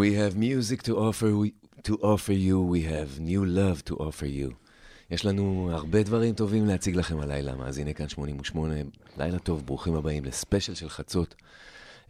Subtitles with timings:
[0.00, 1.30] We have music to offer,
[1.88, 4.54] to offer you, we have new love to offer you.
[5.10, 8.74] יש לנו הרבה דברים טובים להציג לכם הלילה, מאזיני כאן 88.
[9.18, 11.34] לילה טוב, ברוכים הבאים לספיישל של חצות.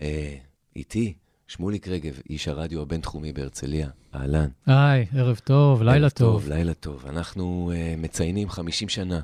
[0.02, 0.36] אה,
[0.76, 1.14] איתי,
[1.48, 3.88] שמוליק רגב, איש הרדיו הבינתחומי בהרצליה.
[4.14, 4.48] אהלן.
[4.66, 6.42] היי, ערב טוב, לילה טוב.
[6.42, 6.48] טוב.
[6.48, 7.06] לילה טוב.
[7.06, 9.20] אנחנו אה, מציינים 50 שנה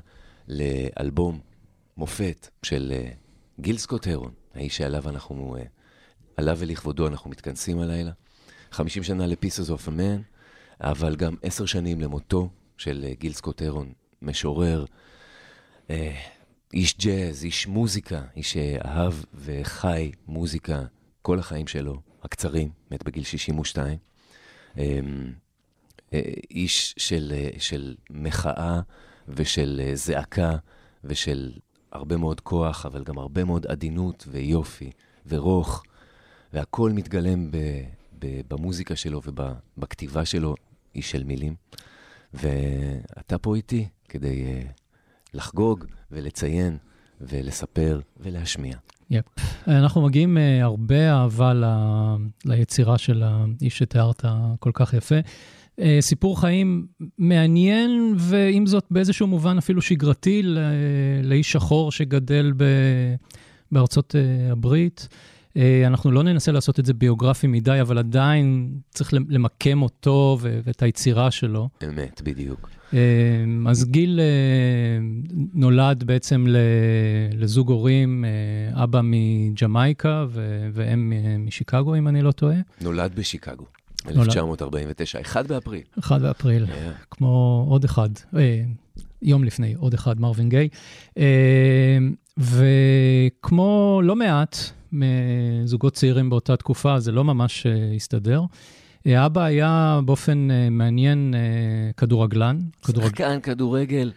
[0.47, 1.39] לאלבום
[1.97, 3.09] מופת של אה,
[3.59, 5.63] גיל סקוט הרון, האיש שעליו אנחנו, אה,
[6.37, 8.11] עליו ולכבודו אנחנו מתכנסים הלילה.
[8.71, 10.21] 50 שנה ל-Pieces of a Man,
[10.81, 14.85] אבל גם עשר שנים למותו של אה, גיל סקוטרון, משורר,
[15.89, 16.15] אה,
[16.73, 20.83] איש ג'אז, איש מוזיקה, איש שאהב וחי מוזיקה
[21.21, 23.97] כל החיים שלו, הקצרים, מת בגיל 62.
[24.77, 24.99] אה,
[26.13, 26.21] אה,
[26.51, 28.79] איש של, אה, של מחאה
[29.27, 30.57] ושל אה, זעקה
[31.03, 31.51] ושל
[31.91, 34.91] הרבה מאוד כוח, אבל גם הרבה מאוד עדינות ויופי
[35.27, 35.83] ורוך,
[36.53, 37.49] והכל מתגלם.
[38.19, 40.55] במוזיקה שלו ובכתיבה שלו
[40.93, 41.55] היא של מילים.
[42.33, 44.67] ואתה פה איתי כדי uh,
[45.33, 46.77] לחגוג ולציין
[47.21, 48.77] ולספר ולהשמיע.
[49.09, 49.25] יפ.
[49.25, 49.41] Yep.
[49.67, 51.65] אנחנו מגיעים uh, הרבה אהבה ל...
[52.45, 54.25] ליצירה של האיש שתיארת
[54.59, 55.15] כל כך יפה.
[55.79, 56.87] אה, סיפור חיים
[57.17, 60.59] מעניין, ועם זאת באיזשהו מובן אפילו שגרתי ל-
[61.23, 63.15] לאיש שחור שגדל ב-
[63.71, 65.07] בארצות אה, הברית.
[65.57, 70.83] אה, אנחנו לא ננסה לעשות את זה ביוגרפי מדי, אבל עדיין צריך למקם אותו ואת
[70.83, 71.69] היצירה שלו.
[71.83, 72.69] אמת, בדיוק.
[72.93, 72.99] אה,
[73.67, 74.99] אז גיל אה,
[75.53, 76.45] נולד בעצם
[77.33, 78.25] לזוג הורים,
[78.73, 80.25] אבא מג'מייקה
[80.73, 82.57] ואם משיקגו, אם אני לא טועה.
[82.81, 83.65] נולד בשיקגו,
[84.05, 84.19] נולד.
[84.19, 85.81] 1949, 1 באפריל.
[85.99, 88.09] 1 באפריל, אה, כמו עוד אחד,
[89.21, 90.69] יום לפני, עוד אחד, מרווין גיי.
[92.39, 92.43] אה,
[93.27, 94.57] וכמו לא מעט
[94.91, 98.41] מזוגות צעירים באותה תקופה, זה לא ממש אה, הסתדר.
[99.07, 103.07] אה, אבא היה באופן אה, מעניין אה, כדורגלן, כדורג...
[103.07, 104.11] שחקן כדורגל,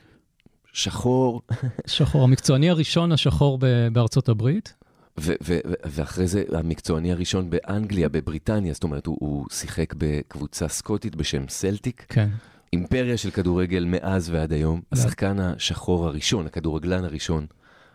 [0.72, 1.42] שחור,
[1.86, 3.58] שחור, המקצועני הראשון השחור
[3.92, 4.74] בארצות הברית.
[5.20, 11.16] ו- ו- ואחרי זה המקצועני הראשון באנגליה, בבריטניה, זאת אומרת, הוא, הוא שיחק בקבוצה סקוטית
[11.16, 12.28] בשם סלטיק, כן,
[12.72, 17.46] אימפריה של כדורגל מאז ועד היום, השחקן השחור הראשון, הכדורגלן הראשון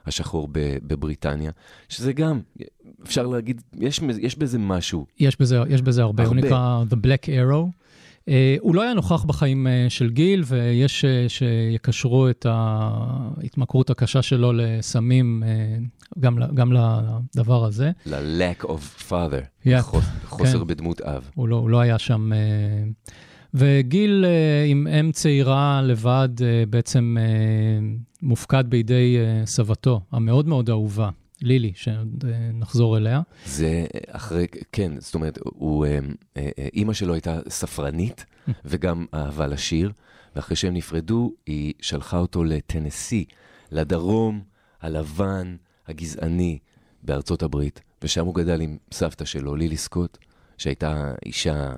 [0.07, 1.51] השחור בבריטניה,
[1.89, 2.39] שזה גם,
[3.03, 5.05] אפשר להגיד, יש, יש בזה משהו.
[5.19, 6.23] יש בזה, יש בזה הרבה.
[6.23, 6.35] הרבה.
[6.35, 7.85] הוא נקרא The Black Arrow.
[8.25, 8.27] Uh,
[8.59, 14.53] הוא לא היה נוכח בחיים uh, של גיל, ויש uh, שיקשרו את ההתמכרות הקשה שלו
[14.53, 17.91] לסמים uh, גם, גם לדבר הזה.
[18.05, 20.67] ל-lack of father, Yeah, חוס, חוסר כן.
[20.67, 21.29] בדמות אב.
[21.35, 22.31] הוא לא, הוא לא היה שם.
[22.31, 23.11] Uh,
[23.55, 27.83] וגיל uh, עם אם צעירה לבד uh, בעצם uh,
[28.21, 31.09] מופקד בידי סבתו, המאוד מאוד אהובה,
[31.41, 33.21] לילי, שנחזור אליה.
[33.45, 35.99] זה אחרי, כן, זאת אומרת, הוא, אה,
[36.37, 38.25] אה, אה, אימא שלו הייתה ספרנית
[38.65, 39.91] וגם אהבה לשיר,
[40.35, 43.25] ואחרי שהם נפרדו, היא שלחה אותו לטנסי,
[43.71, 44.41] לדרום
[44.81, 45.55] הלבן,
[45.87, 46.59] הגזעני,
[47.03, 50.17] בארצות הברית, ושם הוא גדל עם סבתא שלו, לילי סקוט,
[50.57, 51.75] שהייתה אישה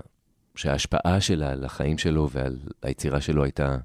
[0.57, 3.77] שההשפעה שלה על החיים שלו ועל היצירה שלו הייתה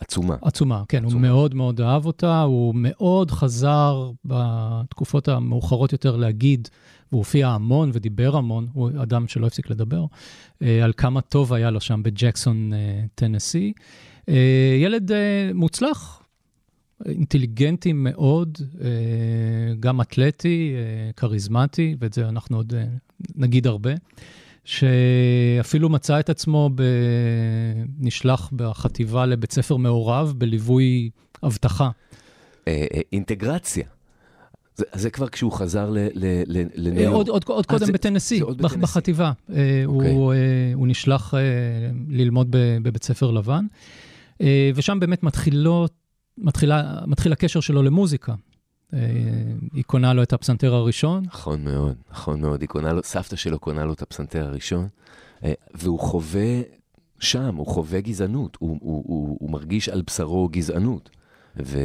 [0.00, 0.36] עצומה.
[0.42, 1.28] עצומה, כן, הוא עצומה.
[1.28, 6.68] מאוד מאוד אהב אותה, הוא מאוד חזר בתקופות המאוחרות יותר להגיד,
[7.12, 10.04] והוא הופיע המון ודיבר המון, הוא אדם שלא הפסיק לדבר,
[10.62, 13.72] אה, על כמה טוב היה לו שם בג'קסון, אה, טנסי.
[14.28, 15.10] אה, ילד
[15.54, 16.22] מוצלח,
[17.06, 18.58] אינטליגנטי מאוד,
[19.80, 20.74] גם אתלטי,
[21.16, 22.72] כריזמטי, ואת זה אנחנו עוד
[23.36, 23.90] נגיד הרבה.
[24.68, 26.82] שאפילו מצא את עצמו, ב...
[27.98, 31.10] נשלח בחטיבה לבית ספר מעורב בליווי
[31.44, 31.90] אבטחה.
[32.68, 33.84] אה, אה, אינטגרציה.
[34.76, 35.90] זה, זה כבר כשהוא חזר
[36.74, 37.14] לניו יורק.
[37.14, 38.82] עוד, עוד, עוד אה, קודם זה- בטנסי, זה עוד בח- בטנסי.
[38.82, 39.32] בחטיבה.
[39.52, 40.36] אה, הוא, אה,
[40.74, 41.40] הוא נשלח אה,
[42.08, 42.48] ללמוד
[42.82, 43.64] בבית ספר לבן,
[44.40, 45.92] אה, ושם באמת מתחילות,
[46.38, 48.34] מתחילה, מתחיל הקשר שלו למוזיקה.
[48.94, 49.00] אה,
[49.74, 52.60] היא קונה לו את הפסנתר הראשון, נכון מאוד, נכון מאוד.
[52.60, 54.88] היא קונה לו, סבתא שלו קונה לו את הפסנתר הראשון,
[55.44, 56.60] אה, והוא חווה
[57.18, 61.10] שם, הוא חווה גזענות, הוא, הוא, הוא, הוא מרגיש על בשרו גזענות,
[61.62, 61.78] ו,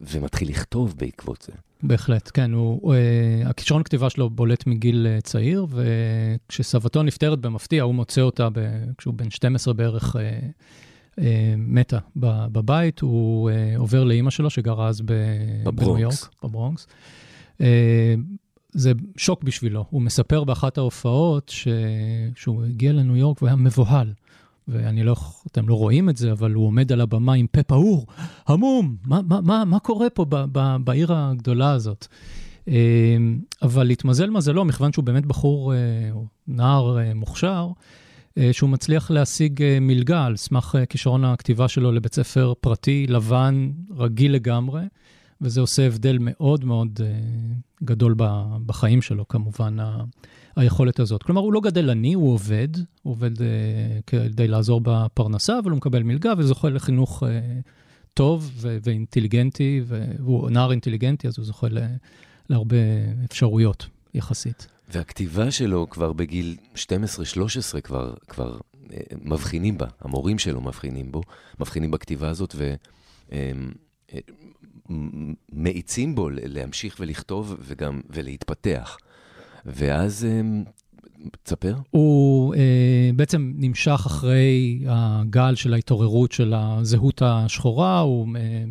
[0.00, 1.52] ומתחיל לכתוב בעקבות זה.
[1.82, 2.52] בהחלט, כן.
[2.52, 8.48] הוא, הוא, אה, הכישרון כתיבה שלו בולט מגיל צעיר, וכשסבתו נפטרת במפתיע, הוא מוצא אותה
[8.52, 8.60] ב,
[8.98, 10.16] כשהוא בן 12 בערך,
[11.58, 13.00] מתה ב- בבית.
[13.00, 15.00] הוא אה, עובר לאימא שלו, שגרה אז.
[15.00, 16.14] בניו יורק,
[16.44, 16.86] בברונקס.
[17.60, 18.14] אה,
[18.72, 19.84] זה שוק בשבילו.
[19.90, 21.68] הוא מספר באחת ההופעות ש...
[22.34, 24.12] שהוא הגיע לניו יורק והוא היה מבוהל.
[24.68, 28.06] ואני לא, אתם לא רואים את זה, אבל הוא עומד על הבמה עם פה פעור,
[28.46, 32.06] המום, מה, מה, מה, מה קורה פה ב, ב, בעיר הגדולה הזאת?
[32.68, 33.16] אה,
[33.62, 35.78] אבל להתמזל מזלו, מכיוון שהוא באמת בחור, אה,
[36.48, 37.72] נער אה, מוכשר, אה,
[38.52, 43.70] שהוא מצליח להשיג אה, מלגה על סמך אה, כישרון הכתיבה שלו לבית ספר פרטי, לבן,
[43.96, 44.82] רגיל לגמרי,
[45.40, 47.12] וזה עושה הבדל מאוד מאוד אה,
[47.84, 48.14] גדול
[48.66, 49.76] בחיים שלו, כמובן,
[50.56, 51.22] היכולת הזאת.
[51.22, 52.68] כלומר, הוא לא גדל עני, הוא עובד,
[53.02, 53.46] הוא עובד אה,
[54.06, 57.40] כדי לעזור בפרנסה, אבל הוא מקבל מלגה וזוכה לחינוך אה,
[58.14, 61.66] טוב ואינטליגנטי, והוא נער אינטליגנטי, אז הוא זוכה
[62.48, 62.76] להרבה
[63.24, 64.68] אפשרויות יחסית.
[64.92, 68.58] והכתיבה שלו כבר בגיל 12-13 כבר, כבר
[68.92, 71.22] אה, מבחינים בה, המורים שלו מבחינים בו,
[71.60, 72.54] מבחינים בכתיבה הזאת
[75.52, 78.96] ומאיצים בו ל- להמשיך ולכתוב וגם ולהתפתח.
[79.66, 80.40] ואז, אה,
[81.42, 81.76] תספר.
[81.90, 88.64] הוא אה, בעצם נמשך אחרי הגל של ההתעוררות של הזהות השחורה, הוא אה,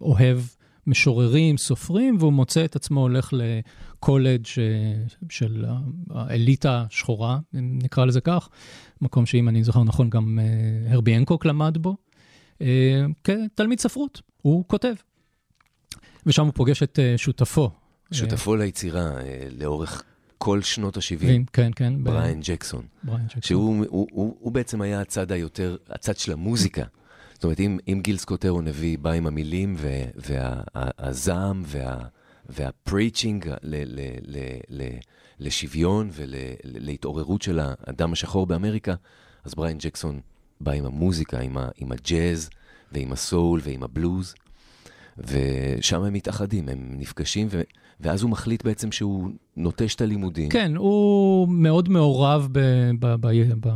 [0.00, 0.38] אוהב
[0.86, 5.64] משוררים, סופרים, והוא מוצא את עצמו הולך לקולג' אה, של
[6.10, 8.48] האליטה השחורה, נקרא לזה כך,
[9.00, 11.96] מקום שאם אני זוכר נכון, גם אה, הרבי הנקוק למד בו,
[12.60, 14.94] אה, כתלמיד ספרות, הוא כותב.
[16.26, 17.70] ושם הוא פוגש את שותפו.
[18.12, 19.10] שותפו ליצירה
[19.58, 20.02] לאורך
[20.38, 22.04] כל שנות ה-70, כן, כן.
[22.04, 22.86] ב- בריין ג'קסון.
[23.02, 23.42] בריין ג'קסון.
[23.42, 26.84] שהוא הוא, הוא, הוא בעצם היה הצד היותר, הצד של המוזיקה.
[27.36, 29.76] זאת אומרת, אם, אם גיל סקוטרו נביא בא עם המילים
[30.16, 31.98] והזעם וה,
[32.48, 33.50] והפריצ'ינג
[35.38, 38.94] לשוויון ולהתעוררות של האדם השחור באמריקה,
[39.44, 40.20] אז בריין ג'קסון
[40.60, 42.50] בא עם המוזיקה, עם, ה, עם הג'אז
[42.92, 44.34] ועם הסול ועם הבלוז,
[45.18, 47.62] ושם הם מתאחדים, הם נפגשים, ו,
[48.00, 50.48] ואז הוא מחליט בעצם שהוא נוטש את הלימודים.
[50.48, 52.60] כן, הוא מאוד מעורב ב,
[53.00, 53.28] ב, ב,
[53.60, 53.70] ב,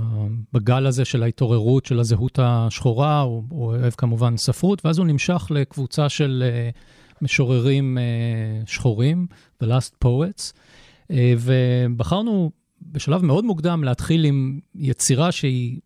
[0.53, 5.47] בגל הזה של ההתעוררות של הזהות השחורה, הוא, הוא אוהב כמובן ספרות, ואז הוא נמשך
[5.51, 9.27] לקבוצה של uh, משוררים uh, שחורים,
[9.63, 12.51] The Last Poets, uh, ובחרנו
[12.83, 15.81] בשלב מאוד מוקדם להתחיל עם יצירה שהיא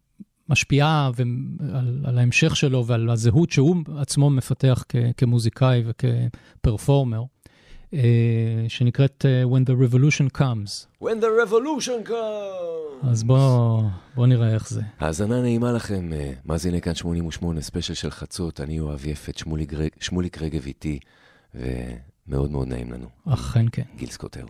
[0.48, 1.10] משפיעה
[1.72, 7.22] על, על ההמשך שלו ועל הזהות שהוא עצמו מפתח כ, כמוזיקאי וכפרפורמר.
[7.94, 7.96] Uh,
[8.68, 10.86] שנקראת uh, When the Revolution Comes.
[11.00, 13.06] When the Revolution comes!
[13.10, 13.82] אז בואו
[14.14, 14.82] בוא נראה איך זה.
[15.00, 19.88] האזנה נעימה לכם, uh, מאזיני כאן 88, ספיישל של חצות, אני אוהב יפת, שמוליק, רג,
[20.00, 20.98] שמוליק רגב איתי,
[21.54, 23.08] ומאוד מאוד נעים לנו.
[23.28, 23.82] אכן כן.
[23.96, 24.48] גיל סקוטרו.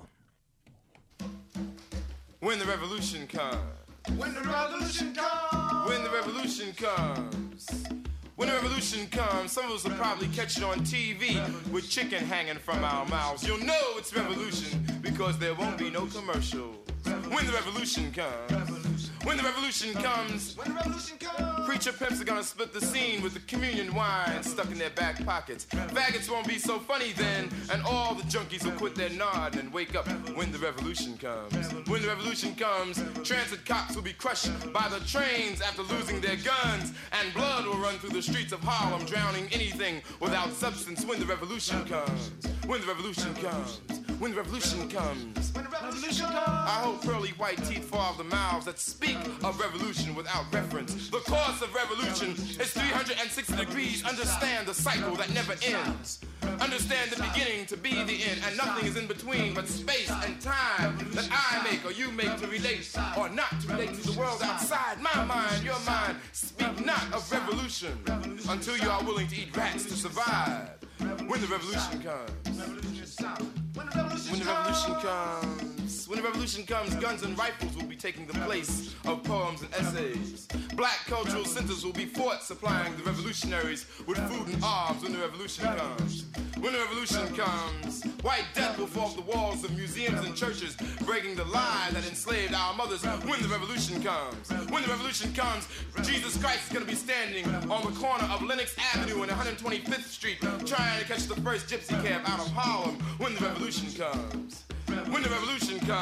[2.42, 4.10] When the revolution comes.
[4.20, 5.88] When the revolution comes.
[5.88, 8.13] When the revolution comes.
[8.36, 11.38] When the revolution comes, some of us will probably catch it on TV
[11.70, 13.46] with chicken hanging from our mouths.
[13.46, 16.72] You'll know it's revolution because there won't be no commercial.
[17.04, 18.83] When the revolution comes.
[19.24, 20.54] When the revolution comes.
[20.54, 21.66] When the revolution comes.
[21.66, 25.24] Preacher pimps are gonna split the scene with the communion wine stuck in their back
[25.24, 25.66] pockets.
[25.70, 29.72] Faggots won't be so funny then, and all the junkies will quit their nod and
[29.72, 31.72] wake up when the revolution comes.
[31.88, 36.36] When the revolution comes, transit cops will be crushed by the trains after losing their
[36.36, 41.18] guns, and blood will run through the streets of Harlem, drowning anything without substance when
[41.18, 42.30] the revolution comes.
[42.66, 44.03] When the revolution comes.
[44.18, 45.52] When the revolution comes.
[45.52, 46.46] When the revolution comes.
[46.46, 51.10] I hope pearly white teeth fall off the mouths that speak of revolution without reference.
[51.10, 54.04] The course of revolution is 360 degrees.
[54.04, 56.20] Understand the cycle that never ends.
[56.60, 60.40] Understand the beginning to be the end, and nothing is in between but space and
[60.40, 64.18] time that I make or you make to relate or not to relate to the
[64.18, 66.16] world outside my mind, your mind.
[66.32, 67.98] Speak not of revolution
[68.48, 70.70] until you are willing to eat rats to survive.
[71.26, 73.53] When the revolution comes.
[73.74, 75.73] When the revolution, comes.
[76.06, 79.74] When the revolution comes, guns and rifles will be taking the place of poems and
[79.74, 80.46] essays.
[80.74, 85.18] Black cultural centers will be forts supplying the revolutionaries with food and arms when the
[85.18, 86.26] revolution comes.
[86.60, 90.76] When the revolution comes, white death will fall off the walls of museums and churches,
[91.04, 93.02] breaking the lie that enslaved our mothers.
[93.04, 95.66] When the revolution comes, when the revolution comes,
[96.02, 100.04] Jesus Christ is going to be standing on the corner of Lenox Avenue and 125th
[100.04, 102.96] Street, trying to catch the first gypsy cab out of Harlem.
[103.18, 104.64] When the revolution comes,
[105.08, 105.93] when the revolution comes.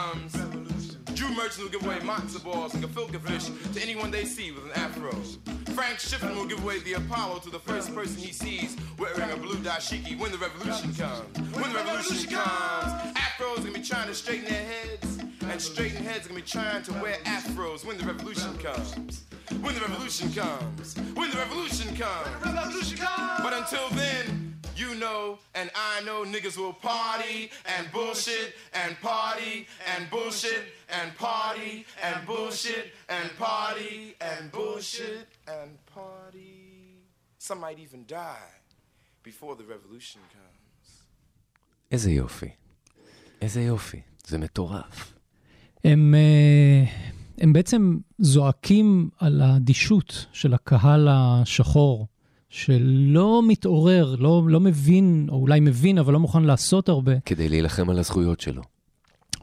[1.15, 4.65] Jew Merchant will give away matzo balls and gefilte fish to anyone they see with
[4.65, 5.13] an afro.
[5.75, 9.37] Frank Shippen will give away the Apollo to the first person he sees wearing a
[9.37, 11.39] blue dashiki when the revolution comes.
[11.55, 16.27] When the revolution comes, afros gonna be trying to straighten their heads, and straighten heads
[16.27, 19.25] are gonna be trying to wear afros when the revolution comes.
[19.61, 20.97] When the revolution comes.
[21.15, 22.43] When the revolution comes.
[23.43, 24.42] But until then,
[24.77, 31.09] you know and I know niggas will party and bullshit and party and bullshit and
[31.17, 37.03] party and bullshit and party and bullshit and party.
[37.39, 38.53] Some might even die
[39.23, 41.03] before the revolution comes.
[41.93, 42.51] איזה יופי.
[43.43, 44.01] איזה יופי.
[44.27, 45.13] זה מטורף.
[45.85, 46.85] הם, אה,
[47.39, 52.07] הם בעצם זועקים על האדישות של הקהל השחור,
[52.57, 57.13] שלא מתעורר, לא, לא מבין, או אולי מבין, אבל לא מוכן לעשות הרבה.
[57.25, 58.63] כדי להילחם על הזכויות שלו.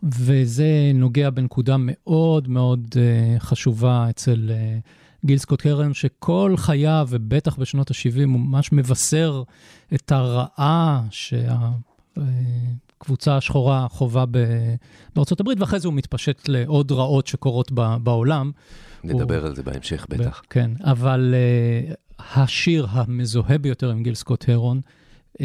[0.03, 2.95] וזה נוגע בנקודה מאוד מאוד uh,
[3.39, 4.53] חשובה אצל uh,
[5.25, 9.43] גיל סקוט קרן, שכל חייו, ובטח בשנות ה-70, הוא ממש מבשר
[9.93, 11.77] את הרעה שהקבוצה
[13.37, 14.75] השחורה חווה ב-
[15.15, 18.51] בארצות הברית, ואחרי זה הוא מתפשט לעוד רעות שקורות ב- בעולם.
[19.03, 20.41] נדבר הוא- על זה בהמשך, בטח.
[20.49, 21.35] כן, אבל
[21.89, 21.93] uh,
[22.35, 24.81] השיר המזוהה ביותר עם גיל סקוט הרון,
[25.33, 25.41] uh,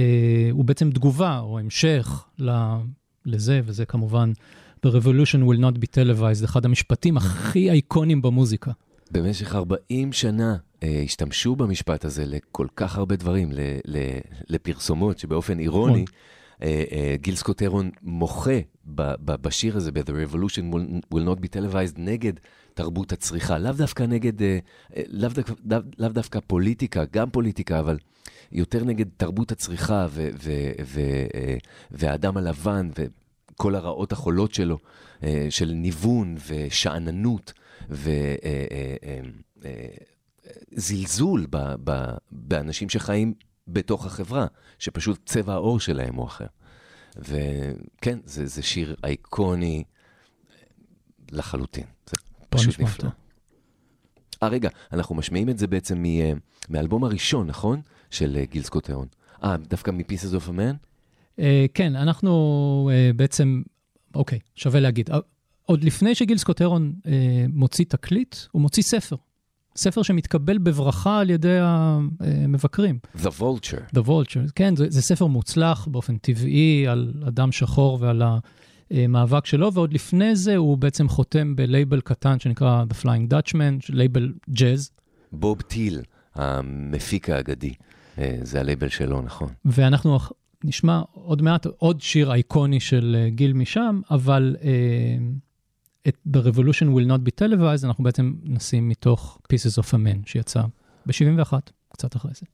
[0.50, 2.74] הוא בעצם תגובה או המשך ל-
[3.26, 4.32] לזה, וזה כמובן,
[4.86, 8.70] The revolution will not be televised, אחד המשפטים הכי אייקונים במוזיקה.
[9.10, 13.98] במשך 40 שנה אה, השתמשו במשפט הזה לכל כך הרבה דברים, ל, ל,
[14.48, 16.04] לפרסומות, שבאופן אירוני.
[16.62, 21.48] אה, אה, גיל סקוטרון מוחה ב, ב, בשיר הזה, ב-The Revolution will, will not be
[21.48, 22.32] televised, נגד
[22.74, 24.58] תרבות הצריכה, לאו דווקא נגד, אה,
[24.96, 25.52] אה, לאו, דווקא,
[25.98, 27.98] לאו, דווקא פוליטיקה, גם פוליטיקה, אבל
[28.52, 30.52] יותר נגד תרבות הצריכה ו, ו,
[30.84, 31.00] ו,
[31.34, 31.56] אה,
[31.90, 32.90] והאדם הלבן,
[33.56, 34.78] כל הרעות החולות שלו,
[35.50, 37.52] של ניוון ושאננות
[40.72, 41.46] וזלזול
[42.30, 43.34] באנשים שחיים
[43.68, 44.46] בתוך החברה,
[44.78, 46.46] שפשוט צבע העור שלהם הוא אחר.
[47.16, 49.84] וכן, זה, זה שיר אייקוני
[51.30, 51.93] לחלוטין.
[52.54, 53.10] פשוט נפלא.
[54.42, 56.38] אה, רגע, אנחנו משמיעים את זה בעצם מ, uh,
[56.70, 57.80] מאלבום הראשון, נכון?
[58.10, 59.06] של uh, גיל סקוטרון.
[59.44, 60.76] אה, דווקא מ-Pieces of a Man?
[61.36, 61.42] Uh,
[61.74, 63.62] כן, אנחנו uh, בעצם,
[64.14, 65.10] אוקיי, שווה להגיד.
[65.10, 65.14] Uh,
[65.66, 67.08] עוד לפני שגיל סקוטרון uh,
[67.48, 69.16] מוציא תקליט, הוא מוציא ספר.
[69.76, 72.98] ספר שמתקבל בברכה על ידי המבקרים.
[73.16, 73.96] The Vulture.
[73.96, 78.22] The Vulture, כן, זה, זה ספר מוצלח באופן טבעי על אדם שחור ועל
[78.90, 84.32] המאבק שלו, ועוד לפני זה הוא בעצם חותם בלייבל קטן שנקרא The Flying Dutchman, לייבל
[84.50, 84.90] ג'אז.
[85.32, 86.02] בוב טיל,
[86.34, 87.74] המפיק האגדי,
[88.18, 89.48] אה, זה הלייבל שלו, נכון.
[89.64, 90.18] ואנחנו
[90.64, 94.56] נשמע עוד מעט עוד שיר אייקוני של אה, גיל משם, אבל...
[94.60, 94.64] Uh,
[96.08, 100.26] את The Revolution will not be televised, אנחנו בעצם נשים מתוך Pieces of a Man
[100.26, 100.62] שיצא
[101.06, 101.52] ב-71,
[101.88, 102.46] קצת אחרי זה.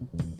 [0.00, 0.39] You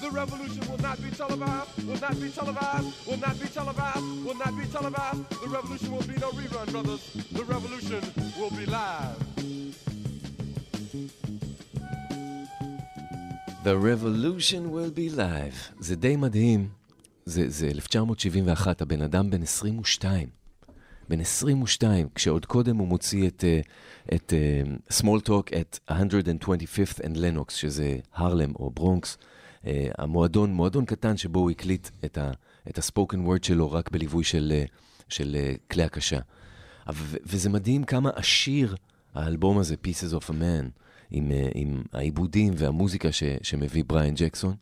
[0.00, 4.38] The revolution will not be televised, will not be televised, will not be televised, will
[4.44, 5.22] not be televised.
[5.42, 7.02] The revolution will be no rerun, brothers.
[7.38, 8.02] The revolution
[8.38, 9.18] will be live.
[13.64, 15.72] The revolution will be live.
[15.80, 16.68] זה די מדהים.
[17.24, 20.28] זה, זה 1971, הבן אדם בן 22.
[21.08, 23.60] בן 22, כשעוד קודם הוא מוציא את, אה,
[24.14, 29.18] את uh, Small Talk at 125th and Lennox, שזה הרלם או ברונקס.
[29.62, 29.66] Uh,
[29.98, 32.30] המועדון, מועדון קטן שבו הוא הקליט את, ה,
[32.70, 34.70] את הספוקן וורד שלו רק בליווי של, uh,
[35.08, 36.18] של uh, כלי הקשה.
[37.26, 38.76] וזה מדהים כמה עשיר
[39.14, 40.70] האלבום הזה, Pieces of a Man,
[41.10, 44.54] עם, עם העיבודים והמוזיקה ש- שמביא בריאן ג'קסון,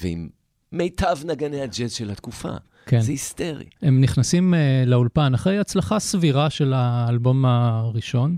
[0.00, 0.28] ועם
[0.72, 2.52] מיטב נגני הג'אז של התקופה.
[2.86, 3.00] כן.
[3.00, 3.64] זה היסטרי.
[3.82, 8.36] הם נכנסים uh, לאולפן אחרי הצלחה סבירה של האלבום הראשון.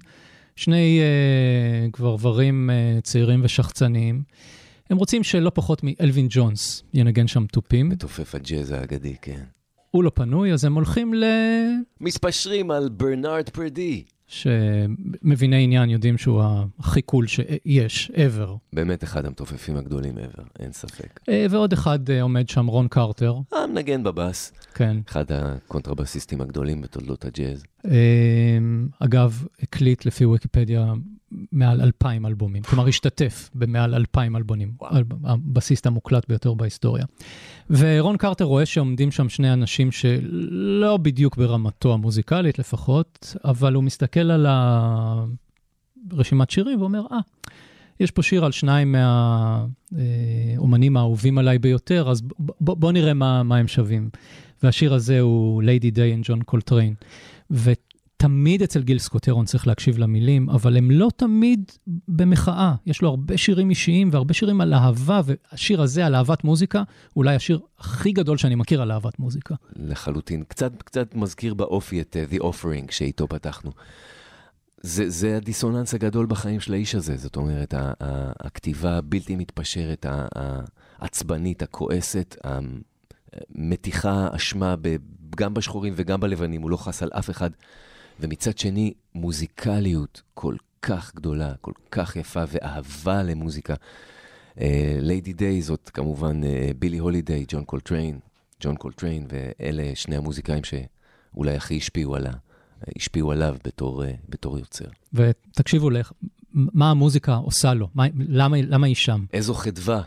[0.57, 4.23] שני uh, גברברים uh, צעירים ושחצניים.
[4.91, 7.89] הם רוצים שלא פחות מאלווין ג'ונס ינגן שם תופים.
[7.89, 9.43] מתופף הג'אז האגדי, כן.
[9.91, 11.25] הוא לא פנוי, אז הם הולכים ל...
[12.01, 14.05] מתפשרים על ברנארד פרדי.
[14.27, 16.43] שמביני עניין יודעים שהוא
[16.79, 18.51] הכי cool שיש, ever.
[18.73, 21.21] באמת אחד המתופפים הגדולים ever, אין ספק.
[21.29, 23.35] אה, ועוד אחד אה, עומד שם, רון קרטר.
[23.53, 24.53] המנגן בבאס.
[24.75, 24.97] כן.
[25.09, 27.65] אחד הקונטרבסיסטים הגדולים בתולדות הג'אז.
[27.85, 28.59] אה,
[29.01, 30.93] אגב, הקליט לפי ויקיפדיה
[31.53, 32.63] מעל אלפיים אלבומים.
[32.63, 34.73] כלומר, השתתף במעל אלפיים אלבומים.
[35.25, 37.05] הבסיסט המוקלט ביותר בהיסטוריה.
[37.71, 44.31] ורון קרטר רואה שעומדים שם שני אנשים שלא בדיוק ברמתו המוזיקלית לפחות, אבל הוא מסתכל
[44.31, 44.47] על
[46.11, 47.51] הרשימת שירים ואומר, אה, ah,
[48.01, 48.95] יש פה שיר על שניים
[49.93, 54.09] מהאומנים האהובים עליי ביותר, אז בוא, בוא נראה מה, מה הם שווים.
[54.63, 57.05] והשיר הזה הוא Lady Day and John Coltrane.
[58.17, 61.73] תמיד אצל גיל סקוטרון צריך להקשיב למילים, אבל הם לא תמיד
[62.09, 62.75] במחאה.
[62.87, 66.83] יש לו הרבה שירים אישיים והרבה שירים על אהבה, והשיר הזה על אהבת מוזיקה,
[67.17, 69.55] אולי השיר הכי גדול שאני מכיר על אהבת מוזיקה.
[69.77, 70.45] לחלוטין.
[70.49, 73.71] קצת, קצת מזכיר באופי את uh, The Offering שאיתו פתחנו.
[74.81, 77.17] זה, זה הדיסוננס הגדול בחיים של האיש הזה.
[77.17, 77.75] זאת אומרת,
[78.41, 80.07] הכתיבה הבלתי מתפשרת,
[80.99, 82.37] העצבנית, הכועסת,
[83.55, 84.75] המטיחה אשמה
[85.35, 87.51] גם בשחורים וגם בלבנים, הוא לא חס על אף אחד.
[88.21, 93.75] ומצד שני, מוזיקליות כל כך גדולה, כל כך יפה, ואהבה למוזיקה.
[95.01, 96.41] Lady uh, Day זאת כמובן
[96.79, 98.19] בילי הולידיי, ג'ון קולטריין,
[98.61, 102.33] ג'ון קולטריין, ואלה שני המוזיקאים שאולי הכי השפיעו עליו,
[102.97, 104.85] השפיעו עליו בתור, uh, בתור יוצר.
[105.13, 106.13] ותקשיבו לך,
[106.53, 107.89] מה המוזיקה עושה לו?
[107.95, 109.25] מה, למה, למה היא שם?
[109.33, 110.03] איזו חדווה.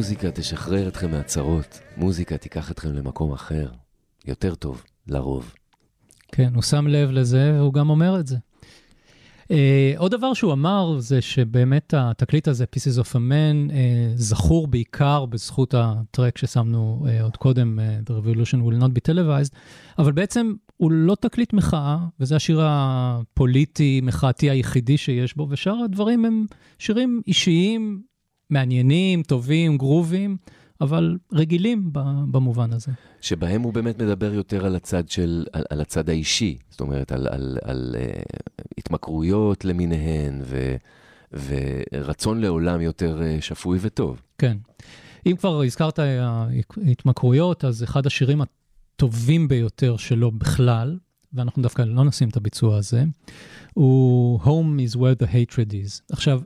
[0.00, 3.68] מוזיקה תשחרר אתכם מהצרות, מוזיקה תיקח אתכם למקום אחר,
[4.26, 5.54] יותר טוב, לרוב.
[6.32, 8.36] כן, הוא שם לב לזה והוא גם אומר את זה.
[9.42, 9.52] Uh,
[9.96, 13.72] עוד דבר שהוא אמר זה שבאמת התקליט הזה, Pieces of a Man, uh,
[14.14, 19.54] זכור בעיקר בזכות הטרק ששמנו uh, עוד קודם, uh, The Revolution will not be televised,
[19.98, 26.24] אבל בעצם הוא לא תקליט מחאה, וזה השיר הפוליטי, מחאתי היחידי שיש בו, ושאר הדברים
[26.24, 26.46] הם
[26.78, 28.09] שירים אישיים,
[28.50, 30.36] מעניינים, טובים, גרובים,
[30.80, 31.90] אבל רגילים
[32.30, 32.92] במובן הזה.
[33.20, 37.26] שבהם הוא באמת מדבר יותר על הצד של, על, על הצד האישי, זאת אומרת, על,
[37.30, 38.36] על, על uh,
[38.78, 40.76] התמכרויות למיניהן, ו,
[41.32, 44.22] ורצון לעולם יותר uh, שפוי וטוב.
[44.38, 44.56] כן.
[45.26, 45.98] אם כבר הזכרת
[46.86, 50.98] התמכרויות, אז אחד השירים הטובים ביותר שלו בכלל,
[51.32, 53.04] ואנחנו דווקא לא נשים את הביצוע הזה,
[53.74, 56.12] הוא Home is where the hatred is.
[56.12, 56.40] עכשיו,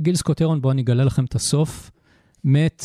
[0.00, 1.90] גיל סקוטרון, בואו אני אגלה לכם את הסוף,
[2.44, 2.84] מת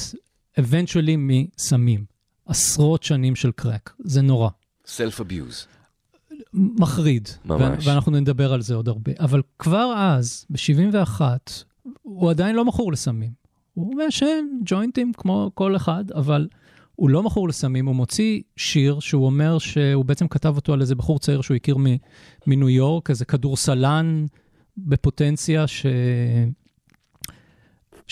[0.60, 2.06] eventually מסמים.
[2.46, 4.50] עשרות שנים של קרק, זה נורא.
[4.86, 5.68] Self-abuse.
[6.54, 7.30] מחריד.
[7.46, 7.88] ממש.
[7.88, 9.12] ואנחנו נדבר על זה עוד הרבה.
[9.20, 11.22] אבל כבר אז, ב-71,
[12.02, 13.32] הוא עדיין לא מכור לסמים.
[13.74, 16.48] הוא מעשן ג'וינטים כמו כל אחד, אבל
[16.96, 20.96] הוא לא מכור לסמים, הוא מוציא שיר שהוא אומר שהוא בעצם כתב אותו על איזה
[20.96, 21.78] בחור צעיר שהוא הכיר
[22.48, 24.26] מניו יורק, איזה כדורסלן
[24.78, 25.86] בפוטנציה ש...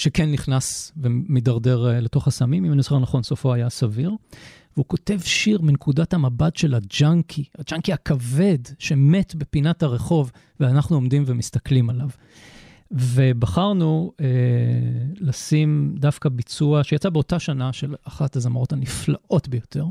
[0.02, 4.12] שכן נכנס ומידרדר אה, לתוך הסמים, אם אני זוכר נכון, סופו היה סביר.
[4.76, 11.90] והוא כותב שיר מנקודת המבט של הג'אנקי, הג'אנקי הכבד שמת בפינת הרחוב, ואנחנו עומדים ומסתכלים
[11.90, 12.10] עליו.
[12.92, 14.26] ובחרנו אה,
[15.20, 19.86] לשים דווקא ביצוע שיצא באותה שנה של אחת הזמרות הנפלאות ביותר,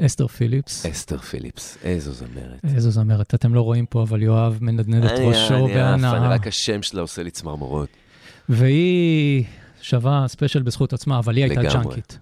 [0.00, 0.86] אסתר פיליפס.
[0.86, 2.64] אסתר פיליפס, איזו זמרת.
[2.74, 6.28] איזו זמרת, אתם לא רואים פה, אבל יואב מנדנד את ראשו אני עף, אני- בהנאה.
[6.28, 7.88] רק השם שלה עושה לי צמרמורות.
[8.48, 9.44] והיא
[9.80, 11.84] שווה ספיישל בזכות עצמה, אבל היא הייתה לגמרי.
[11.84, 12.18] ג'אנקית.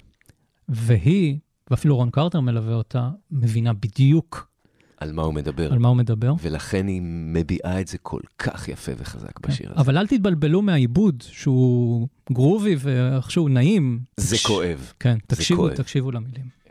[0.68, 1.36] והיא,
[1.70, 4.54] ואפילו רון קרטר מלווה אותה, מבינה בדיוק
[4.96, 5.72] על מה הוא מדבר.
[5.72, 6.34] על מה הוא מדבר.
[6.42, 9.80] ולכן היא מביעה את זה כל כך יפה וחזק בשיר הזה.
[9.80, 14.00] אבל אל תתבלבלו מהעיבוד, שהוא גרובי ואיכשהו נעים.
[14.16, 14.92] זה כואב.
[15.00, 15.74] כן, תקשיבו, כואב.
[15.74, 16.63] תקשיבו למילים.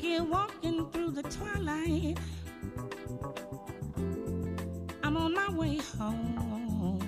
[0.00, 2.18] Junkie walking through the twilight.
[5.02, 6.98] I'm on my way home.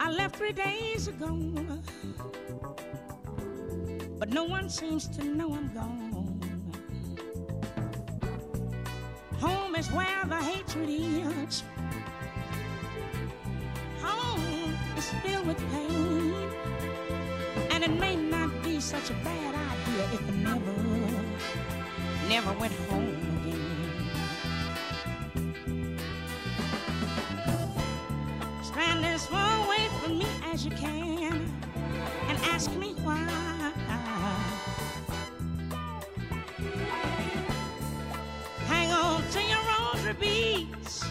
[0.00, 1.36] I left three days ago,
[4.18, 6.40] but no one seems to know I'm gone.
[9.40, 11.62] Home is where the hatred is.
[14.02, 16.77] Home is filled with pain.
[17.80, 20.74] And it may not be such a bad idea if I never,
[22.28, 24.00] never went home again.
[28.64, 31.48] Stand as far away from me as you can
[32.26, 33.72] and ask me why.
[38.66, 41.04] Hang on to your rosary beads,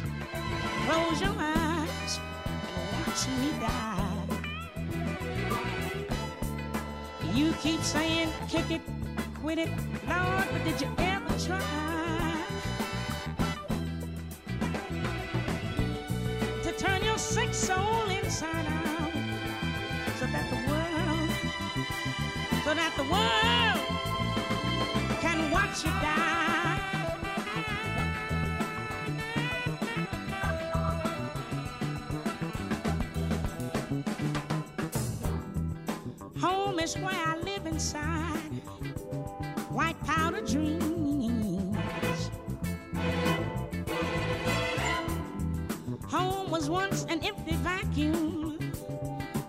[0.85, 4.06] close your eyes, and watch me die.
[7.37, 8.81] You keep saying kick it,
[9.39, 9.69] quit it,
[10.09, 12.33] Lord, but did you ever try
[16.63, 19.11] to turn your sick soul inside out
[20.17, 21.29] so that the world,
[22.63, 23.85] so that the world
[25.21, 26.46] can watch you die?
[36.87, 38.39] Is where I live inside.
[39.69, 42.31] White powder dreams.
[46.05, 48.57] Home was once an empty vacuum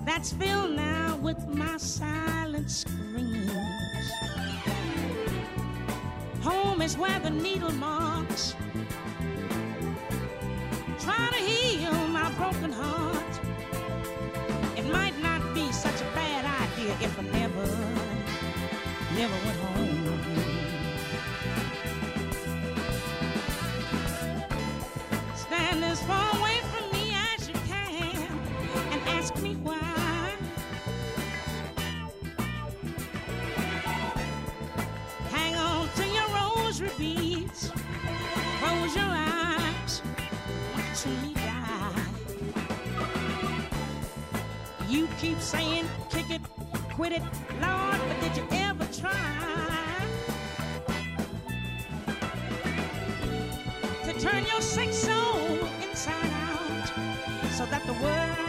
[0.04, 4.10] that's filled now with my silent screams.
[6.42, 8.56] Home is where the needle marks
[10.98, 12.97] try to heal my broken heart.
[17.00, 17.66] if I never,
[19.14, 20.18] never went home.
[25.36, 28.16] Stand as far away from me as you can
[28.92, 30.34] and ask me why.
[35.30, 37.70] Hang on to your rosary beads,
[38.58, 40.02] close your eyes,
[40.74, 42.02] watch me die.
[44.88, 45.86] You keep saying
[46.98, 47.22] quit it,
[47.62, 49.14] Lord, but did you ever try
[54.02, 55.38] to turn your sick soul
[55.80, 56.88] inside out
[57.52, 58.47] so that the world,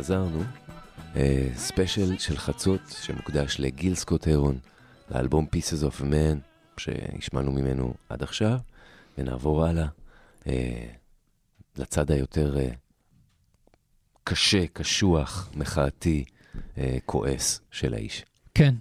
[0.00, 0.42] חזרנו.
[1.16, 4.58] אה, ספיישל של חצות שמוקדש לגיל סקוט הרון,
[5.10, 6.38] לאלבום Pieces of Man,
[6.76, 8.58] שהשמענו ממנו עד עכשיו,
[9.18, 9.86] ונעבור הלאה
[10.46, 10.86] אה,
[11.78, 12.68] לצד היותר אה,
[14.24, 16.24] קשה, קשוח, מחאתי,
[17.06, 18.24] כועס של האיש.
[18.54, 18.74] כן,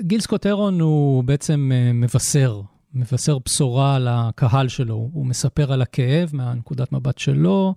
[0.00, 2.60] גיל סקוט אירון הוא בעצם מבשר,
[2.94, 5.10] מבשר בשורה לקהל שלו.
[5.12, 7.74] הוא מספר על הכאב מהנקודת מבט שלו,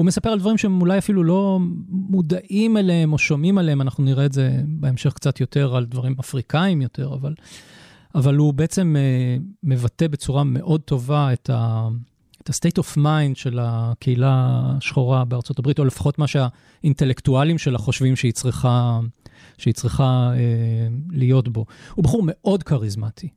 [0.00, 1.58] הוא מספר על דברים שהם אולי אפילו לא
[1.88, 6.82] מודעים אליהם או שומעים עליהם, אנחנו נראה את זה בהמשך קצת יותר על דברים אפריקאים
[6.82, 7.34] יותר, אבל,
[8.14, 11.88] אבל הוא בעצם אה, מבטא בצורה מאוד טובה את ה...
[12.42, 18.16] את ה-state of mind של הקהילה השחורה בארצות הברית, או לפחות מה שהאינטלקטואלים שלה חושבים
[18.16, 19.00] שהיא צריכה,
[19.58, 20.38] שהיא צריכה אה,
[21.10, 21.66] להיות בו.
[21.94, 23.28] הוא בחור מאוד כריזמטי.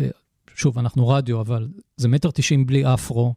[0.00, 0.08] אה,
[0.54, 3.34] שוב, אנחנו רדיו, אבל זה מטר תשעים בלי אפרו,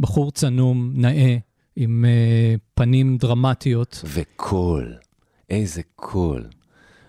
[0.00, 1.36] בחור צנום, נאה,
[1.76, 4.02] עם אה, פנים דרמטיות.
[4.04, 4.94] וקול,
[5.50, 6.44] איזה קול.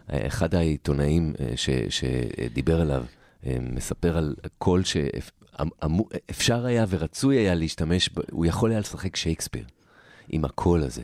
[0.10, 3.06] אחד העיתונאים אה, ש, שדיבר עליו,
[3.46, 9.66] אה, מספר על קול שאפשר היה ורצוי היה להשתמש, ב- הוא יכול היה לשחק שייקספיר
[10.30, 11.04] עם הקול הזה,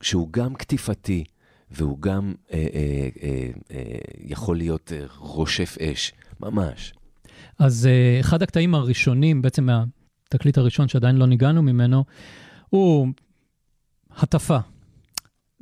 [0.00, 1.24] שהוא גם קטיפתי
[1.70, 3.82] והוא גם אה, אה, אה, אה,
[4.24, 6.94] יכול להיות רושף אש, ממש.
[7.58, 12.04] אז אה, אחד הקטעים הראשונים, בעצם מהתקליט הראשון שעדיין לא ניגענו ממנו,
[12.69, 13.07] הוא
[14.11, 14.57] הטפה,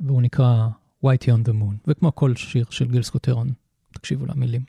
[0.00, 0.68] והוא נקרא
[1.04, 3.52] Whitey on the Moon, וכמו כל שיר של גיל סקוטרון,
[3.92, 4.64] תקשיבו למילים.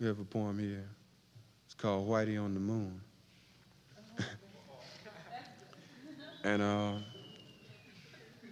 [0.00, 0.88] We have a poem here.
[1.66, 3.00] It's called Whitey on the Moon.
[6.44, 6.92] and uh,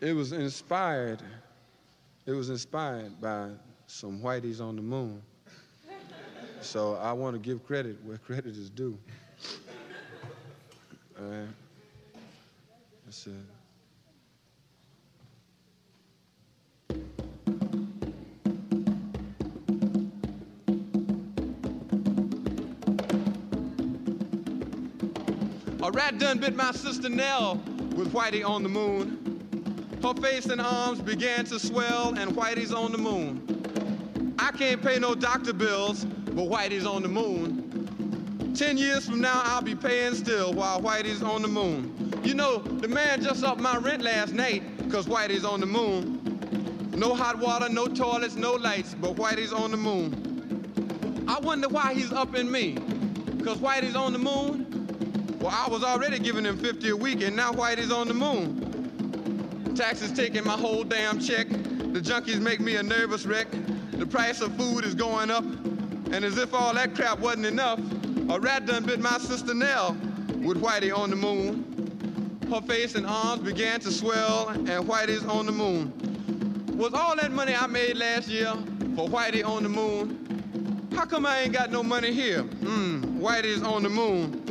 [0.00, 1.22] it was inspired.
[2.26, 3.50] It was inspired by
[3.86, 5.22] some whiteys on the moon.
[6.60, 8.98] So I want to give credit where credit is due.
[11.18, 11.48] All right.
[13.13, 13.27] that's.
[25.81, 27.55] A rat done bit my sister Nell
[27.95, 29.19] with Whitey on the moon.
[30.01, 34.35] Her face and arms began to swell, and Whitey's on the moon.
[34.39, 38.53] I can't pay no doctor bills, but Whitey's on the moon.
[38.55, 42.02] Ten years from now, I'll be paying still while Whitey's on the moon.
[42.23, 46.19] You know, the man just upped my rent last night, cause Whitey's on the moon.
[46.95, 51.25] No hot water, no toilets, no lights, but Whitey's on the moon.
[51.27, 52.75] I wonder why he's upping me,
[53.43, 55.37] cause Whitey's on the moon.
[55.39, 59.73] Well, I was already giving him 50 a week, and now Whitey's on the moon.
[59.75, 61.49] Taxes taking my whole damn check.
[61.49, 63.47] The junkies make me a nervous wreck.
[63.91, 65.43] The price of food is going up.
[65.43, 67.79] And as if all that crap wasn't enough,
[68.29, 69.97] a rat done bit my sister Nell
[70.37, 71.82] with Whitey on the moon.
[72.49, 75.91] Her face and arms began to swell, and Whitey's on the moon.
[76.77, 78.53] Was all that money I made last year
[78.95, 80.89] for Whitey on the moon?
[80.95, 82.41] How come I ain't got no money here?
[82.43, 84.41] Hmm, Whitey's on the moon.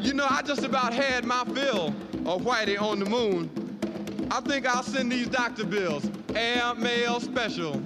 [0.00, 1.88] You know, I just about had my fill
[2.26, 3.50] of Whitey on the moon.
[4.30, 6.08] I think I'll send these doctor bills.
[6.34, 7.82] Air mail special.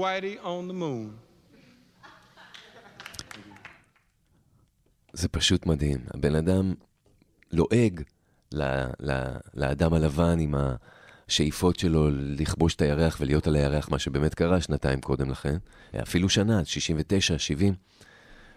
[0.00, 1.08] Whitey on the moon.
[5.12, 5.98] זה פשוט מדהים.
[6.14, 6.74] הבן אדם
[7.52, 8.02] לועג
[8.52, 8.62] ל,
[9.00, 10.54] ל, לאדם הלבן עם
[11.28, 15.56] השאיפות שלו לכבוש את הירח ולהיות על הירח, מה שבאמת קרה שנתיים קודם לכן.
[16.02, 17.74] אפילו שנה, 69, 70.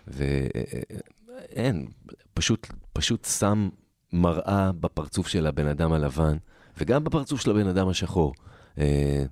[0.08, 1.88] ואין,
[2.34, 3.70] פשוט, פשוט שם
[4.14, 6.38] מראה בפרצוף של הבן אדם הלבן,
[6.78, 8.34] וגם בפרצוף של הבן אדם השחור.
[8.78, 9.26] אה,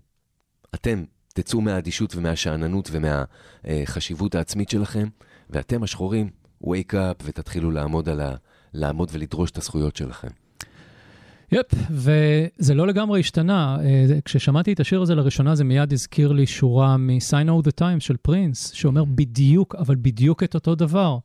[0.75, 1.03] אתם
[1.33, 5.07] תצאו מהאדישות ומהשאננות ומהחשיבות העצמית שלכם,
[5.49, 6.29] ואתם השחורים,
[6.63, 8.35] wake up ותתחילו לעמוד, ה...
[8.73, 10.27] לעמוד ולדרוש את הזכויות שלכם.
[11.51, 13.77] יפ, וזה לא לגמרי השתנה.
[13.83, 17.99] אה, כששמעתי את השיר הזה לראשונה, זה מיד הזכיר לי שורה מ-Sign of the Times
[17.99, 21.17] של פרינס, שאומר בדיוק, אבל בדיוק את אותו דבר.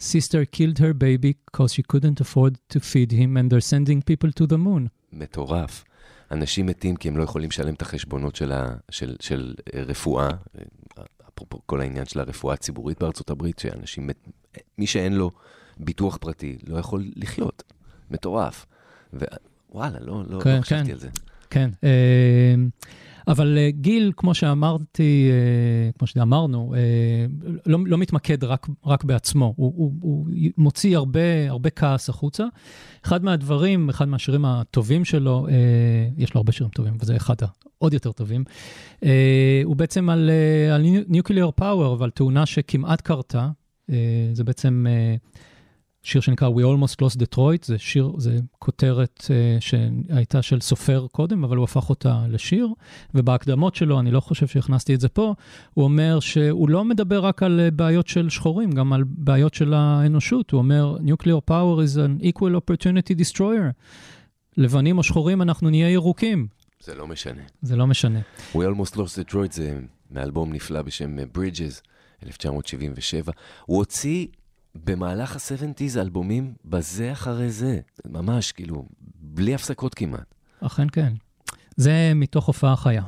[0.00, 4.30] Sister killed her baby because she couldn't afford to feed him and they're sending people
[4.40, 4.88] to the moon.
[5.12, 5.84] מטורף.
[6.30, 10.28] אנשים מתים כי הם לא יכולים לשלם את החשבונות של, ה, של, של אה, רפואה,
[10.28, 11.04] אה,
[11.34, 14.28] אפרופו כל העניין של הרפואה הציבורית בארצות הברית, שאנשים, מת-
[14.78, 15.30] מי שאין לו
[15.78, 17.62] ביטוח פרטי לא יכול לחיות.
[18.10, 18.66] מטורף.
[19.12, 20.90] ווואלה, לא, לא, כן, לא חשבתי כן.
[20.92, 21.08] על זה.
[21.50, 22.54] כן, אה,
[23.28, 27.26] אבל אה, גיל, כמו שאמרתי, אה, כמו שאמרנו, אה,
[27.66, 30.26] לא, לא מתמקד רק, רק בעצמו, הוא, הוא, הוא
[30.58, 32.44] מוציא הרבה, הרבה כעס החוצה.
[33.04, 35.54] אחד מהדברים, אחד מהשירים הטובים שלו, אה,
[36.16, 38.44] יש לו הרבה שירים טובים, וזה אחד העוד יותר טובים,
[39.04, 40.30] אה, הוא בעצם על,
[40.74, 43.48] על ניוקליאר פאוור ועל תאונה שכמעט קרתה.
[43.90, 45.16] אה, זה בעצם אה,
[46.06, 49.30] שיר שנקרא We Almost Lost Detroit, זה שיר, זה כותרת uh,
[49.60, 52.68] שהייתה של סופר קודם, אבל הוא הפך אותה לשיר,
[53.14, 55.34] ובהקדמות שלו, אני לא חושב שהכנסתי את זה פה,
[55.74, 59.74] הוא אומר שהוא לא מדבר רק על uh, בעיות של שחורים, גם על בעיות של
[59.74, 60.50] האנושות.
[60.50, 63.72] הוא אומר, Nuclear Power is an equal opportunity destroyer.
[64.56, 66.46] לבנים או שחורים, אנחנו נהיה ירוקים.
[66.80, 67.42] זה לא משנה.
[67.62, 68.20] זה לא משנה.
[68.54, 69.78] We Almost Lost Detroit זה
[70.10, 71.80] מאלבום נפלא בשם אה, Bridges,
[72.22, 73.32] 1977.
[73.66, 74.26] הוא הוציא
[74.84, 78.86] במהלך ה-70's אלבומים בזה אחרי זה, ממש, כאילו,
[79.20, 80.34] בלי הפסקות כמעט.
[80.60, 81.12] אכן כן.
[81.76, 83.02] זה מתוך הופעה חיה.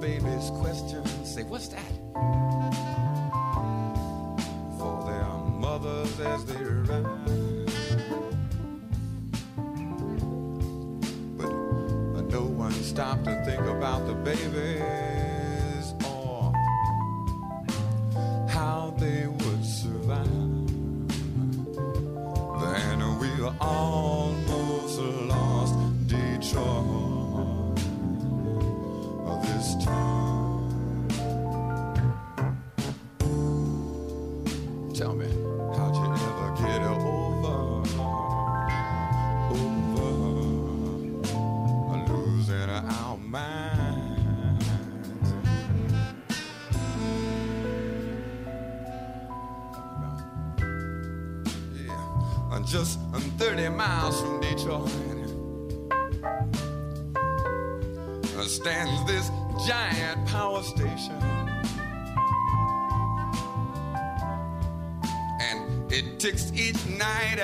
[0.00, 1.92] Baby's question say, What's that?
[4.78, 5.28] For their
[5.60, 7.04] mothers as they ride.
[11.36, 14.99] But no one stopped to think about the babies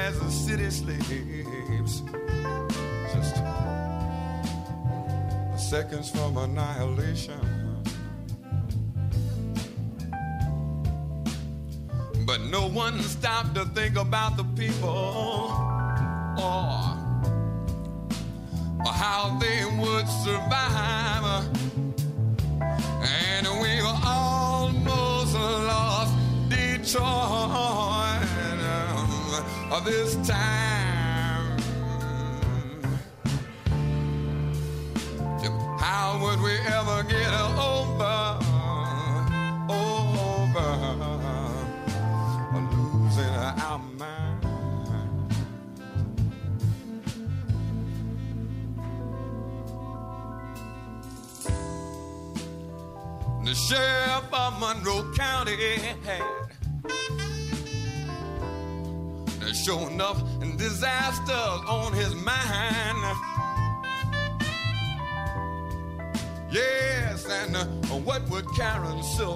[0.06, 2.02] as the city sleeps.
[3.12, 3.36] Just
[5.68, 7.40] seconds from annihilation.
[12.24, 15.45] But no one stopped to think about the people
[29.86, 30.65] this time.
[68.56, 69.35] Karen Silver.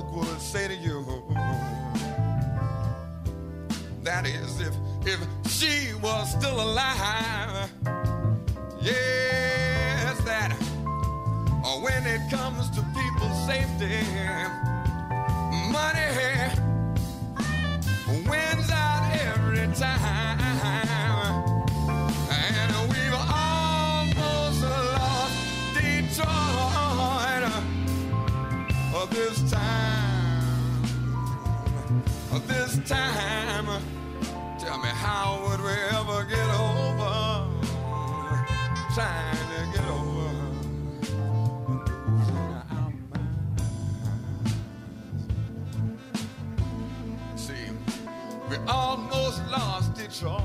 [48.51, 50.42] We almost lost Detroit.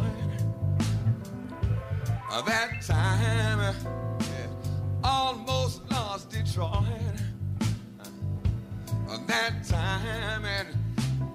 [2.45, 3.75] That time,
[5.03, 6.83] almost lost Detroit.
[9.27, 10.67] That time, and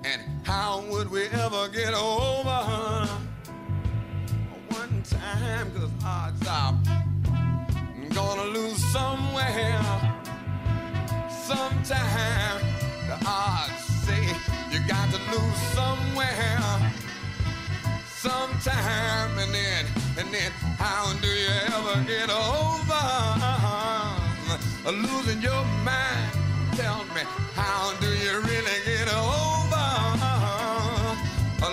[0.04, 3.08] and how would we ever get over?
[4.68, 6.78] One time, cause odds are
[8.14, 9.82] gonna lose somewhere.
[11.28, 12.69] Sometime,
[15.32, 16.60] lose somewhere
[18.06, 19.84] sometime and then
[20.18, 23.04] and then how do you ever get over
[24.90, 26.30] losing your mind
[26.72, 27.22] tell me
[27.54, 29.88] how do you really get over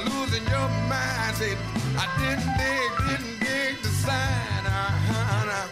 [0.10, 1.58] losing your mind say
[1.98, 5.68] i didn't dig didn't dig the sign uh-huh.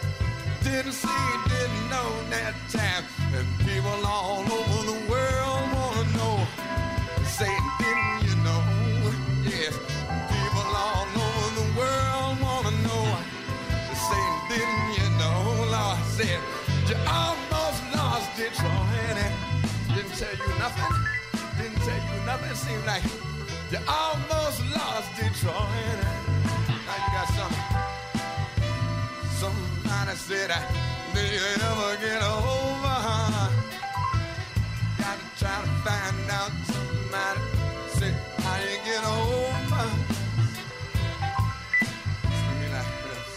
[0.64, 3.04] didn't see didn't know that time
[3.36, 4.75] and people all over
[22.40, 22.56] nothing.
[22.56, 23.02] Seemed like
[23.70, 25.98] you almost lost Detroit.
[26.86, 27.66] Now you got something.
[29.40, 30.50] Somebody said,
[31.14, 32.96] do you ever get over?
[34.98, 37.40] Got to try to find out somebody
[37.88, 39.86] say how you get over.
[42.60, 43.32] Me like this.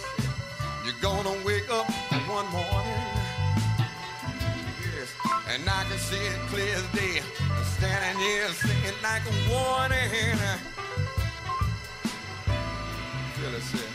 [0.86, 1.89] You're gonna wake up
[2.28, 3.04] one morning.
[4.82, 5.10] Yes,
[5.50, 7.18] and I can see it clear as day.
[7.80, 10.38] Standing here singing like a warning.
[13.72, 13.88] Say.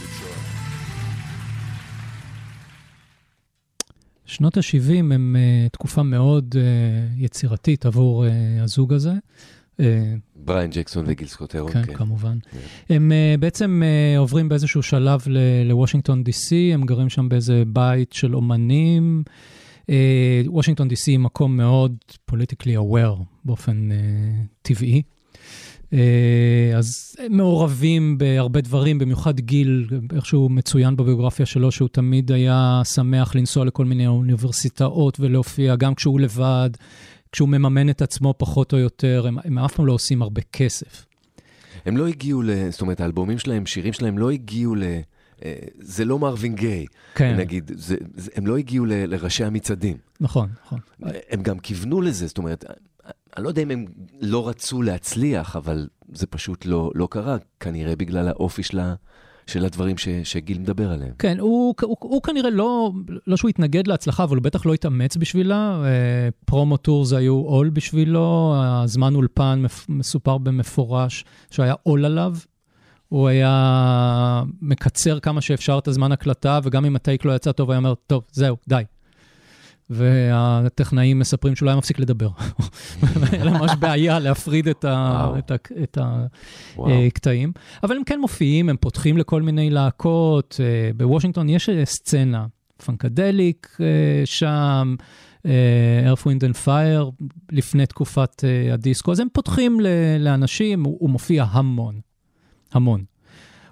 [0.00, 0.38] Detroit.
[4.26, 6.58] שנות ה-70 הם uh, תקופה מאוד uh,
[7.24, 8.28] יצירתית עבור uh,
[8.62, 9.12] הזוג הזה.
[9.80, 9.82] Uh,
[10.36, 11.94] בריין ג'קסון וגיל סקוטרון, כן, כן.
[11.94, 12.38] כמובן.
[12.88, 15.20] הם uh, בעצם uh, עוברים באיזשהו שלב
[15.64, 19.22] לוושינגטון די.סי, הם גרים שם באיזה בית של אומנים.
[20.46, 21.96] וושינגטון די.סי היא מקום מאוד
[22.26, 25.02] פוליטיקלי aware באופן uh, טבעי.
[25.84, 25.96] Uh,
[26.76, 33.34] אז הם מעורבים בהרבה דברים, במיוחד גיל, איכשהו מצוין בביוגרפיה שלו, שהוא תמיד היה שמח
[33.34, 36.70] לנסוע לכל מיני אוניברסיטאות ולהופיע, גם כשהוא לבד,
[37.34, 41.06] כשהוא מממן את עצמו פחות או יותר, הם, הם אף פעם לא עושים הרבה כסף.
[41.86, 42.70] הם לא הגיעו ל...
[42.70, 44.82] זאת אומרת, האלבומים שלהם, שירים שלהם לא הגיעו ל...
[45.44, 47.36] אה, זה לא מרווין גיי, כן.
[47.36, 49.96] נגיד, זה, זה, הם לא הגיעו ל, לראשי המצעדים.
[50.20, 50.80] נכון, נכון.
[51.30, 52.64] הם גם כיוונו לזה, זאת אומרת,
[53.36, 53.84] אני לא יודע אם הם
[54.20, 58.94] לא רצו להצליח, אבל זה פשוט לא, לא קרה, כנראה בגלל האופי של, ה,
[59.46, 61.12] של הדברים ש, שגיל מדבר עליהם.
[61.18, 62.92] כן, הוא, הוא, הוא כנראה לא,
[63.26, 65.82] לא שהוא התנגד להצלחה, אבל הוא בטח לא התאמץ בשבילה.
[65.84, 72.36] אה, promo tours היו עול בשבילו, הזמן אולפן מסופר במפורש שהיה עול עליו.
[73.08, 77.78] הוא היה מקצר כמה שאפשר את הזמן הקלטה, וגם אם הטייק לא יצא טוב, היה
[77.78, 78.82] אומר, טוב, זהו, די.
[79.90, 82.28] והטכנאים מספרים שהוא לא היה מפסיק לדבר.
[83.32, 85.30] היה ממש בעיה להפריד את, ה.
[85.38, 85.98] את, ה, את.
[87.06, 87.52] הקטעים.
[87.82, 90.60] אבל הם כן מופיעים, הם פותחים לכל מיני להקות.
[90.60, 92.46] אה, בוושינגטון יש אה, סצנה,
[92.84, 93.86] פנקדליק אה,
[94.24, 94.94] שם,
[95.44, 99.12] earth, wind and fire, לפני תקופת אה, הדיסקו.
[99.12, 99.80] אז הם פותחים
[100.18, 102.00] לאנשים, הוא, הוא מופיע המון,
[102.72, 103.04] המון.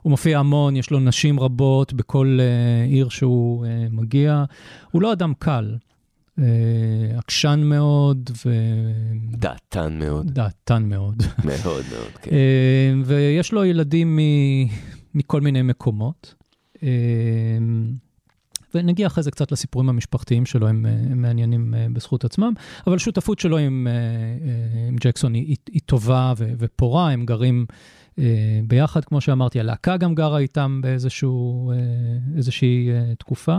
[0.02, 4.44] הוא מופיע המון, יש לו נשים רבות בכל uh, עיר שהוא uh, מגיע.
[4.90, 5.76] הוא לא אדם קל,
[7.18, 8.30] עקשן מאוד
[9.36, 11.22] דעתן מאוד, ודעתן מאוד.
[11.44, 12.30] מאוד מאוד, כן.
[12.32, 14.66] אה, ויש לו ילדים מ-
[15.14, 16.34] מכל מיני מקומות.
[16.82, 16.88] אה,
[18.74, 22.52] ונגיע אחרי זה קצת לסיפורים המשפחתיים שלו, הם, אה, הם מעניינים אה, בזכות עצמם,
[22.86, 27.66] אבל השותפות שלו עם, אה, אה, עם ג'קסון היא, היא טובה ו- ופורה, הם גרים
[28.18, 28.24] אה,
[28.68, 31.76] ביחד, כמו שאמרתי, הלהקה גם גרה איתם באיזשהו, אה,
[32.36, 33.58] איזושהי אה, תקופה,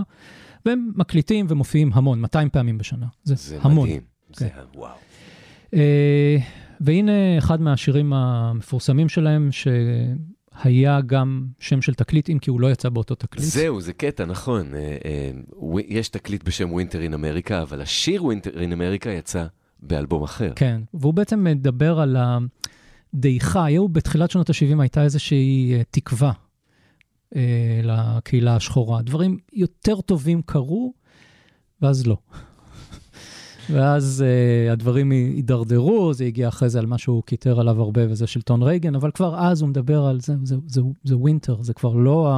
[0.65, 3.05] והם מקליטים ומופיעים המון, 200 פעמים בשנה.
[3.23, 3.87] זה, זה המון.
[3.87, 4.01] מדהים,
[4.35, 4.61] זה כן.
[4.75, 4.95] וואו.
[5.73, 6.37] אה,
[6.81, 12.89] והנה אחד מהשירים המפורסמים שלהם, שהיה גם שם של תקליט, אם כי הוא לא יצא
[12.89, 13.45] באותו תקליט.
[13.45, 14.75] זהו, זה קטע, נכון.
[14.75, 15.31] אה,
[15.75, 19.45] ו- יש תקליט בשם Winter in America, אבל השיר Winter in America יצא
[19.79, 20.53] באלבום אחר.
[20.55, 22.17] כן, והוא בעצם מדבר על
[23.13, 26.31] הדעיכה, היו בתחילת שנות ה-70 הייתה איזושהי תקווה
[27.35, 29.01] אה, לקהילה השחורה.
[29.01, 30.93] דברים יותר טובים קרו,
[31.81, 32.17] ואז לא.
[33.69, 38.27] ואז uh, הדברים הידרדרו, זה הגיע אחרי זה על מה שהוא קיטר עליו הרבה, וזה
[38.27, 41.93] שלטון רייגן, אבל כבר אז הוא מדבר על זה, זה, זה, זה winter, זה כבר
[41.93, 42.31] לא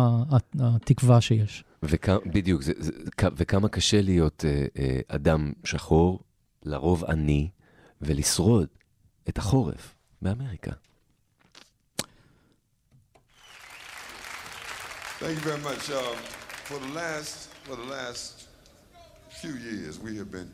[0.59, 1.63] התקווה שיש.
[1.83, 2.91] וכמה, בדיוק, זה, זה,
[3.37, 6.19] וכמה קשה להיות אה, אה, אדם שחור,
[6.65, 7.49] לרוב עני,
[8.01, 8.67] ולשרוד
[9.29, 10.71] את החורף באמריקה.
[15.25, 15.89] Thank you very much.
[15.89, 16.15] Um,
[16.65, 18.45] for the last for the last
[19.29, 20.51] few years, we have been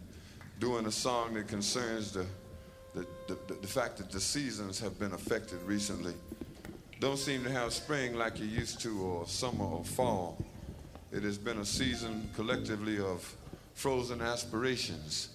[0.62, 2.26] doing a song that concerns the
[2.94, 6.14] the, the, the, the fact that the seasons have been affected recently.
[7.02, 10.42] Don't seem to have spring like you used to, or summer or fall.
[11.12, 13.30] It has been a season collectively of
[13.74, 15.32] frozen aspirations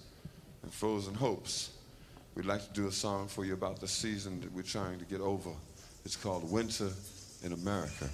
[0.63, 1.73] and frozen hopes.
[2.35, 5.05] We'd like to do a song for you about the season that we're trying to
[5.05, 5.51] get over.
[6.07, 6.89] It's called Winter
[7.45, 8.09] in America.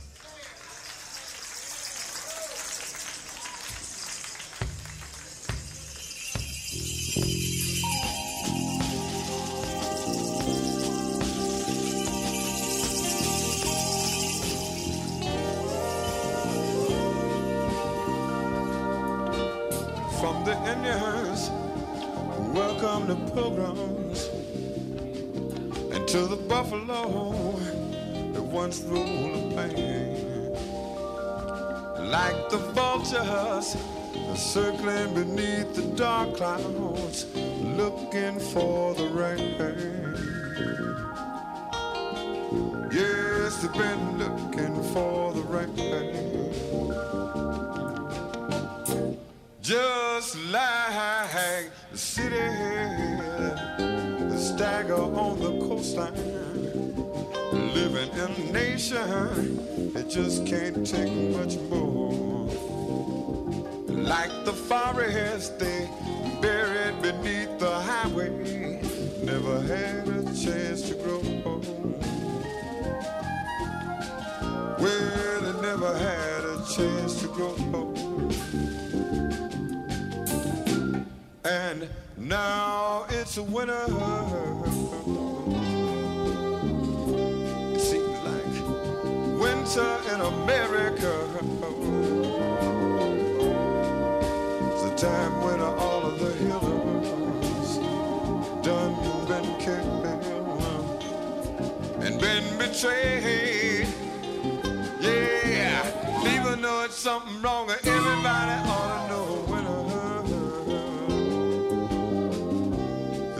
[28.73, 30.53] Once ruled the plain.
[32.11, 33.77] Like the vultures,
[34.35, 39.57] circling beneath the dark clouds, looking for the rain.
[42.93, 46.33] Yes, they've been looking for the rain.
[49.61, 52.37] Just like the city,
[54.29, 56.32] the stagger on the coastline,
[58.53, 62.49] nation that just can't take much more.
[63.89, 65.89] Like the forest, they
[66.43, 68.29] buried beneath the highway,
[69.23, 71.21] never had a chance to grow.
[74.79, 77.55] Well, they never had a chance to grow.
[81.45, 81.89] And
[82.19, 84.62] now it's a winter.
[89.43, 91.13] Winter in America.
[94.71, 97.71] It's a time when all of the healers
[98.65, 98.95] done
[99.27, 100.07] been killed
[102.05, 103.89] and been betrayed.
[105.01, 105.83] Yeah,
[106.35, 109.83] even though it's something wrong, everybody ought to know winter.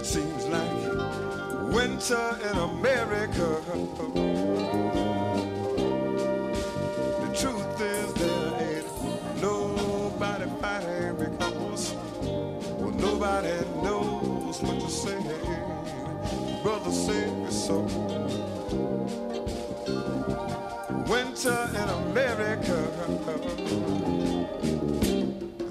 [0.01, 0.79] It seems like
[1.73, 2.82] winter in America.
[21.09, 22.77] Winter in America.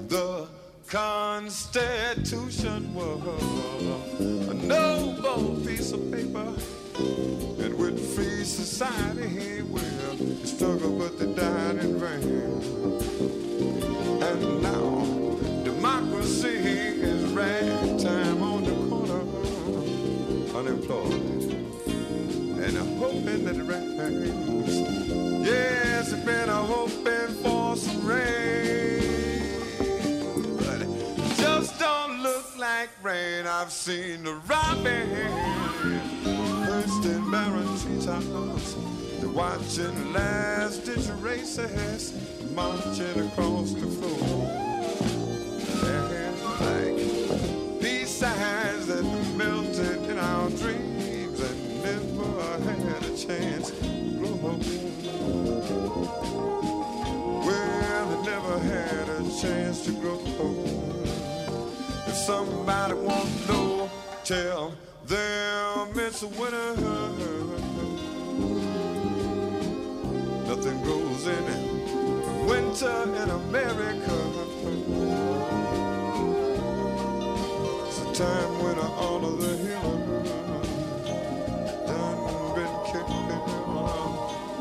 [0.08, 0.48] The
[0.88, 6.52] Constitution was a noble piece of paper.
[7.62, 12.22] And with free society, well, they struggle, but they died in vain.
[14.22, 15.06] And now,
[15.64, 17.91] democracy is the corner,
[20.66, 21.52] unemployed.
[22.62, 24.76] And I'm hoping that it rains.
[25.44, 29.58] Yes, it's been hoping for some rain.
[30.58, 33.46] But it just don't look like rain.
[33.46, 35.10] I've seen the robin
[37.04, 38.76] in barren treetops.
[39.18, 42.12] They're watching the last ditch races
[42.54, 44.46] marching across the floor.
[45.90, 48.61] And like these signs
[62.26, 63.90] somebody won't know,
[64.22, 64.72] tell
[65.06, 66.76] them it's winter.
[70.46, 74.18] Nothing grows in winter in America.
[77.88, 80.04] It's a time when all of the healing
[81.88, 83.32] done been kicked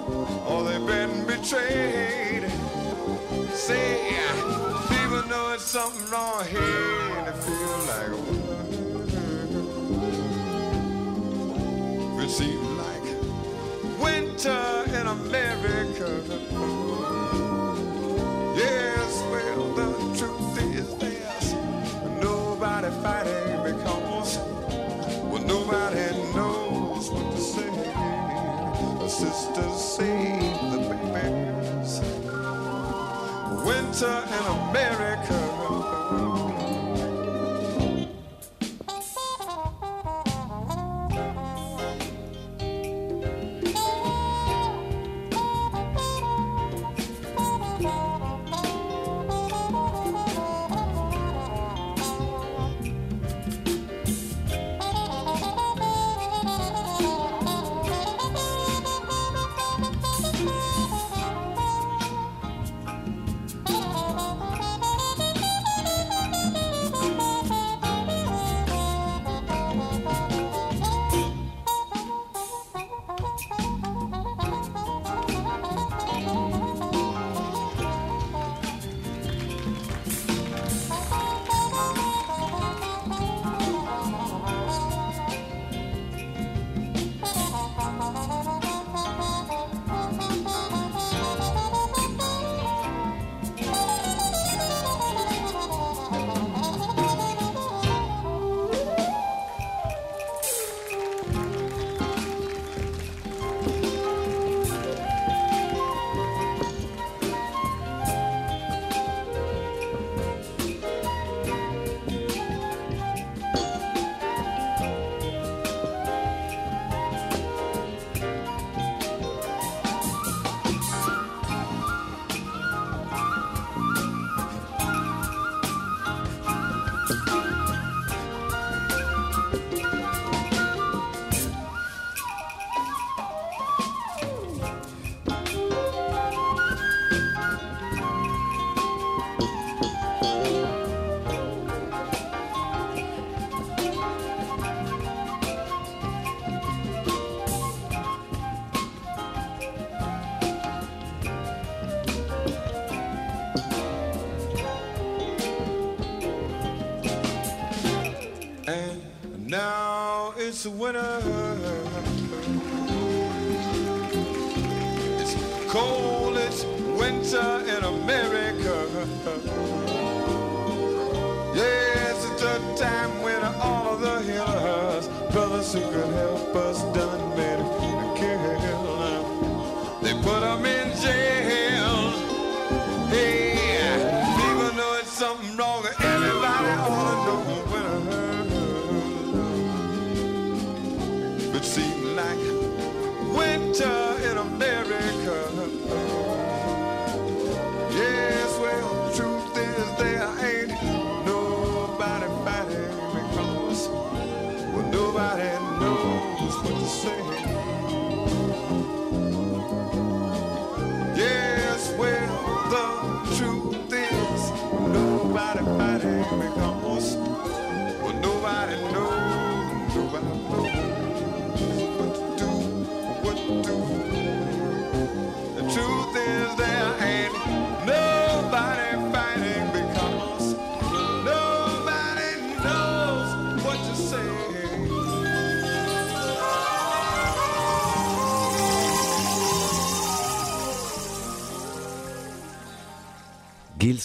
[0.09, 2.49] or oh, they've been betrayed.
[3.53, 4.11] Say,
[5.61, 9.21] something wrong here and it feels like winter.
[12.23, 13.03] It seems like
[14.01, 16.21] winter in America.
[18.55, 19.87] Yes, well, the
[20.17, 21.53] truth is this:
[22.21, 24.37] nobody fighting because,
[25.29, 27.69] well, nobody knows what to say.
[28.99, 30.79] A sisters saved the
[31.13, 32.21] babies
[33.65, 35.50] winter in America.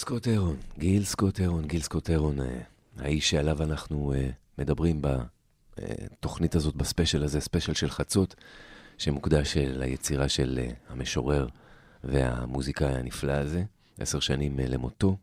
[0.07, 2.59] סקוט אירון, גיל סקוט אירון, גיל סקוט אירון, אה,
[2.97, 8.35] האיש שעליו אנחנו אה, מדברים בתוכנית הזאת, בספיישל הזה, ספיישל של חצות,
[8.97, 11.47] שמוקדש אה, ליצירה של אה, המשורר
[12.03, 13.63] והמוזיקאי הנפלא הזה,
[13.99, 15.17] עשר שנים אה, למותו.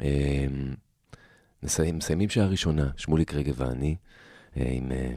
[0.00, 0.46] אה,
[1.62, 3.96] נסיים, מסיימים שעה ראשונה, שמוליק רגב ואני,
[4.56, 5.12] אה, עם אה,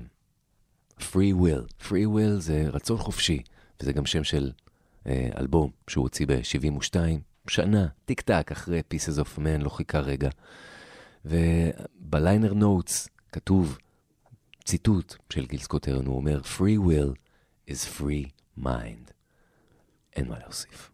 [0.99, 1.86] Free Will.
[1.88, 3.43] Free Will זה רצון חופשי,
[3.82, 4.51] וזה גם שם של
[5.07, 6.97] אה, אלבום שהוא הוציא ב-72,
[7.47, 10.29] שנה, טיק טק, אחרי Pieces of Man, לא חיכה רגע.
[11.26, 13.77] וב liner notes כתוב
[14.65, 17.13] ציטוט של גיל סקוט-הרון, הוא אומר, Free will
[17.69, 18.29] is free
[18.59, 19.11] mind.
[20.15, 20.92] אין מה להוסיף.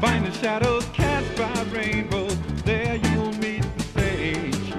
[0.00, 4.74] Find the shadows cast by rainbows, there you'll meet the sage.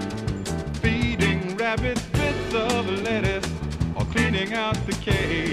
[0.80, 3.52] Feeding rabbits bits of lettuce
[3.96, 5.47] or cleaning out the cage.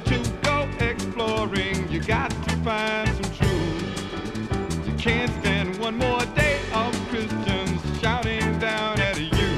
[0.00, 4.86] to go exploring, you got to find some truth.
[4.86, 9.50] You can't stand one more day of Christians shouting down at you.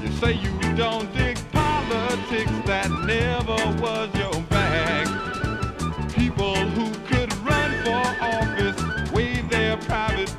[0.00, 5.06] You say you don't dig politics, that never was your bag.
[6.12, 10.34] People who could run for office wave their private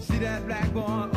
[0.00, 1.09] See that black boy?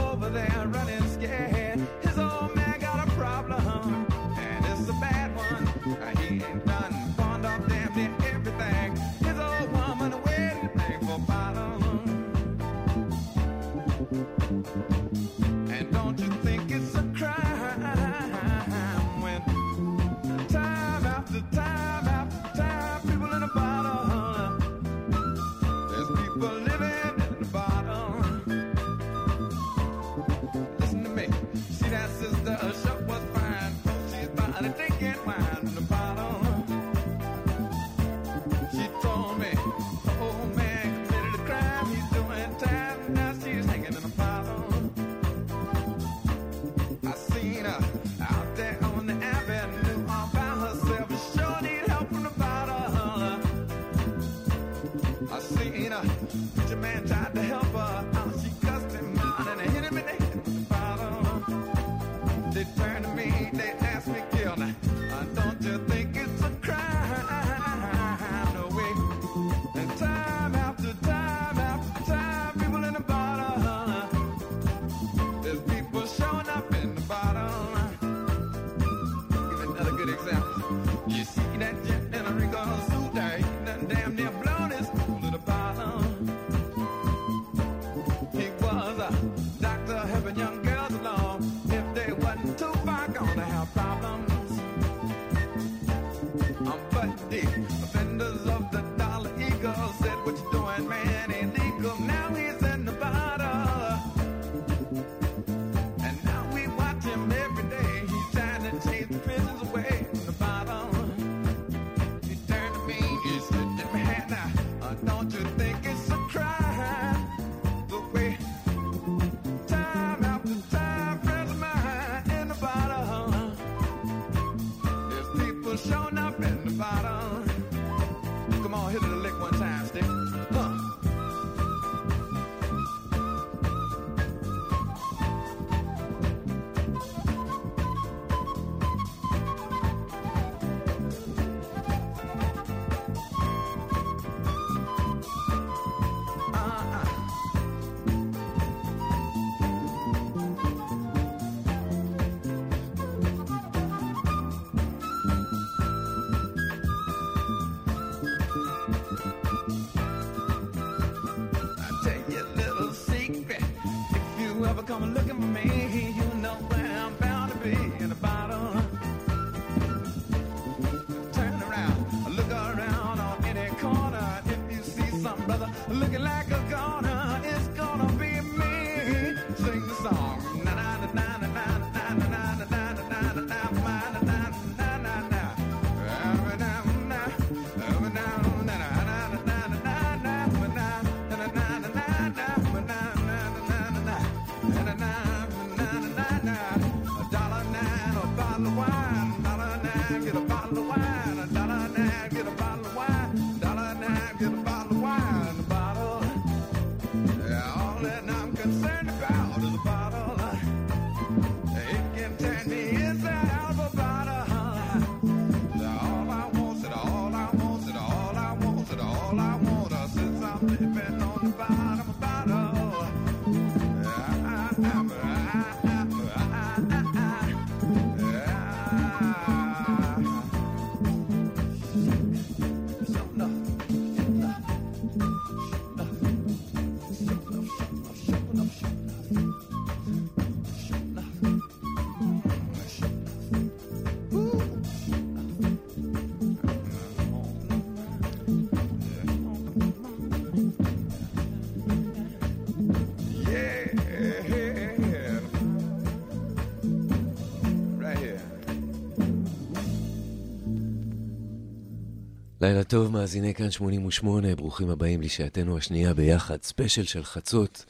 [262.74, 267.86] לילה טוב, מאזיני כאן 88, ברוכים הבאים לשעתנו השנייה ביחד, ספיישל של חצות,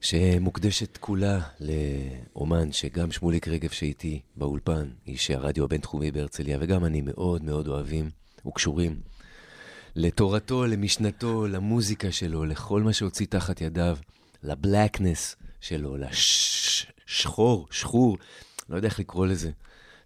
[0.00, 7.44] שמוקדשת כולה לאומן שגם שמוליק רגב שאיתי באולפן, איש הרדיו הבינתחומי בהרצליה, וגם אני מאוד
[7.44, 8.10] מאוד אוהבים
[8.46, 9.00] וקשורים
[9.96, 13.96] לתורתו, למשנתו, למוזיקה שלו, לכל מה שהוציא תחת ידיו,
[14.42, 18.18] לבלקנס שלו, לשחור, שחור,
[18.68, 19.50] לא יודע איך לקרוא לזה.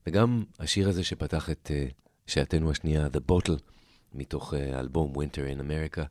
[0.07, 1.93] וגם השיר הזה שפתח את uh,
[2.27, 3.74] שעתנו השנייה, The Bottle,
[4.15, 6.03] מתוך האלבום Winter in America,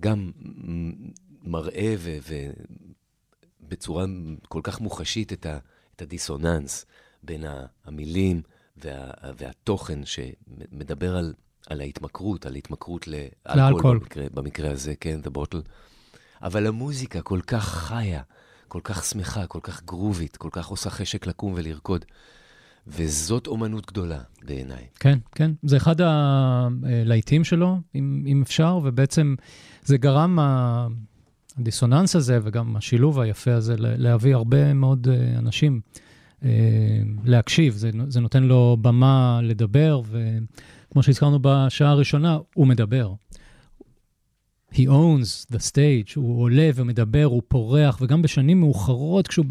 [0.00, 0.30] גם
[1.42, 1.94] מראה
[3.62, 4.04] ובצורה
[4.48, 5.58] כל כך מוחשית את, ה,
[5.96, 6.86] את הדיסוננס
[7.22, 7.44] בין
[7.84, 8.42] המילים
[8.76, 11.34] וה, והתוכן שמדבר על,
[11.66, 13.98] על ההתמכרות, על התמכרות לאלכוהול.
[13.98, 15.68] במקרה, במקרה הזה, כן, The Bottle.
[16.42, 18.22] אבל המוזיקה כל כך חיה,
[18.68, 22.04] כל כך שמחה, כל כך גרובית, כל כך עושה חשק לקום ולרקוד.
[22.86, 24.86] וזאת אומנות גדולה בעיניי.
[25.00, 25.50] כן, כן.
[25.62, 29.34] זה אחד הלהיטים שלו, אם, אם אפשר, ובעצם
[29.84, 30.38] זה גרם,
[31.58, 35.80] הדיסוננס הזה וגם השילוב היפה הזה, להביא הרבה מאוד אה, אנשים
[36.44, 36.48] אה,
[37.24, 37.74] להקשיב.
[37.74, 43.12] זה, זה נותן לו במה לדבר, וכמו שהזכרנו בשעה הראשונה, הוא מדבר.
[44.72, 49.46] He owns the stage, הוא עולה ומדבר, הוא פורח, וגם בשנים מאוחרות, כשהוא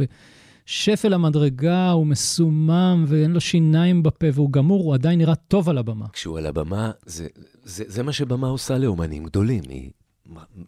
[0.72, 5.78] בשפל המדרגה, הוא מסומם ואין לו שיניים בפה והוא גמור, הוא עדיין נראה טוב על
[5.78, 6.06] הבמה.
[6.14, 7.28] כשהוא על הבמה, זה,
[7.64, 9.92] זה, זה מה שבמה עושה לאומנים גדולים, היא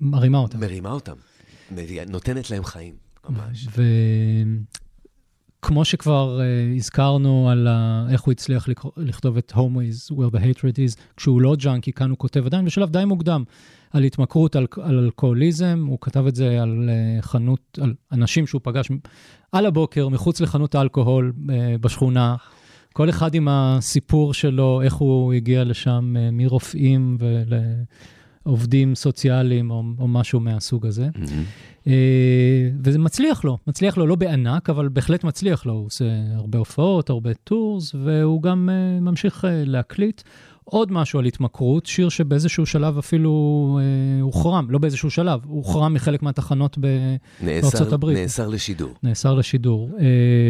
[0.02, 0.58] מרימה אותה.
[0.58, 1.14] מרימה אותם,
[2.10, 2.94] נותנת להם חיים,
[3.30, 3.68] ממש.
[5.60, 8.06] וכמו שכבר uh, הזכרנו על ה...
[8.10, 11.94] איך הוא הצליח לקרוא, לכתוב את Home is where the hatred is, כשהוא לא ג'אנקי,
[11.94, 13.44] כאן הוא כותב עדיין בשלב די מוקדם
[13.94, 18.62] על התמכרות, על, על אלכוהוליזם, הוא כתב את זה על uh, חנות, על אנשים שהוא
[18.64, 18.90] פגש
[19.52, 22.36] על הבוקר, מחוץ לחנות האלכוהול uh, בשכונה.
[22.94, 27.18] כל אחד עם הסיפור שלו, איך הוא הגיע לשם, uh, מרופאים
[28.46, 31.10] ולעובדים סוציאליים או, או משהו מהסוג הזה.
[31.88, 35.74] אה, וזה מצליח לו, מצליח לו, לא בענק, אבל בהחלט מצליח לו.
[35.74, 40.22] הוא עושה הרבה הופעות, הרבה tours, והוא גם אה, ממשיך אה, להקליט.
[40.64, 46.24] עוד משהו על התמכרות, שיר שבאיזשהו שלב אפילו אה, הוחרם, לא באיזשהו שלב, הוחרם מחלק
[46.24, 46.88] מהתחנות ב...
[47.42, 48.18] נאסר, בארצות הברית.
[48.18, 48.94] נאסר לשידור.
[49.04, 50.06] נאסר לשידור, אה,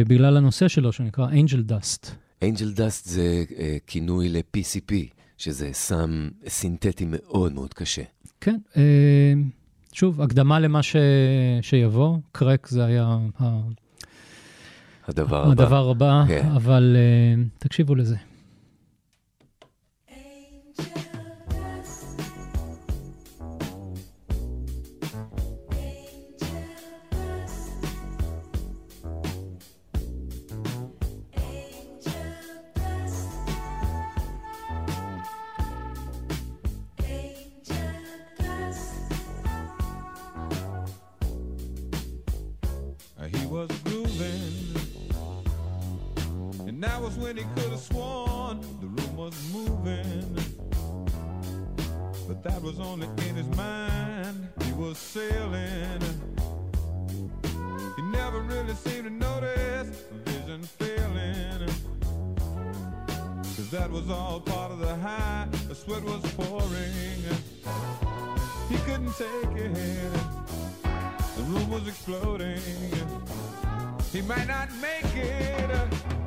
[0.08, 2.10] בגלל הנושא שלו, שנקרא Angel Dust.
[2.44, 4.94] אנג'ל דאסט זה אה, כינוי ל-PCP,
[5.38, 8.02] שזה סם סינתטי מאוד מאוד קשה.
[8.42, 9.34] כן, אה,
[9.94, 10.96] שוב, הקדמה למה ש...
[11.62, 13.60] שיבוא, קרק זה היה ה...
[15.08, 15.52] הדבר הבא.
[15.52, 16.50] הדבר הבא, כן.
[16.56, 18.16] אבל אה, תקשיבו לזה.
[43.54, 44.76] was grooving.
[46.68, 48.13] And that was when he could have sworn.
[52.94, 54.48] Only in his mind.
[54.64, 56.00] He was sailing.
[57.96, 59.90] He never really seemed to notice
[60.26, 61.70] vision failing.
[63.56, 65.48] Cause that was all part of the high.
[65.68, 67.24] The sweat was pouring.
[68.70, 70.14] He couldn't take it.
[71.36, 72.62] The room was exploding.
[74.12, 76.23] He might not make it.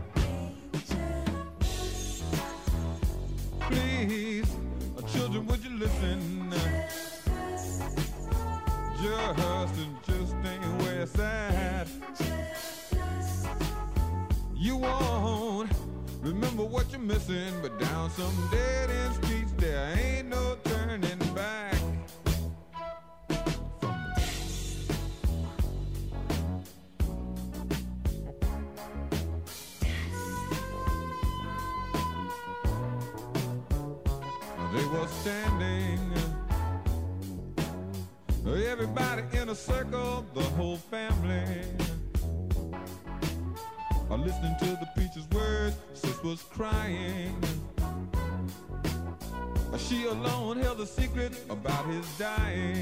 [51.50, 52.75] About his dying.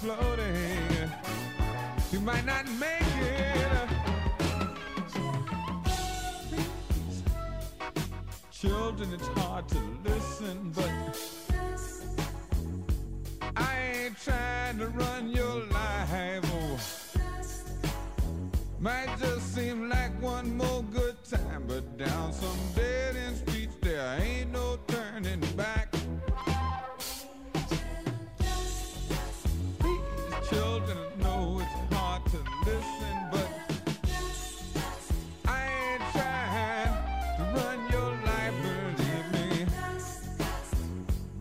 [0.00, 1.10] floating.
[2.10, 2.99] You might not make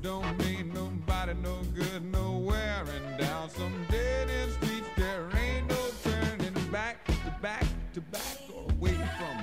[0.09, 5.83] Don't mean nobody no good nowhere, and down some dead end streets there ain't no
[6.05, 9.37] turning back to back to back or away from.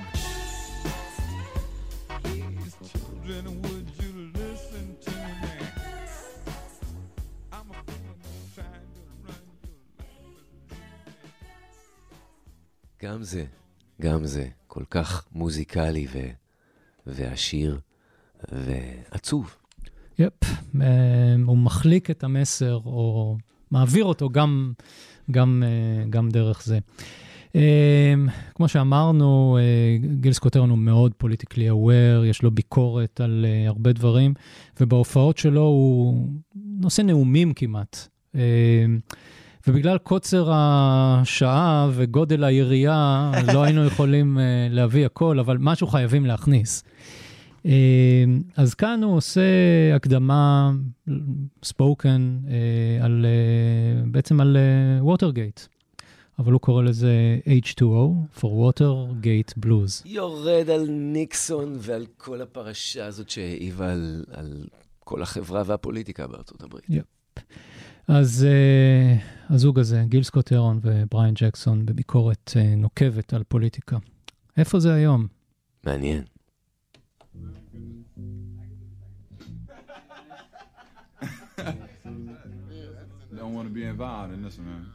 [2.22, 5.10] Please, children, would you listen to
[5.42, 5.56] me?
[7.52, 8.14] I'm a fool
[8.54, 9.80] trying to run your
[10.70, 10.82] life.
[13.02, 13.44] גם זה,
[14.00, 16.18] גם זה, כל כך מוזיקלי ו...
[17.06, 17.80] ועשיר
[18.52, 19.56] ועצוב.
[20.19, 20.33] יפ,
[20.81, 20.87] אה,
[21.45, 23.37] הוא מחליק את המסר, או
[23.71, 24.73] מעביר אותו גם,
[25.31, 26.79] גם, אה, גם דרך זה.
[27.55, 28.13] אה,
[28.55, 33.93] כמו שאמרנו, אה, גיל סקוטרון הוא מאוד פוליטיקלי אוויר, יש לו ביקורת על אה, הרבה
[33.93, 34.33] דברים,
[34.81, 36.23] ובהופעות שלו הוא
[36.55, 38.07] נושא נאומים כמעט.
[38.35, 38.85] אה,
[39.67, 44.37] ובגלל קוצר השעה וגודל היריעה, לא היינו יכולים
[44.69, 46.83] להביא הכל, אבל משהו חייבים להכניס.
[47.67, 47.73] אה,
[48.55, 49.41] אז כאן הוא עושה
[49.95, 50.71] הקדמה
[51.63, 52.39] ספוקן
[53.01, 54.57] על, אה, בעצם על
[55.01, 55.59] ווטרגייט,
[56.39, 60.01] אבל הוא קורא לזה H2O, for Watergate Blues.
[60.05, 64.65] יורד על ניקסון ועל כל הפרשה הזאת שהעיבה על, על
[64.99, 66.85] כל החברה והפוליטיקה בארצות הברית.
[66.89, 67.05] יפ.
[68.07, 69.15] אז אה,
[69.49, 73.97] הזוג הזה, גיל סקוט הרון ובריאן ג'קסון, בביקורת אה, נוקבת על פוליטיקה.
[74.57, 75.27] איפה זה היום?
[75.85, 76.23] מעניין.
[83.47, 84.85] I don't want to be involved in this one, man.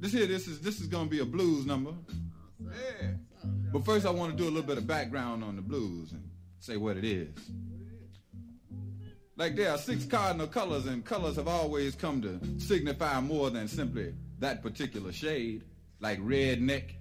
[0.00, 1.92] This here, this is this is gonna be a blues number.
[3.72, 6.28] But first, I want to do a little bit of background on the blues and
[6.58, 7.28] say what it is.
[9.36, 13.68] Like there are six cardinal colors, and colors have always come to signify more than
[13.68, 15.62] simply that particular shade,
[16.00, 16.94] like redneck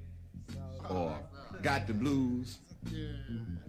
[0.92, 1.18] or
[1.64, 2.60] got the blues.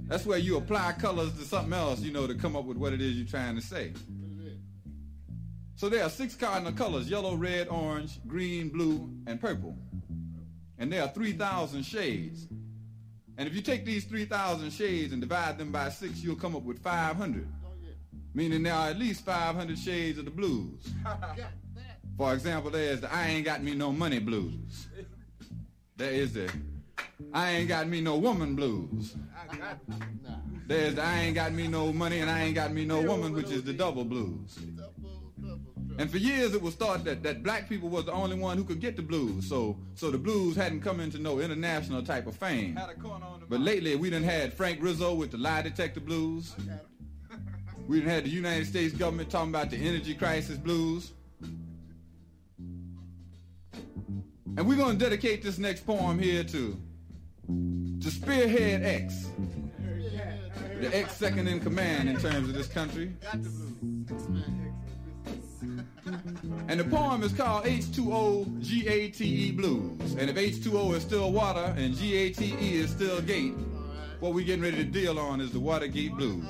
[0.08, 2.92] That's where you apply colors to something else, you know, to come up with what
[2.92, 3.92] it is you're trying to say.
[5.76, 9.76] So there are six cardinal colors yellow, red, orange, green, blue, and purple.
[10.78, 12.46] And there are 3,000 shades.
[13.36, 16.62] And if you take these 3,000 shades and divide them by six, you'll come up
[16.62, 17.48] with 500.
[18.34, 20.88] Meaning there are at least 500 shades of the blues.
[22.16, 24.86] For example, there's the I ain't got me no money blues.
[25.96, 26.52] There is the
[27.32, 29.14] I ain't got me no woman blues.
[30.66, 33.32] There's the I ain't got me no money and I ain't got me no woman,
[33.32, 34.58] which is the double blues.
[35.98, 38.64] And for years it was thought that, that black people was the only one who
[38.64, 39.48] could get the blues.
[39.48, 42.78] So so the blues hadn't come into no international type of fame.
[43.48, 46.54] But lately we done had Frank Rizzo with the lie detector blues.
[47.86, 51.12] We done had the United States government talking about the energy crisis blues.
[54.56, 56.78] And we're gonna dedicate this next poem here to
[58.00, 59.28] to Spearhead X.
[60.80, 63.12] The X second in command in terms of this country.
[66.68, 70.14] And the poem is called H2O GATE Blues.
[70.14, 73.54] And if H2O is still water and GATE is still gate,
[74.20, 76.44] what we're getting ready to deal on is the Watergate Blues.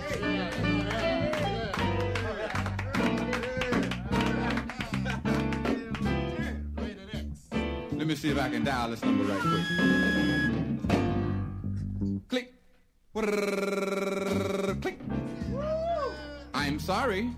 [8.03, 9.41] Let me see if I can dial this number right
[12.27, 12.53] quick.
[13.15, 14.81] Click.
[14.83, 14.99] Click.
[16.53, 17.31] I'm sorry.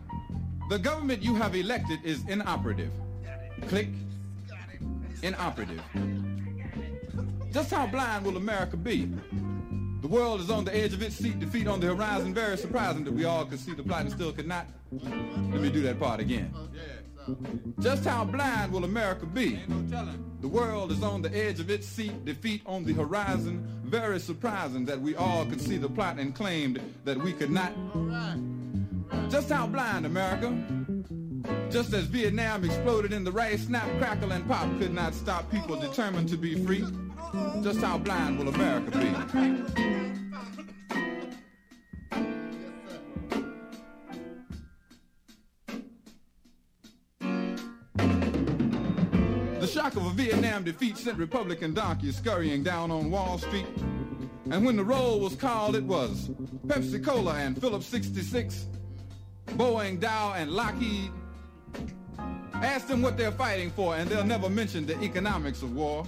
[0.70, 2.90] The government you have elected is inoperative.
[3.68, 3.88] Click.
[5.22, 5.82] Inoperative.
[7.52, 9.12] Just how blind will America be?
[10.00, 12.32] The world is on the edge of its seat, defeat on the horizon.
[12.32, 14.66] Very surprising that we all could see the plot and still could not.
[14.90, 16.54] Let me do that part again.
[17.80, 19.58] Just how blind will America be?
[20.40, 23.66] The world is on the edge of its seat, defeat on the horizon.
[23.84, 27.72] Very surprising that we all could see the plot and claimed that we could not.
[29.30, 30.52] Just how blind, America?
[31.70, 35.76] Just as Vietnam exploded in the rice, snap, crackle, and pop could not stop people
[35.76, 36.84] determined to be free.
[37.62, 39.10] Just how blind will America be?
[49.84, 53.66] Shock of a Vietnam defeat sent Republican donkeys scurrying down on Wall Street.
[54.50, 56.30] And when the roll was called, it was
[56.66, 58.66] Pepsi Cola and Phillips 66,
[59.48, 61.10] Boeing, Dow, and Lockheed.
[62.54, 66.06] Ask them what they're fighting for, and they'll never mention the economics of war.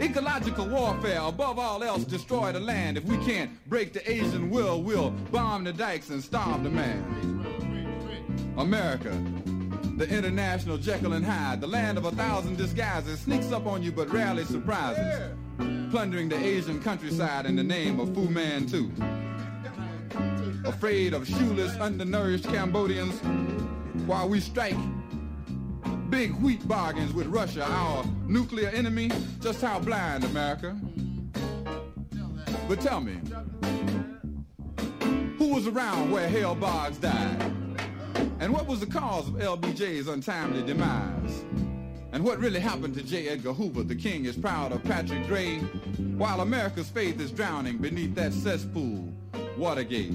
[0.00, 2.96] Ecological warfare, above all else, destroy the land.
[2.96, 7.44] If we can't break the Asian will, we'll bomb the dikes and starve the man.
[8.56, 9.10] America,
[9.96, 13.92] the international Jekyll and Hyde, the land of a thousand disguises, sneaks up on you
[13.92, 15.32] but rarely surprises,
[15.90, 18.90] plundering the Asian countryside in the name of Fu Manchu.
[20.64, 23.20] Afraid of shoeless, undernourished Cambodians,
[24.06, 24.76] while we strike
[26.10, 29.10] big wheat bargains with Russia, our nuclear enemy.
[29.40, 30.76] Just how blind, America?
[32.68, 33.18] But tell me,
[35.38, 37.63] who was around where Hale Boggs died?
[38.40, 41.44] And what was the cause of LBJ's untimely demise?
[42.12, 43.28] And what really happened to J.
[43.28, 43.82] Edgar Hoover?
[43.82, 45.58] The king is proud of Patrick Gray,
[46.16, 49.12] while America's faith is drowning beneath that cesspool,
[49.56, 50.12] Watergate.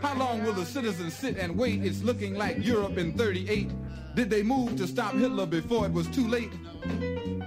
[0.00, 1.84] How long will the citizens sit and wait?
[1.84, 3.70] It's looking like Europe in 38.
[4.14, 6.52] Did they move to stop Hitler before it was too late?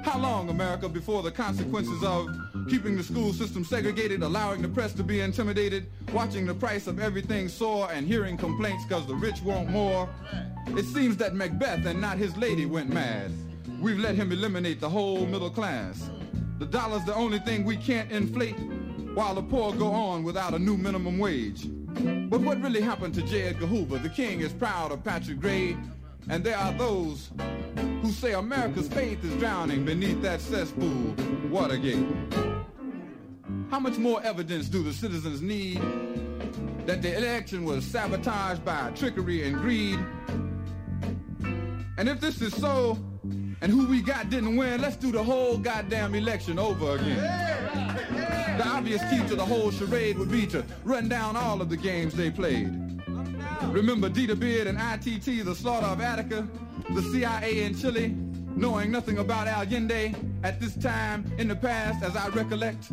[0.04, 2.28] How long, America, before the consequences of
[2.70, 7.00] keeping the school system segregated, allowing the press to be intimidated, watching the price of
[7.00, 10.10] everything soar, and hearing complaints because the rich want more?
[10.68, 13.32] It seems that Macbeth and not his lady went mad.
[13.80, 16.10] We've let him eliminate the whole middle class.
[16.60, 18.60] The dollar's the only thing we can't inflate,
[19.14, 21.66] while the poor go on without a new minimum wage.
[22.30, 23.44] But what really happened to J.
[23.44, 24.00] Edgar Hoover?
[24.00, 25.78] The king is proud of Patrick Gray,
[26.30, 27.32] and there are those
[28.02, 31.16] who say America's faith is drowning beneath that cesspool,
[31.50, 32.06] Watergate.
[33.70, 35.82] How much more evidence do the citizens need
[36.86, 40.00] that the election was sabotaged by trickery and greed?
[41.98, 42.98] And if this is so,
[43.62, 47.18] and who we got didn't win, let's do the whole goddamn election over again.
[48.58, 51.78] The obvious key to the whole charade would be to run down all of the
[51.78, 52.93] games they played.
[53.62, 56.48] Remember Dita Beard and ITT, the slaughter of Attica,
[56.92, 58.16] the CIA in Chile,
[58.56, 60.14] knowing nothing about Allende
[60.44, 62.92] at this time in the past, as I recollect.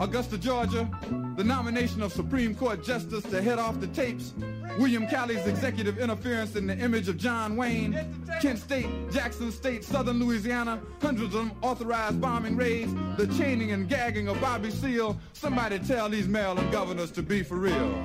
[0.00, 0.90] Augusta, Georgia,
[1.36, 4.34] the nomination of Supreme Court Justice to head off the tapes,
[4.78, 7.92] William Calley's executive interference in the image of John Wayne,
[8.40, 14.26] Kent State, Jackson State, Southern Louisiana, hundreds of authorized bombing raids, the chaining and gagging
[14.26, 15.16] of Bobby Seale.
[15.32, 18.04] Somebody tell these Maryland governors to be for real.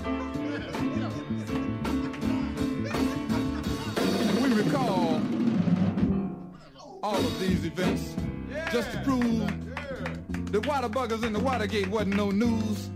[4.64, 5.22] Recall
[7.02, 8.14] all of these events
[8.73, 9.48] just to prove
[10.52, 12.90] the Waterbuggers and the Watergate wasn't no news.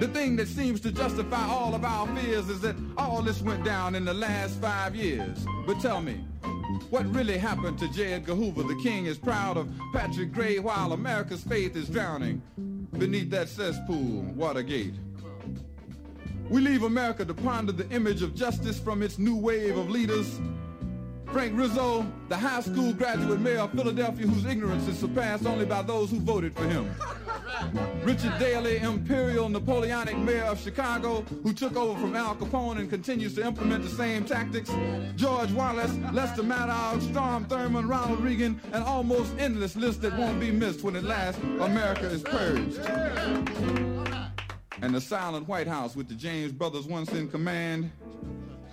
[0.00, 3.64] The thing that seems to justify all of our fears is that all this went
[3.64, 5.46] down in the last five years.
[5.66, 6.24] But tell me,
[6.90, 8.12] what really happened to J.
[8.12, 8.62] Edgar Hoover?
[8.62, 12.42] The king is proud of Patrick Gray while America's faith is drowning
[12.98, 14.94] beneath that cesspool, Watergate.
[16.50, 20.38] We leave America to ponder the image of justice from its new wave of leaders.
[21.32, 25.80] Frank Rizzo, the high school graduate mayor of Philadelphia whose ignorance is surpassed only by
[25.80, 26.94] those who voted for him.
[28.02, 33.34] Richard Daley, imperial Napoleonic mayor of Chicago, who took over from Al Capone and continues
[33.36, 34.70] to implement the same tactics.
[35.16, 40.50] George Wallace, Lester Maddox, Strom Thurmond, Ronald Reagan, an almost endless list that won't be
[40.50, 42.78] missed when at last America is purged.
[44.82, 47.90] And the silent White House with the James brothers once in command.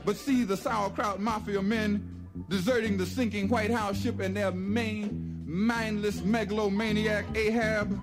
[0.04, 5.44] But see the sauerkraut mafia men deserting the sinking White House ship and their main
[5.46, 8.00] mindless megalomaniac Ahab.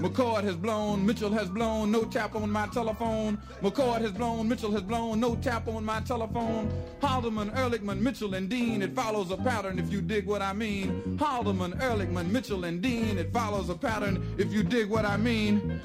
[0.00, 3.38] McCord has blown, Mitchell has blown, no tap on my telephone.
[3.62, 6.70] McCord has blown, Mitchell has blown, no tap on my telephone.
[7.00, 11.18] Haldeman, Ehrlichman, Mitchell, and Dean, it follows a pattern if you dig what I mean.
[11.18, 15.80] Haldeman, Ehrlichman, Mitchell, and Dean, it follows a pattern if you dig what I mean.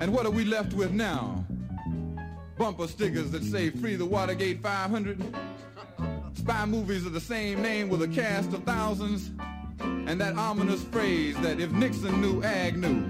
[0.00, 1.44] And what are we left with now?
[2.58, 5.22] Bumper stickers that say free the Watergate 500.
[6.46, 9.32] Spy movies of the same name with a cast of thousands.
[9.80, 13.04] And that ominous phrase that if Nixon knew, Ag knew.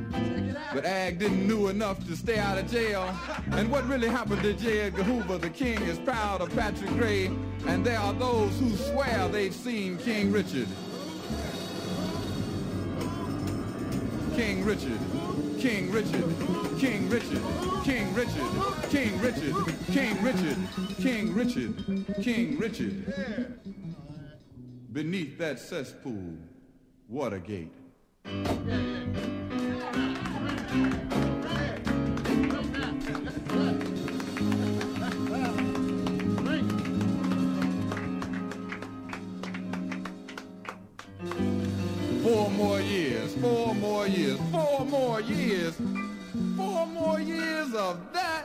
[0.72, 3.14] But Ag didn't knew enough to stay out of jail.
[3.50, 4.80] And what really happened to J.
[4.80, 7.26] Edgar Hoover, the king is proud of Patrick Gray.
[7.66, 10.68] And there are those who swear they've seen King Richard.
[14.34, 14.98] King Richard,
[15.58, 16.24] King Richard,
[16.78, 17.42] King Richard,
[17.82, 19.54] King Richard, King Richard,
[19.90, 20.56] King Richard,
[21.00, 23.60] King Richard, King Richard.
[24.92, 26.36] Beneath that cesspool,
[27.08, 27.72] Watergate.
[42.26, 45.74] Four more years, four more years, four more years,
[46.58, 48.44] four more years of that.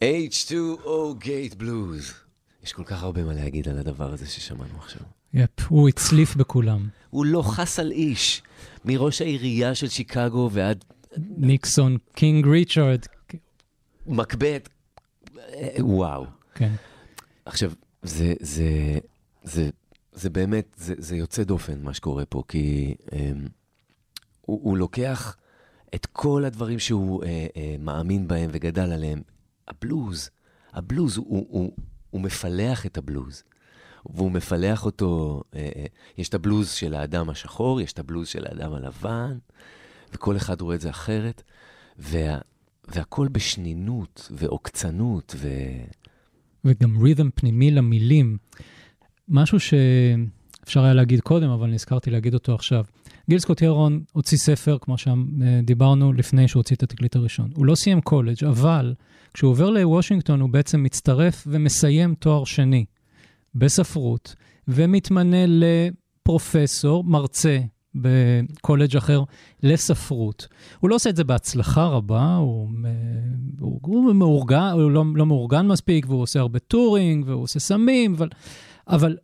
[0.00, 2.14] H2O Gate Blues.
[2.62, 5.02] יש כל כך הרבה מה להגיד על הדבר הזה ששמענו עכשיו.
[5.34, 6.88] יפ, הוא הצליף בכולם.
[7.10, 8.42] הוא לא חס על איש,
[8.84, 10.84] מראש העירייה של שיקגו ועד
[11.18, 13.00] ניקסון, קינג ריצ'רד.
[14.06, 14.68] מקבט.
[15.38, 16.26] אה, וואו.
[16.54, 16.72] כן.
[17.44, 17.72] עכשיו,
[18.02, 18.98] זה, זה,
[19.44, 19.70] זה,
[20.14, 23.48] זה באמת, זה, זה יוצא דופן מה שקורה פה, כי אמ,
[24.40, 25.36] הוא, הוא לוקח
[25.94, 29.22] את כל הדברים שהוא אה, אה, מאמין בהם וגדל עליהם.
[29.68, 30.30] הבלוז,
[30.72, 31.72] הבלוז, הוא, הוא, הוא,
[32.10, 33.42] הוא מפלח את הבלוז.
[34.10, 35.86] והוא מפלח אותו, אה, אה,
[36.18, 39.38] יש את הבלוז של האדם השחור, יש את הבלוז של האדם הלבן,
[40.12, 41.42] וכל אחד רואה את זה אחרת,
[41.98, 42.38] וה,
[42.88, 45.48] והכל בשנינות ועוקצנות, ו...
[46.64, 48.36] וגם רית'ם פנימי למילים.
[49.28, 52.84] משהו שאפשר היה להגיד קודם, אבל נזכרתי להגיד אותו עכשיו.
[53.30, 57.50] גיל סקוט ירון הוציא ספר, כמו שדיברנו לפני שהוא הוציא את התקליט הראשון.
[57.54, 58.94] הוא לא סיים קולג', אבל
[59.34, 62.84] כשהוא עובר לוושינגטון הוא בעצם מצטרף ומסיים תואר שני
[63.54, 64.34] בספרות,
[64.68, 67.60] ומתמנה לפרופסור, מרצה
[67.94, 69.22] בקולג' אחר
[69.62, 70.48] לספרות.
[70.80, 72.68] הוא לא עושה את זה בהצלחה רבה, הוא,
[73.60, 78.14] הוא, הוא מאורגן, הוא לא, לא מאורגן מספיק, והוא עושה הרבה touring, והוא עושה סמים,
[78.14, 78.28] אבל,
[78.88, 79.16] אבל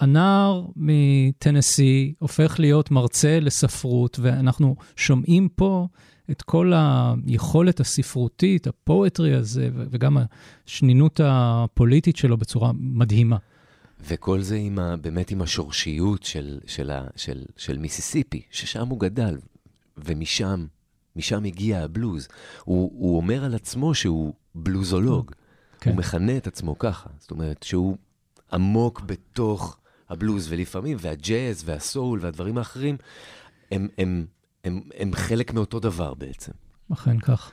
[0.00, 5.86] הנער מטנסי הופך להיות מרצה לספרות, ואנחנו שומעים פה
[6.30, 10.16] את כל היכולת הספרותית, ה poetry הזה, וגם
[10.66, 13.36] השנינות הפוליטית שלו בצורה מדהימה.
[14.00, 19.00] וכל זה עם ה, באמת עם השורשיות של, של, ה, של, של מיסיסיפי, ששם הוא
[19.00, 19.38] גדל,
[19.96, 20.66] ומשם,
[21.16, 22.28] משם הגיע הבלוז.
[22.64, 25.32] הוא, הוא אומר על עצמו שהוא בלוזולוג.
[25.80, 25.90] כן.
[25.90, 27.10] הוא מכנה את עצמו ככה.
[27.18, 27.96] זאת אומרת, שהוא
[28.52, 29.76] עמוק בתוך
[30.10, 32.96] הבלוז, ולפעמים, והג'אז והסול והדברים האחרים,
[33.72, 34.26] הם, הם,
[34.64, 36.52] הם, הם חלק מאותו דבר בעצם.
[36.92, 37.52] אכן כך.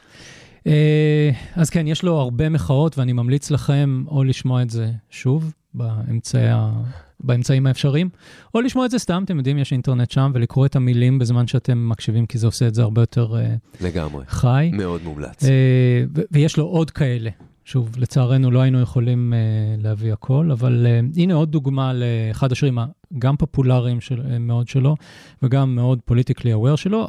[0.68, 5.54] אה, אז כן, יש לו הרבה מחאות, ואני ממליץ לכם או לשמוע את זה שוב,
[5.74, 6.72] באמצעי ה...
[7.20, 8.10] באמצעים האפשריים,
[8.54, 11.90] או לשמוע את זה סתם, אתם יודעים, יש אינטרנט שם, ולקרוא את המילים בזמן שאתם
[11.90, 14.26] מקשיבים, כי זה עושה את זה הרבה יותר אה, לגמרי.
[14.28, 14.72] חי.
[14.74, 15.44] מאוד מומלץ.
[15.44, 17.30] אה, ויש לו עוד כאלה.
[17.66, 22.78] שוב, לצערנו לא היינו יכולים uh, להביא הכל, אבל uh, הנה עוד דוגמה לאחד השירים
[23.16, 24.96] הגם פופולריים של, uh, מאוד שלו,
[25.44, 27.08] וגם מאוד פוליטיקלי אוויר שלו,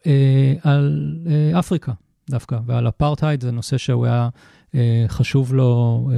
[0.00, 0.04] uh,
[0.62, 1.92] על uh, אפריקה
[2.30, 4.28] דווקא, ועל אפרטהייד, זה נושא שהוא היה
[4.72, 4.74] uh,
[5.08, 6.14] חשוב לו uh,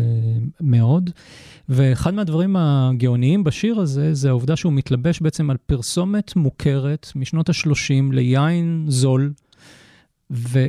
[0.61, 1.11] מאוד.
[1.69, 8.13] ואחד מהדברים הגאוניים בשיר הזה, זה העובדה שהוא מתלבש בעצם על פרסומת מוכרת משנות ה-30
[8.13, 9.33] ליין זול,
[10.31, 10.67] ו...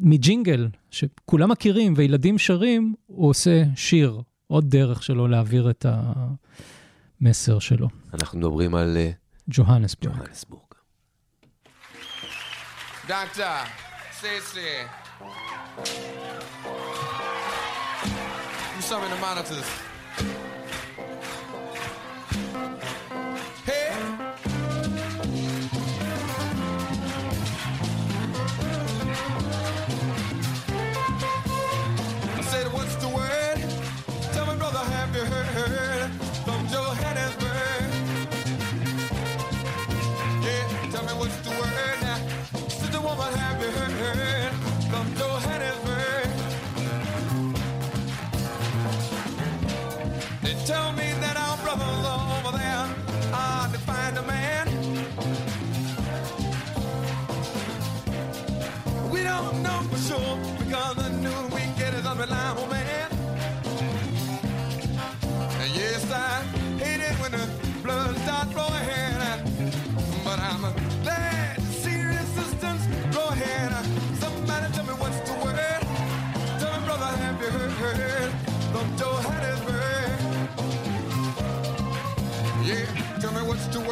[0.00, 5.86] מג'ינגל שכולם מכירים וילדים שרים, הוא עושה שיר, עוד דרך שלו להעביר את
[7.20, 7.88] המסר שלו.
[8.14, 9.10] אנחנו מדברים על אה,
[9.48, 10.16] ג'והנסבורג.
[10.16, 10.62] ג'והנסבורג.
[18.88, 19.95] Some in the monitors.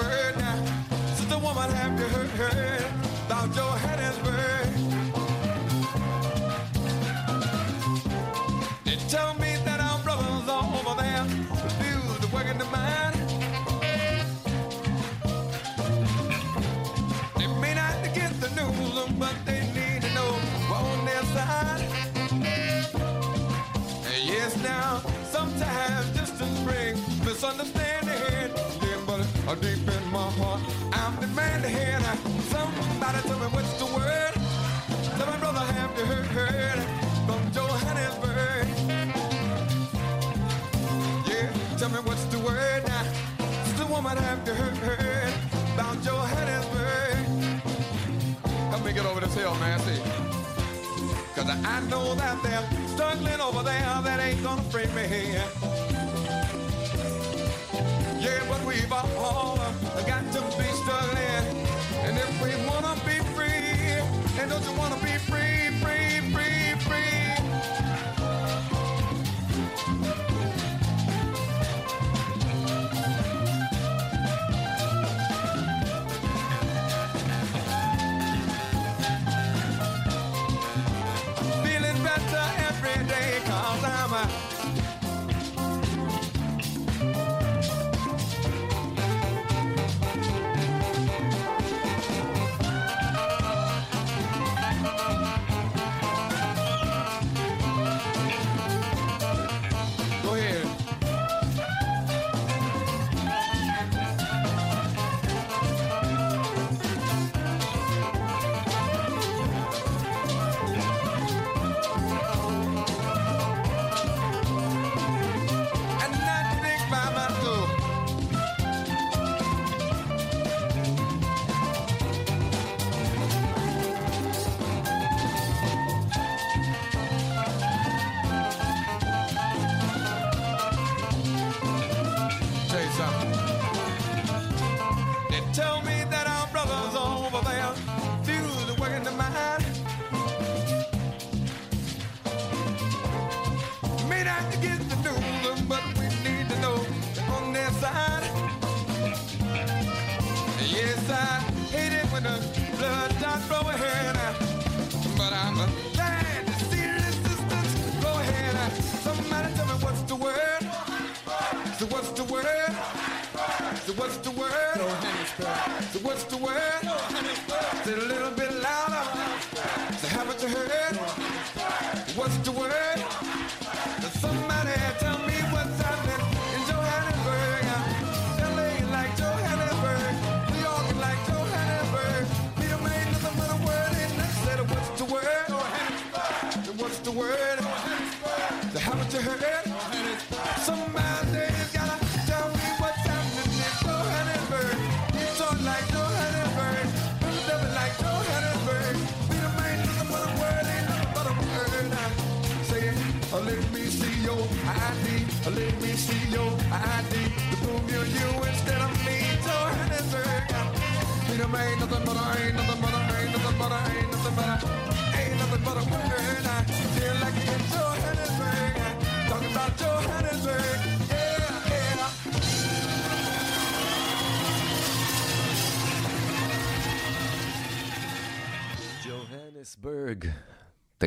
[0.05, 0.65] Word now.
[1.17, 3.04] Sister woman, have you heard
[29.57, 30.61] deep in my heart,
[30.93, 31.75] I'm demanding.
[31.77, 32.17] uh,
[32.51, 34.35] Somebody tell me what's the word.
[35.19, 36.81] Tell me, brother, have you heard, heard
[37.27, 38.67] from Johannesburg?
[41.27, 43.05] Yeah, tell me what's the word now.
[43.65, 45.33] Sister woman, have you heard, heard
[45.75, 47.17] about Johannesburg?
[48.71, 49.79] Help me get over this hill, man.
[49.81, 50.01] See.
[51.35, 55.39] Cause I know that they're struggling over there that ain't gonna free me.
[58.75, 59.57] We've all
[60.05, 61.67] got to be struggling.
[62.03, 64.03] And if we wanna be free,
[64.41, 65.04] and don't you wanna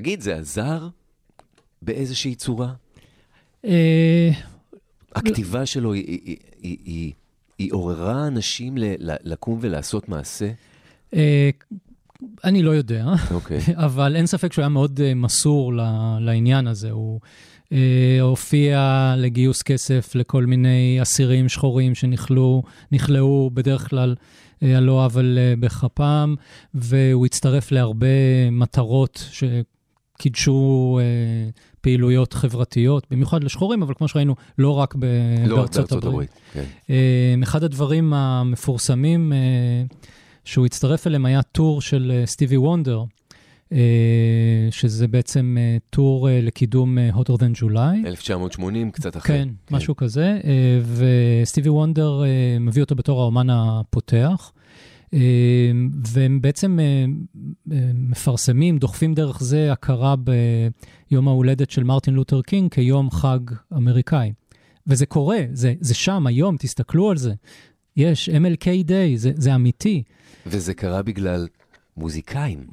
[0.08, 0.88] תגיד, זה עזר
[1.82, 2.74] באיזושהי צורה?
[3.66, 4.30] אה,
[5.16, 10.52] הכתיבה שלו, היא, עוררה אנשים לקום ולעשות מעשה?
[11.14, 11.50] אה,
[12.44, 13.60] אני לא יודע, אוקיי.
[13.86, 15.74] אבל אין ספק שהוא היה מאוד אה, מסור
[16.20, 16.92] לעניין הזה.
[16.92, 17.20] הוא
[17.72, 24.16] אה, הופיע לגיוס כסף לכל מיני אסירים שחורים שנכלאו, נכלאו בדרך כלל
[24.62, 26.36] על לא עוול בכפם,
[26.74, 28.08] והוא הצטרף להרבה
[28.52, 29.30] מטרות
[30.22, 31.50] שקידשו אה,
[31.82, 35.06] פעילויות חברתיות, במיוחד לשחורים, אבל כמו שראינו, לא רק ב-
[35.48, 36.30] לא בארצות בארצות הברית.
[36.30, 36.30] הברית.
[36.54, 36.64] כן.
[36.90, 39.38] אה, אחד הדברים המפורסמים אה,
[40.46, 43.04] שהוא הצטרף אליהם היה טור של אה, סטיבי וונדר,
[43.72, 43.78] אה,
[44.72, 48.06] שזה בעצם אה, טור אה, לקידום אה, Hotter than July.
[48.08, 49.38] 1980, קצת אחרי.
[49.38, 50.80] כן, משהו כזה, אה,
[51.44, 52.28] וסטיבי וונדר אה,
[52.60, 54.52] מביא אותו בתור האומן הפותח.
[55.14, 55.20] אה,
[56.08, 57.06] והם בעצם אה,
[57.72, 63.40] אה, מפרסמים, דוחפים דרך זה הכרה ביום ההולדת של מרטין לותר קינג כיום חג
[63.74, 64.34] אמריקאי.
[64.88, 67.34] וזה קורה, זה, זה שם היום, תסתכלו על זה.
[67.96, 70.04] יש MLK Day, זה, זה אמיתי.
[70.46, 71.48] וזה קרה בגלל
[71.98, 72.68] מוזיקאים.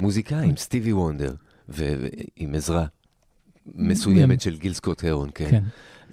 [0.00, 1.34] מוזיקאים, סטיבי וונדר,
[1.68, 2.86] ועם עזרה
[3.74, 5.50] מסוימת של גיל סקוט הרון, כן.
[5.50, 5.64] כן,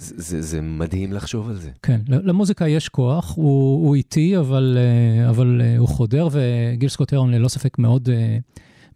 [0.04, 1.70] זה, זה, מדהים לחשוב על זה.
[1.84, 2.02] כן.
[2.08, 7.32] למוזיקה יש כוח, הוא, הוא איטי, אבל, אה, אבל אה, הוא חודר, וגיל סקוט הרון
[7.32, 8.38] ללא ספק מאוד, אה,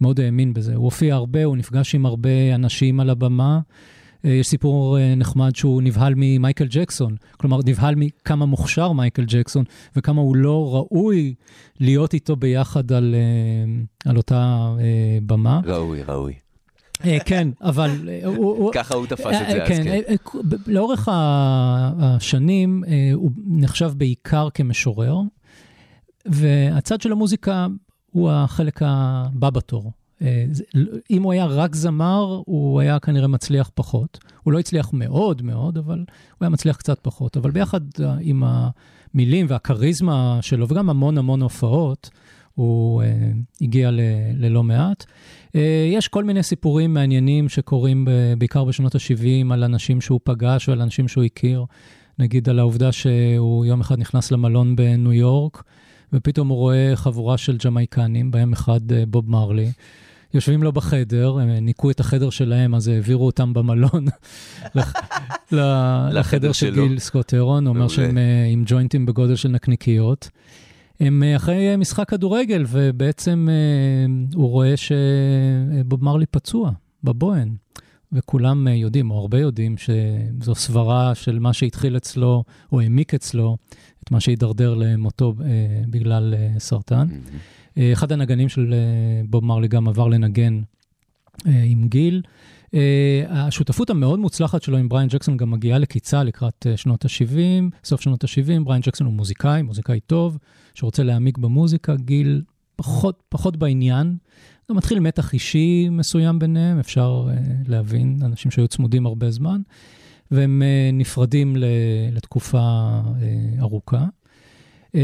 [0.01, 0.75] מאוד האמין בזה.
[0.75, 3.59] הוא הופיע הרבה, הוא נפגש עם הרבה אנשים על הבמה.
[4.23, 7.15] יש סיפור נחמד שהוא נבהל ממייקל ג'קסון.
[7.38, 9.63] כלומר, נבהל מכמה מוכשר מייקל ג'קסון,
[9.95, 11.34] וכמה הוא לא ראוי
[11.79, 13.15] להיות איתו ביחד על,
[14.05, 14.73] על אותה
[15.25, 15.59] במה.
[15.65, 16.34] ראוי, ראוי.
[17.06, 18.72] אה, כן, אבל אה, הוא...
[18.74, 19.84] ככה הוא תפס את אה, זה אז, כן.
[19.84, 20.57] כן.
[20.68, 22.84] לאורך השנים
[23.14, 25.19] הוא נחשב בעיקר כמשורר,
[26.26, 27.68] והצד של המוזיקה
[28.11, 29.91] הוא החלק הבא בתור.
[31.11, 34.19] אם הוא היה רק זמר, הוא היה כנראה מצליח פחות.
[34.44, 36.06] הוא לא הצליח מאוד מאוד, אבל הוא
[36.41, 37.38] היה מצליח קצת פחות.
[37.38, 37.82] אבל ביחד
[38.19, 42.10] עם המילים והכריזמה שלו, וגם המון המון הופעות,
[42.53, 43.03] הוא
[43.61, 43.90] הגיע
[44.34, 45.06] ללא מעט.
[45.56, 50.69] אה, יש כל מיני סיפורים מעניינים שקורים ב- בעיקר בשנות ה-70 על אנשים שהוא פגש
[50.69, 51.65] ועל אנשים שהוא הכיר.
[52.19, 55.64] נגיד על העובדה שהוא יום אחד נכנס למלון בניו יורק,
[56.14, 59.72] ופתאום הוא רואה חבורה של ג'מייקנים, בהם אחד אה, בוב מרלי.
[60.34, 64.06] יושבים לו בחדר, הם ניקו את החדר שלהם, אז העבירו אותם במלון
[66.11, 66.74] לחדר של.
[66.74, 67.88] גיל סקוט הרון, הוא אומר.
[67.88, 70.30] שהם אה, עם ג'וינטים בגודל של נקניקיות.
[70.99, 76.72] הם אה, אחרי משחק כדורגל, ובעצם אה, הוא רואה שבוב מרלי פצוע
[77.03, 77.56] בבוהן.
[78.11, 83.57] וכולם אה, יודעים, או הרבה יודעים, שזו סברה של מה שהתחיל אצלו, או העמיק אצלו,
[84.03, 85.45] את מה שהידרדר למותו אה,
[85.90, 87.07] בגלל אה, סרטן.
[87.78, 90.61] אה, אחד הנגנים של אה, בוב מרלי גם עבר לנגן
[91.48, 92.22] אה, עם גיל.
[92.74, 97.76] אה, השותפות המאוד מוצלחת שלו עם בריאן ג'קסון גם מגיעה לקיצה לקראת אה, שנות ה-70,
[97.84, 98.64] סוף שנות ה-70.
[98.64, 100.38] בריאן ג'קסון הוא מוזיקאי, מוזיקאי טוב,
[100.77, 102.41] שרוצה להעמיק במוזיקה, גיל
[102.75, 104.17] פחות, פחות בעניין.
[104.69, 109.61] גם מתחיל מתח אישי מסוים ביניהם, אפשר uh, להבין, אנשים שהיו צמודים הרבה זמן,
[110.31, 111.55] והם uh, נפרדים
[112.11, 114.05] לתקופה uh, ארוכה.
[114.87, 114.97] Uh,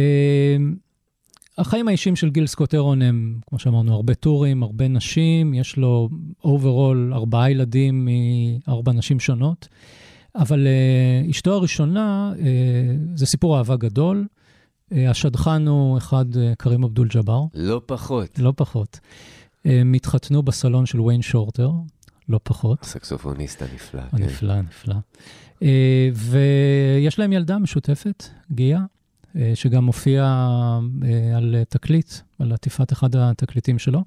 [1.58, 6.10] החיים האישיים של גיל סקוט-הרון הם, כמו שאמרנו, הרבה טורים, הרבה נשים, יש לו
[6.44, 8.08] overall ארבעה ילדים
[8.68, 9.68] מארבע נשים שונות,
[10.36, 12.40] אבל uh, אשתו הראשונה, uh,
[13.16, 14.26] זה סיפור אהבה גדול.
[14.94, 16.26] Uh, השדכן הוא אחד,
[16.58, 18.40] קרים אבדול ג'אבר, לא פחות.
[18.40, 19.00] לא פחות.
[19.66, 21.72] הם התחתנו בסלון של ויין שורטר,
[22.30, 22.82] לא פחות.
[22.82, 24.24] הסקסופוניסט הנפלא, כן.
[24.24, 24.96] נפלא, נפלא.
[25.64, 28.82] אה, ויש להם ילדה משותפת, גיאה,
[29.36, 34.04] אה, שגם מופיעה אה, על תקליט, על עטיפת אחד התקליטים שלו.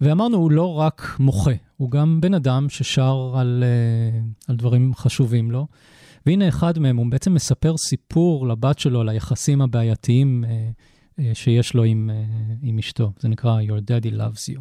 [0.00, 5.50] ואמרנו, הוא לא רק מוחה, הוא גם בן אדם ששר על, אה, על דברים חשובים
[5.50, 5.66] לו.
[6.26, 10.70] והנה אחד מהם, הוא בעצם מספר סיפור לבת שלו על היחסים הבעייתיים אה,
[11.18, 12.24] אה, שיש לו עם, אה,
[12.62, 13.12] עם אשתו.
[13.18, 14.60] זה נקרא Your Daddy Loves You.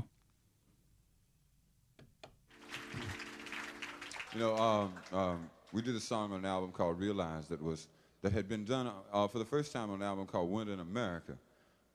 [4.34, 7.88] You know, um, um, we did a song on an album called Realize that was
[8.22, 10.82] that had been done uh, for the first time on an album called Winter in
[10.92, 11.36] America,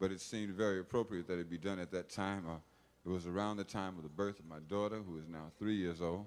[0.00, 2.42] but it seemed very appropriate that it be done at that time.
[2.48, 2.60] Uh,
[3.06, 5.78] it was around the time of the birth of my daughter, who is now three
[5.84, 6.26] years old,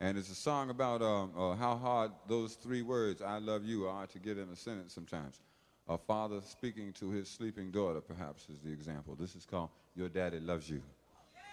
[0.00, 3.86] and it's a song about um, uh, how hard those three words "I love you"
[3.86, 5.40] are to get in a sentence sometimes.
[5.88, 9.16] A father speaking to his sleeping daughter, perhaps, is the example.
[9.18, 10.82] This is called "Your Daddy Loves You."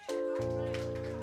[0.08, 1.17] Now,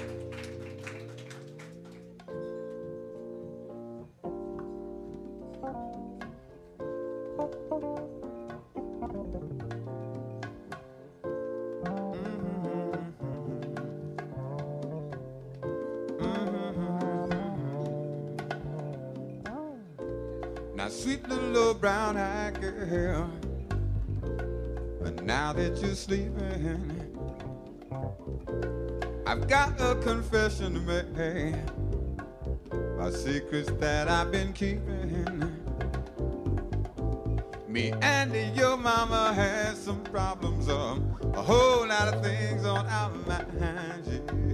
[29.47, 31.55] got a confession to make.
[32.97, 35.39] My secrets that I've been keeping.
[37.67, 43.09] Me and your mama had some problems, um, a whole lot of things on our
[43.11, 44.09] minds,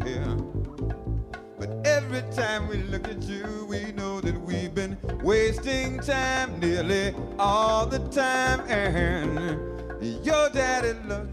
[0.05, 0.35] yeah.
[1.59, 7.13] But every time we look at you, we know that we've been wasting time nearly
[7.37, 8.61] all the time.
[8.61, 11.30] And your daddy loves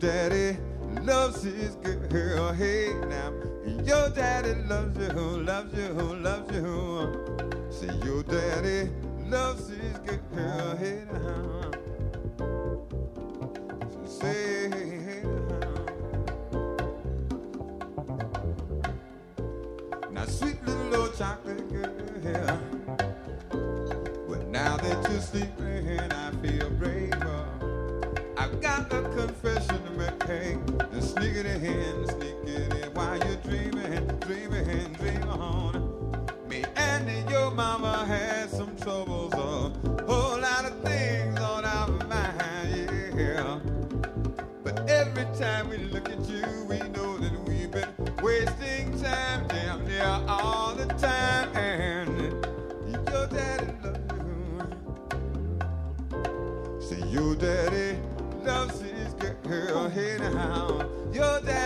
[0.00, 0.56] daddy
[1.02, 2.52] loves his girl.
[2.54, 3.34] Hey, now,
[3.84, 7.68] your daddy loves you, who loves you, who loves you.
[7.70, 8.90] See, your daddy
[9.28, 10.76] loves his girl.
[10.78, 11.70] Hey, now.
[14.06, 15.84] Say, hey, now.
[20.10, 22.58] Now, sweet little old chocolate girl.
[24.26, 27.44] Well, now that you're sleeping, I feel braver.
[28.36, 29.59] I've got a confession
[30.30, 30.58] make.
[30.92, 35.74] And sneak it in, sneak it in while you're dreaming, dreaming, dream on.
[36.48, 39.46] Me and your mama had some troubles, a
[40.06, 43.58] whole lot of things on our mind, yeah.
[44.64, 47.32] But every time we look at you, we know that
[61.20, 61.59] go there.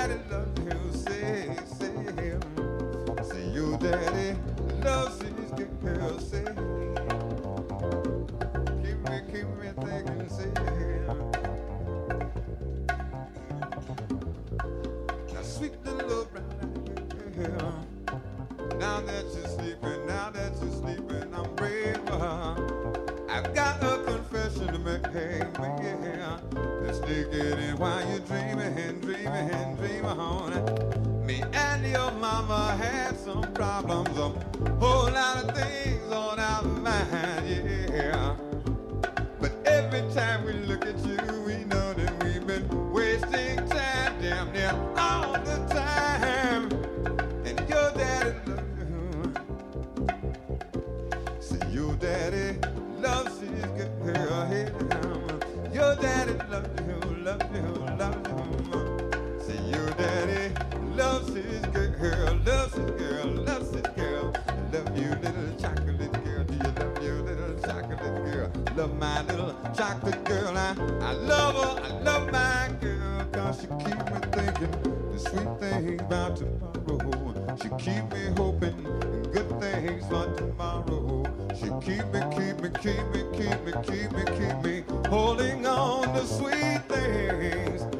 [75.78, 77.56] About tomorrow.
[77.62, 81.24] She keep me hoping and good things for tomorrow.
[81.54, 86.14] She keep me, keep me, keep me, keep me, keep me, keep me holding on
[86.14, 87.93] to sweet things.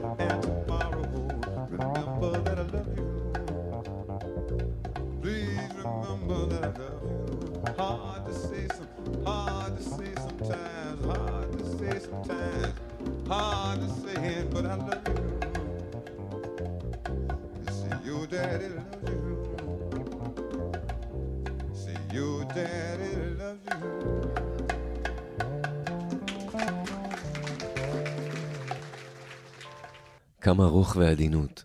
[30.44, 31.64] כמה רוך ועדינות.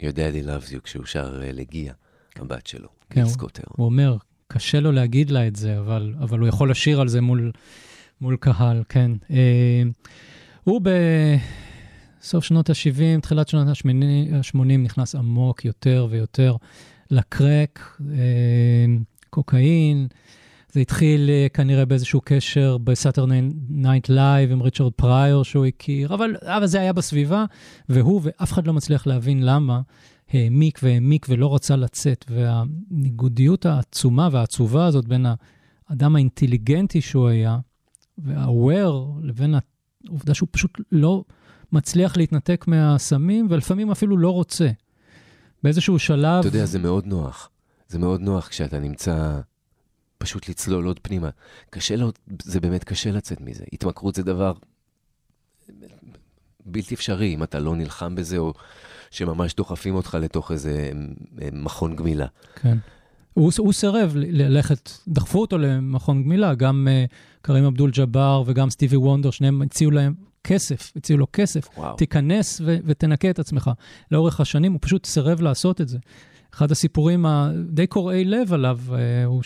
[0.00, 1.92] Your daddy loves you כשהוא שר אה, לג'יה,
[2.36, 3.62] הבת שלו, כן, סקוט-הרון.
[3.68, 4.16] הוא אומר,
[4.48, 7.52] קשה לו להגיד לה את זה, אבל, אבל הוא יכול לשיר על זה מול,
[8.20, 9.10] מול קהל, כן.
[9.30, 9.82] אה,
[10.64, 10.80] הוא
[12.22, 16.56] סוף שנות ה-70, תחילת שנות ה-80 נכנס עמוק יותר ויותר
[17.10, 18.86] לקרק, אה,
[19.30, 20.08] קוקאין.
[20.72, 26.36] זה התחיל אה, כנראה באיזשהו קשר בסאטרדיי נייט לייב עם ריצ'רד פריור שהוא הכיר, אבל,
[26.42, 27.44] אבל זה היה בסביבה,
[27.88, 29.80] והוא ואף אחד לא מצליח להבין למה
[30.32, 32.24] העמיק והעמיק ולא רצה לצאת.
[32.30, 35.26] והניגודיות העצומה והעצובה הזאת בין
[35.88, 37.58] האדם האינטליגנטי שהוא היה,
[38.18, 39.54] וה-aware, לבין
[40.08, 41.24] העובדה שהוא פשוט לא
[41.72, 44.70] מצליח להתנתק מהסמים, ולפעמים אפילו לא רוצה.
[45.62, 46.40] באיזשהו שלב...
[46.40, 47.50] אתה יודע, זה מאוד נוח.
[47.88, 49.40] זה מאוד נוח כשאתה נמצא
[50.22, 51.30] פשוט לצלול עוד פנימה.
[51.70, 52.12] קשה לו,
[52.42, 53.64] זה באמת קשה לצאת מזה.
[53.72, 54.52] התמכרות זה דבר
[56.66, 58.52] בלתי אפשרי אם אתה לא נלחם בזה, או
[59.10, 60.90] שממש דוחפים אותך לתוך איזה
[61.42, 62.26] אה, מכון גמילה.
[62.54, 62.78] כן.
[63.34, 67.12] הוא, הוא סירב ללכת, דחפו אותו למכון גמילה, גם uh,
[67.42, 71.96] קרים אבדול ג'באר וגם סטיבי וונדר, שניהם הציעו להם כסף, הציעו לו כסף, וואו.
[71.96, 73.70] תיכנס ו- ותנקה את עצמך.
[74.10, 75.98] לאורך השנים הוא פשוט סירב לעשות את זה.
[76.54, 78.92] אחד הסיפורים הדי קורעי לב עליו uh,
[79.26, 79.42] הוא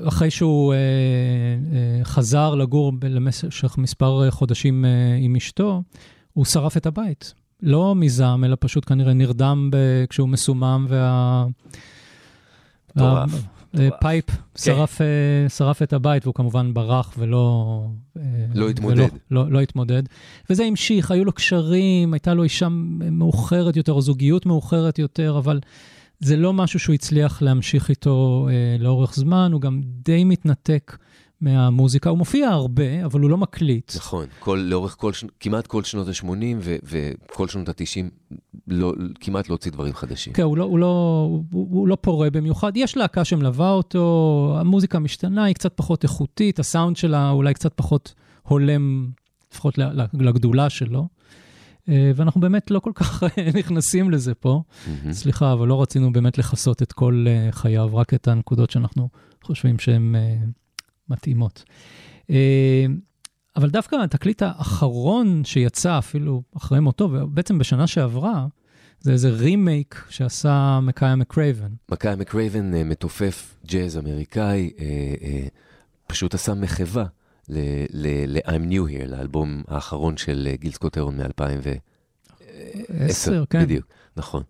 [0.00, 4.88] שאחרי שהוא uh, uh, חזר לגור למשך מספר חודשים uh,
[5.24, 5.82] עם אשתו,
[6.32, 7.34] הוא שרף את הבית.
[7.62, 11.44] לא מזעם, אלא פשוט כנראה נרדם ב- כשהוא מסומם, וה-
[12.96, 13.44] מטורף.
[14.00, 14.24] pipe
[14.58, 17.86] שרף, אה, שרף את הבית, והוא כמובן ברח ולא...
[18.16, 18.22] אה,
[18.54, 19.08] לא התמודד.
[19.30, 20.02] לא, לא התמודד.
[20.50, 22.68] וזה המשיך, היו לו קשרים, הייתה לו אישה
[23.10, 25.60] מאוחרת יותר, או זוגיות מאוחרת יותר, אבל
[26.20, 30.96] זה לא משהו שהוא הצליח להמשיך איתו אה, לאורך זמן, הוא גם די מתנתק
[31.44, 32.10] מהמוזיקה.
[32.10, 33.92] הוא מופיע הרבה, אבל הוא לא מקליט.
[33.96, 36.28] נכון, כל, לאורך כל, כמעט כל שנות ה-80
[36.84, 38.30] וכל שנות ה-90,
[38.68, 40.32] לא, כמעט לא הוציא דברים חדשים.
[40.32, 40.86] כן, הוא לא, הוא, לא,
[41.50, 42.72] הוא, הוא לא פורה במיוחד.
[42.76, 48.14] יש להקה שמלווה אותו, המוזיקה משתנה, היא קצת פחות איכותית, הסאונד שלה אולי קצת פחות
[48.42, 49.10] הולם,
[49.52, 49.78] לפחות
[50.12, 51.08] לגדולה שלו.
[51.88, 53.22] אה, ואנחנו באמת לא כל כך
[53.58, 54.62] נכנסים לזה פה.
[54.86, 55.12] מהמם.
[55.12, 59.08] סליחה, אבל לא רצינו באמת לכסות את כל אה, חייו, רק את הנקודות שאנחנו
[59.42, 60.36] חושבים שהן אה,
[61.08, 61.64] מתאימות.
[62.30, 62.86] אה,
[63.56, 68.46] אבל דווקא התקליט האחרון שיצא, אפילו אחרי מותו, ובעצם בשנה שעברה,
[69.00, 71.68] זה איזה רימייק שעשה מקאיה מקרייבן.
[71.90, 75.46] מקאיה מקרייבן, אה, מתופף ג'אז אמריקאי, אה,
[76.06, 77.04] פשוט עשה מחווה
[77.48, 81.78] ל-I'm New Here, לאלבום האחרון של גיל סקוט-הרון מ-2010.
[82.88, 83.62] עשר, כן.
[83.62, 83.86] בדיוק,
[84.16, 84.42] נכון.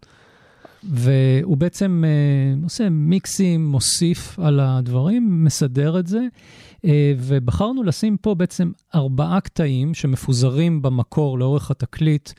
[0.89, 6.21] והוא בעצם אה, עושה מיקסים, מוסיף על הדברים, מסדר את זה,
[6.85, 12.31] אה, ובחרנו לשים פה בעצם ארבעה קטעים שמפוזרים במקור לאורך התקליט,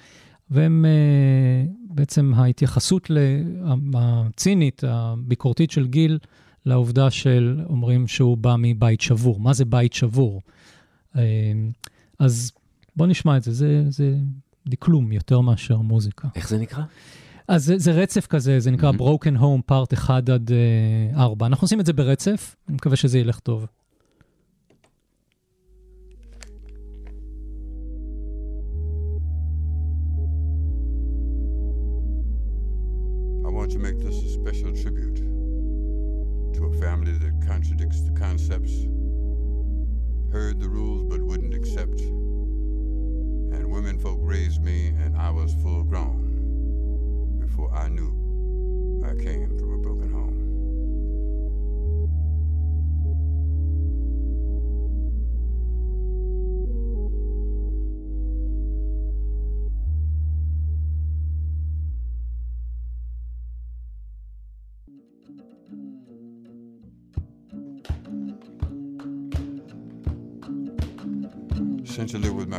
[0.50, 3.12] והם אה, בעצם ההתייחסות
[3.94, 6.18] הצינית, הביקורתית של גיל,
[6.66, 9.40] לעובדה של, אומרים שהוא בא מבית שבור.
[9.40, 10.42] מה זה בית שבור?
[12.20, 12.52] אז
[12.96, 14.16] בוא נשמע את זה, זה, זה
[14.68, 16.28] דקלום יותר מאשר מוזיקה.
[16.36, 16.84] איך זה נקרא?
[17.48, 18.92] אז זה, זה רצף כזה, זה נקרא.
[18.92, 20.52] Broken Home פארט 1 עד
[21.14, 21.46] uh, 4.
[21.46, 23.66] אנחנו עושים את זה ברצף, אני מקווה שזה ילך טוב.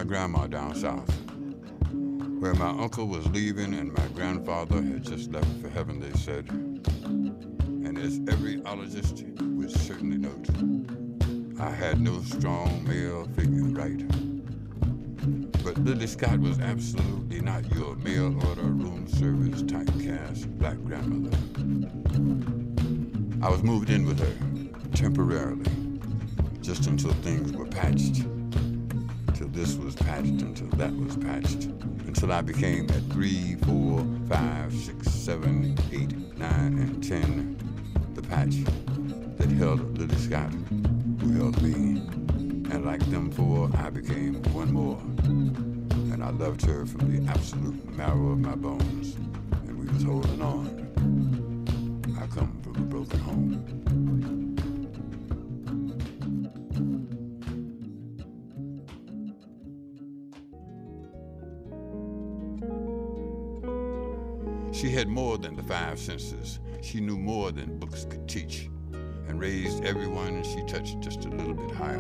[0.07, 1.11] Grandma down south,
[2.39, 6.49] where my uncle was leaving and my grandfather had just left for heaven, they said.
[6.49, 10.49] And as every ologist would certainly note,
[11.61, 13.99] I had no strong male figure, right?
[15.65, 21.37] But Lily Scott was absolutely not your mail order room service typecast black grandmother.
[23.45, 25.69] I was moved in with her temporarily,
[26.61, 28.25] just until things were patched
[29.37, 31.65] till this was patched, until that was patched,
[32.07, 37.59] until I became at three, four, five, six, seven, eight, nine, and ten,
[38.15, 38.55] the patch
[39.37, 40.51] that held Lily Scott,
[41.21, 42.01] who held me.
[42.71, 44.99] And like them four, I became one more.
[46.13, 49.17] And I loved her from the absolute marrow of my bones.
[49.67, 50.67] And we was holding on.
[52.19, 54.36] I come from a broken home.
[64.87, 66.61] She had more than the five senses.
[66.81, 68.71] She knew more than books could teach
[69.27, 71.99] and raised everyone she touched just a little bit higher.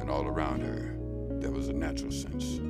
[0.00, 0.96] And all around her,
[1.38, 2.60] there was a natural sense.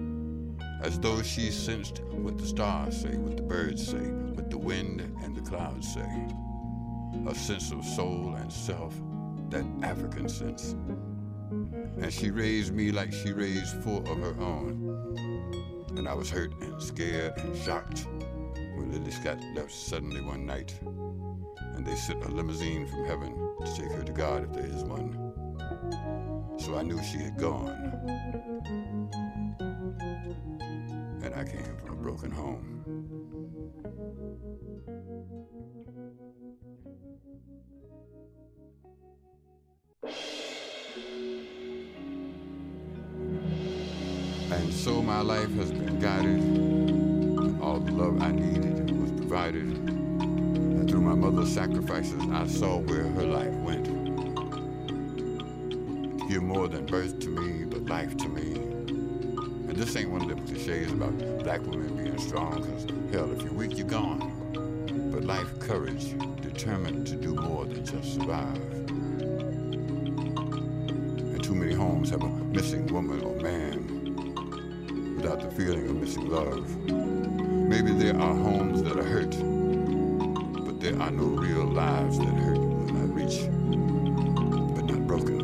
[0.83, 5.01] As though she sensed what the stars say, what the birds say, what the wind
[5.23, 6.27] and the clouds say.
[7.29, 8.93] A sense of soul and self,
[9.51, 10.75] that African sense.
[11.53, 15.87] And she raised me like she raised four of her own.
[15.97, 18.09] And I was hurt and scared and shocked
[18.77, 20.79] when Lily Scott left suddenly one night.
[21.75, 23.35] And they sent a limousine from heaven
[23.65, 25.35] to take her to God if there is one.
[26.59, 27.71] So I knew she had gone.
[31.23, 32.77] And I came from a broken home.
[44.53, 46.41] And so my life has been guided.
[47.61, 48.66] All the love I was
[49.37, 53.85] And through my mother's sacrifices, I saw where her life went.
[56.27, 58.55] Give more than birth to me, but life to me.
[58.55, 63.43] And this ain't one of them cliches about black women being strong, because hell, if
[63.43, 64.33] you're weak, you're gone.
[65.13, 68.57] But life, courage, determined to do more than just survive.
[71.27, 76.27] And too many homes have a missing woman or man without the feeling of missing
[76.27, 77.36] love.
[77.77, 79.33] Maybe there are homes that are hurt,
[80.65, 83.51] but there are no real lives that hurt when I reach,
[84.75, 85.43] but not broken.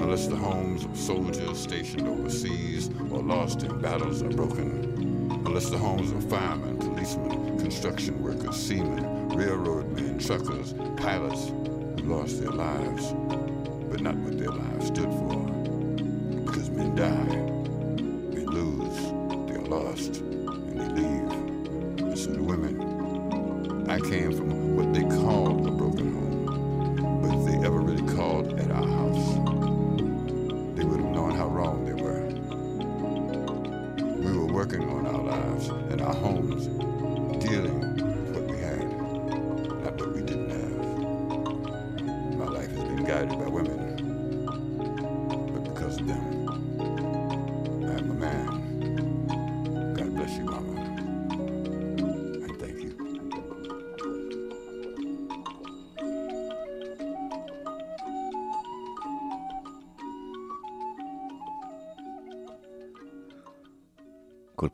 [0.00, 5.42] Unless the homes of soldiers stationed overseas or lost in battles are broken.
[5.44, 12.40] Unless the homes of firemen, policemen, construction workers, seamen, railroad men, truckers, pilots who lost
[12.40, 13.12] their lives,
[13.90, 15.45] but not what their lives stood for.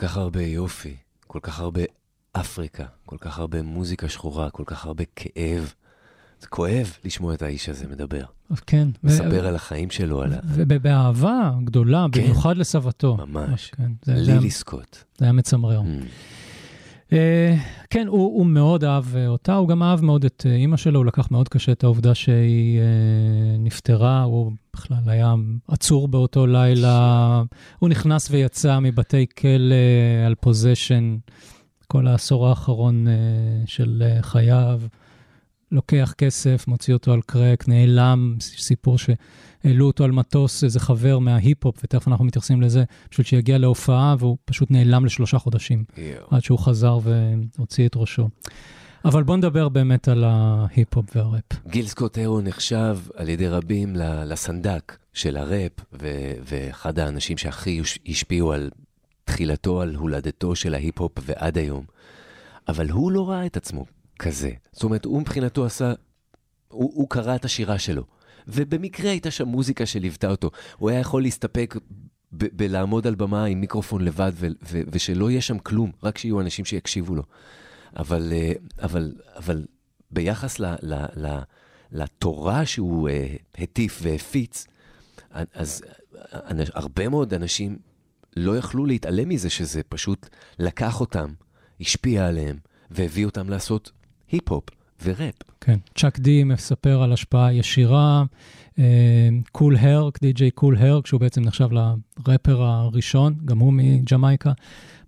[0.02, 0.96] כך הרבה יופי,
[1.26, 1.80] כל כך הרבה
[2.32, 5.72] אפריקה, כל כך הרבה מוזיקה שחורה, כל כך הרבה כאב.
[6.40, 8.24] זה כואב לשמוע את האיש הזה מדבר.
[8.66, 8.88] כן.
[9.04, 10.36] ו- מספר על החיים שלו, על ה...
[10.44, 12.20] ובאהבה גדולה, כן.
[12.22, 13.16] במיוחד לסבתו.
[13.16, 13.70] ממש.
[13.76, 14.96] כן, היה- לילי סקוט.
[15.18, 15.80] זה היה מצמרר.
[15.80, 15.84] Mm.
[17.12, 17.56] אה,
[17.90, 20.98] כן, הוא, הוא מאוד אהב אה, אותה, הוא גם אהב מאוד את אה, אימא שלו,
[20.98, 25.34] הוא לקח מאוד קשה את העובדה שהיא אה, נפטרה, הוא בכלל היה
[25.68, 27.42] עצור באותו לילה,
[27.78, 29.74] הוא נכנס ויצא מבתי כלא
[30.26, 31.16] על possession
[31.92, 33.12] כל העשור האחרון אה,
[33.66, 34.80] של אה, חייו,
[35.72, 38.98] לוקח כסף, מוציא אותו על קרק, נעלם, סיפור
[39.62, 44.36] שהעלו אותו על מטוס, איזה חבר מההיפ-הופ, ותכף אנחנו מתייחסים לזה, בשביל שיגיע להופעה, והוא
[44.44, 45.84] פשוט נעלם לשלושה חודשים.
[45.96, 46.26] יואו.
[46.30, 46.98] עד שהוא חזר
[47.58, 48.28] והוציא את ראשו.
[49.04, 51.42] אבל בוא נדבר באמת על ההיפ-הופ והראפ.
[51.68, 55.72] גיל סקוט הרון נחשב על ידי רבים לסנדק של הראפ,
[56.02, 58.70] ו- ואחד האנשים שהכי השפיעו על
[59.24, 61.84] תחילתו, על הולדתו של ההיפ-הופ ועד היום.
[62.68, 63.84] אבל הוא לא ראה את עצמו
[64.18, 64.50] כזה.
[64.72, 65.92] זאת אומרת, הוא מבחינתו עשה,
[66.68, 68.04] הוא, הוא קרא את השירה שלו.
[68.48, 70.50] ובמקרה הייתה שם מוזיקה שליוותה אותו.
[70.76, 71.74] הוא היה יכול להסתפק
[72.32, 76.64] בלעמוד על במה עם מיקרופון לבד, ו- ו- ושלא יהיה שם כלום, רק שיהיו אנשים
[76.64, 77.22] שיקשיבו לו.
[77.96, 78.52] אבל, אה,
[78.82, 79.64] אבל, אבל
[80.10, 81.38] ביחס ל, ל, ל,
[81.92, 83.26] לתורה שהוא אה,
[83.58, 84.66] הטיף והפיץ,
[85.54, 85.82] אז
[86.32, 87.78] אנ- הרבה מאוד אנשים
[88.36, 90.28] לא יכלו להתעלם מזה שזה פשוט
[90.58, 91.32] לקח אותם,
[91.80, 92.58] השפיע עליהם,
[92.90, 93.90] והביא אותם לעשות
[94.30, 94.64] היפ-הופ
[95.02, 95.34] וראפ.
[95.60, 95.78] כן.
[95.94, 98.24] צ'אק די מספר על השפעה ישירה,
[99.52, 104.52] קול הרק, די.ג'יי קול הרק, שהוא בעצם נחשב לראפר הראשון, גם הוא מג'מייקה.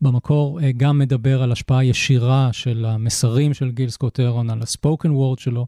[0.03, 5.11] במקור אה, גם מדבר על השפעה ישירה של המסרים של גיל סקוט הרון, על הספוקן
[5.11, 5.67] וורד שלו.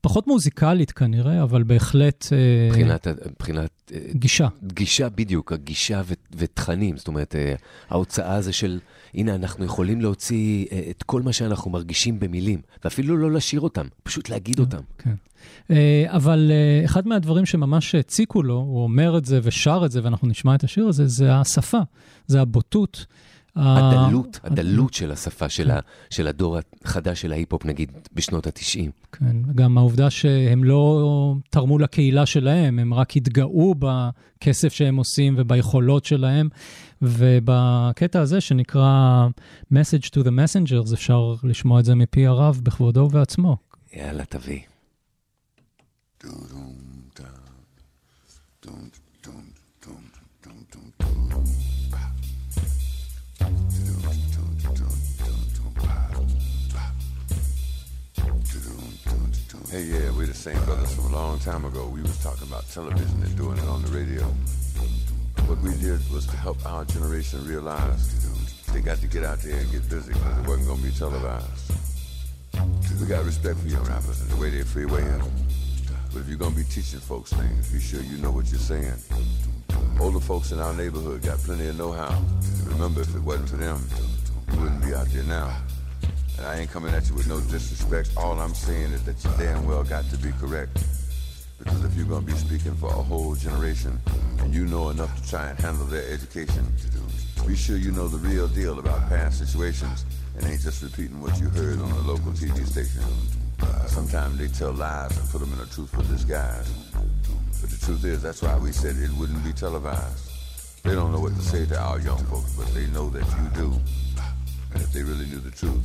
[0.00, 2.38] פחות מוזיקלית כנראה, אבל בהחלט אה,
[2.68, 4.48] מבחינת, מבחינת אה, גישה.
[4.66, 6.96] גישה, בדיוק, הגישה ו- ותכנים.
[6.96, 7.54] זאת אומרת, אה,
[7.88, 8.80] ההוצאה הזו של,
[9.14, 13.86] הנה, אנחנו יכולים להוציא אה, את כל מה שאנחנו מרגישים במילים, ואפילו לא לשיר אותם,
[14.02, 14.80] פשוט להגיד אותם.
[14.98, 15.14] כן.
[15.70, 20.00] אה, אבל אה, אחד מהדברים שממש הציקו לו, הוא אומר את זה ושר את זה,
[20.02, 21.80] ואנחנו נשמע את השיר הזה, זה השפה,
[22.26, 23.06] זה הבוטות,
[23.58, 25.80] הדלות, הדלות של השפה של, ה,
[26.10, 28.90] של הדור החדש של ההיפ-הופ, נגיד, בשנות ה-90.
[29.12, 36.04] כן, גם העובדה שהם לא תרמו לקהילה שלהם, הם רק התגאו בכסף שהם עושים וביכולות
[36.04, 36.48] שלהם,
[37.02, 39.26] ובקטע הזה שנקרא
[39.72, 43.56] Message to the Messengers, אפשר לשמוע את זה מפי הרב בכבודו ובעצמו.
[43.96, 44.60] יאללה, תביא.
[59.70, 61.86] Hey, yeah, we're the same brothers from a long time ago.
[61.86, 64.24] We was talking about television and doing it on the radio.
[65.46, 68.26] What we did was to help our generation realize
[68.72, 70.92] they got to get out there and get busy because it wasn't going to be
[70.92, 71.72] televised.
[73.00, 75.47] We got respect for young rappers and the way they freewaying.
[76.12, 78.94] But if you're to be teaching folks things, be sure you know what you're saying.
[80.00, 82.22] Older folks in our neighborhood got plenty of know-how.
[82.66, 83.84] Remember, if it wasn't for them,
[84.52, 85.54] you wouldn't be out there now.
[86.38, 88.10] And I ain't coming at you with no disrespect.
[88.16, 90.82] All I'm saying is that you damn well got to be correct.
[91.58, 93.98] Because if you're to be speaking for a whole generation
[94.38, 96.64] and you know enough to try and handle their education,
[97.46, 100.06] be sure you know the real deal about past situations
[100.36, 103.02] and ain't just repeating what you heard on a local TV station.
[103.60, 106.68] Uh, Sometimes they tell lies and put them in a truthful disguise.
[107.60, 110.82] But the truth is, that's why we said it wouldn't be televised.
[110.84, 113.48] They don't know what to say to our young folks, but they know that you
[113.54, 113.72] do.
[114.72, 115.82] And if they really knew the truth,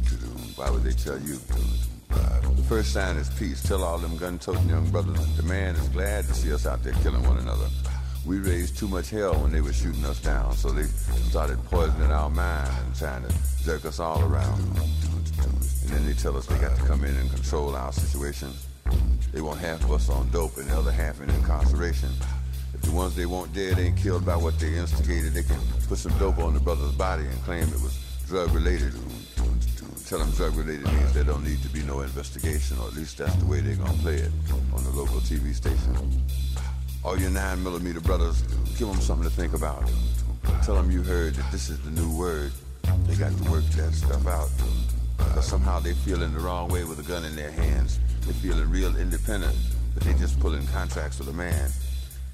[0.56, 1.38] why would they tell you?
[2.12, 3.64] Uh, the first sign is peace.
[3.64, 6.84] Tell all them gun-toting young brothers that the man is glad to see us out
[6.84, 7.68] there killing one another.
[8.26, 12.12] We raised too much hell when they were shooting us down, so they started poisoning
[12.12, 13.34] our mind and trying to
[13.64, 14.62] jerk us all around.
[15.38, 18.50] And then they tell us they got to come in and control our situation.
[19.32, 22.10] They want half of us on dope and the other half in incarceration.
[22.74, 25.98] If the ones they want dead ain't killed by what they instigated, they can put
[25.98, 27.98] some dope on the brother's body and claim it was
[28.28, 28.94] drug related.
[30.06, 33.18] Tell them drug related means there don't need to be no investigation, or at least
[33.18, 34.32] that's the way they're gonna play it
[34.74, 35.96] on the local TV station.
[37.04, 38.42] All your nine millimeter brothers,
[38.78, 39.90] give them something to think about.
[40.64, 42.52] Tell them you heard that this is the new word.
[43.08, 44.50] They got to work that stuff out.
[45.18, 48.00] But somehow they feeling the wrong way with a gun in their hands.
[48.26, 49.56] They feeling real independent,
[49.94, 51.70] but they just pulling contracts with a man.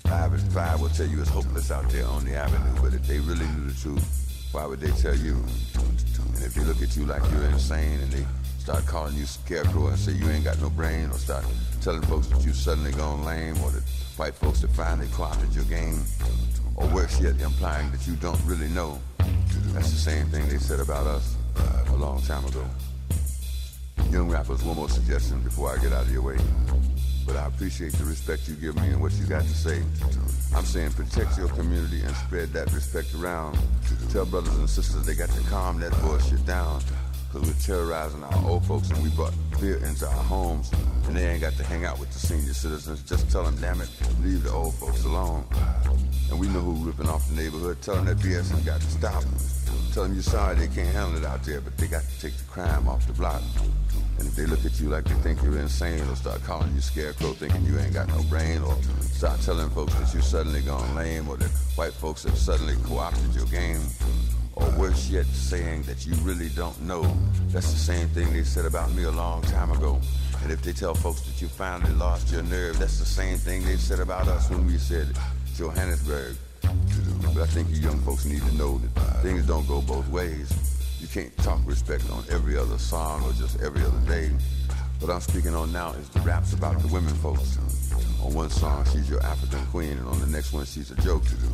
[0.05, 3.05] Five and five will tell you it's hopeless out there on the avenue, but if
[3.07, 5.33] they really knew the truth, why would they tell you?
[5.35, 8.25] And if they look at you like you're insane and they
[8.59, 11.45] start calling you scarecrow and say you ain't got no brain, or start
[11.81, 13.83] telling folks that you suddenly gone lame, or that
[14.17, 16.03] white folks that finally co-opted your game,
[16.75, 18.99] or worse yet, implying that you don't really know,
[19.73, 21.35] that's the same thing they said about us
[21.89, 22.65] a long time ago.
[24.11, 26.37] Young rappers, one more suggestion before I get out of your way.
[27.27, 29.83] But I appreciate the respect you give me and what you got to say.
[30.55, 33.59] I'm saying protect your community and spread that respect around.
[34.11, 36.81] Tell brothers and sisters they got to calm that bullshit down.
[37.31, 40.71] Because we're terrorizing our old folks and we brought fear into our homes.
[41.05, 43.03] And they ain't got to hang out with the senior citizens.
[43.03, 43.89] Just tell them, damn it,
[44.23, 45.45] leave the old folks alone.
[46.31, 47.79] And we know who ripping off the neighborhood.
[47.83, 49.23] Tell them that BS has got to stop.
[49.93, 52.35] Tell them you're sorry they can't handle it out there, but they got to take
[52.35, 53.41] the crime off the block.
[54.19, 56.81] And if they look at you like they think you're insane or start calling you
[56.81, 60.93] scarecrow thinking you ain't got no brain or start telling folks that you suddenly gone
[60.95, 63.81] lame or that white folks have suddenly co-opted your game
[64.55, 67.03] or worse yet saying that you really don't know,
[67.47, 69.99] that's the same thing they said about me a long time ago.
[70.43, 73.63] And if they tell folks that you finally lost your nerve, that's the same thing
[73.63, 75.07] they said about us when we said
[75.55, 76.35] Johannesburg.
[76.61, 80.51] But I think you young folks need to know that things don't go both ways.
[80.99, 84.31] You can't talk respect on every other song or just every other day.
[84.99, 87.57] What I'm speaking on now is the raps about the women folks.
[88.21, 91.23] On one song, she's your African queen, and on the next one, she's a joke.
[91.23, 91.47] To do.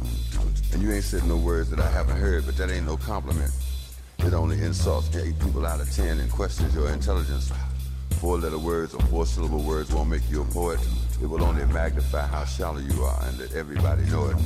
[0.73, 3.52] And you ain't said no words that I haven't heard, but that ain't no compliment.
[4.19, 7.52] It only insults eight people out of ten and questions your intelligence.
[8.19, 10.80] Four-letter words or four-syllable words won't make you a poet.
[11.22, 14.38] It will only magnify how shallow you are and let everybody know it.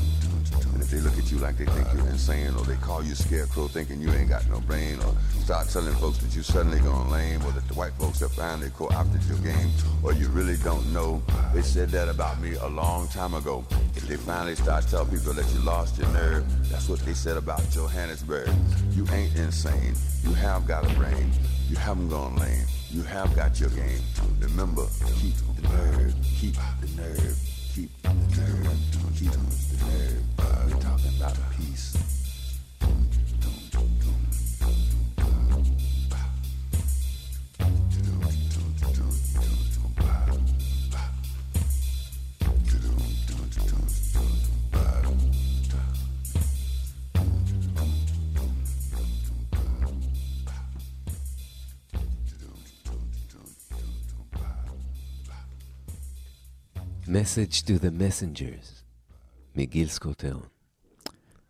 [0.65, 3.15] And if they look at you like they think you're insane, or they call you
[3.15, 5.13] scarecrow thinking you ain't got no brain, or
[5.43, 8.69] start telling folks that you suddenly gone lame, or that the white folks have finally
[8.75, 9.69] co-opted your game,
[10.03, 11.21] or you really don't know,
[11.53, 13.65] they said that about me a long time ago.
[13.95, 17.37] If they finally start telling people that you lost your nerve, that's what they said
[17.37, 18.49] about Johannesburg.
[18.91, 19.95] You ain't insane.
[20.23, 21.31] You have got a brain.
[21.69, 22.65] You haven't gone lame.
[22.89, 24.01] You have got your game.
[24.39, 24.87] Remember,
[25.21, 26.15] keep the nerve.
[26.39, 27.37] Keep the nerve.
[27.75, 28.77] Keep the nerve.
[29.15, 30.18] Keep the nerve.
[57.09, 58.83] Message to the Messengers,
[59.55, 60.41] מגיל סקוט-הרון.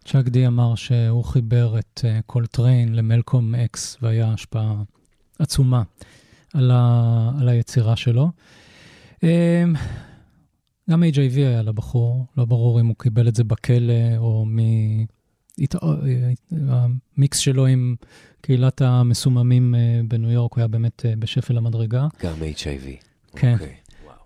[0.05, 4.83] צ'אק די אמר שהוא חיבר את uh, קולטריין למלקום אקס, והיה השפעה
[5.39, 5.83] עצומה
[6.53, 8.29] על, ה, על היצירה שלו.
[9.15, 9.21] Um,
[10.89, 14.57] גם HIV היה לבחור, לא ברור אם הוא קיבל את זה בכלא או מ...
[15.59, 16.29] הת- אה,
[16.69, 17.95] המיקס שלו עם
[18.41, 22.07] קהילת המסוממים אה, בניו יורק, הוא היה באמת אה, בשפל המדרגה.
[22.23, 23.05] גם HIV.
[23.35, 23.53] כן.
[23.53, 23.75] אוקיי.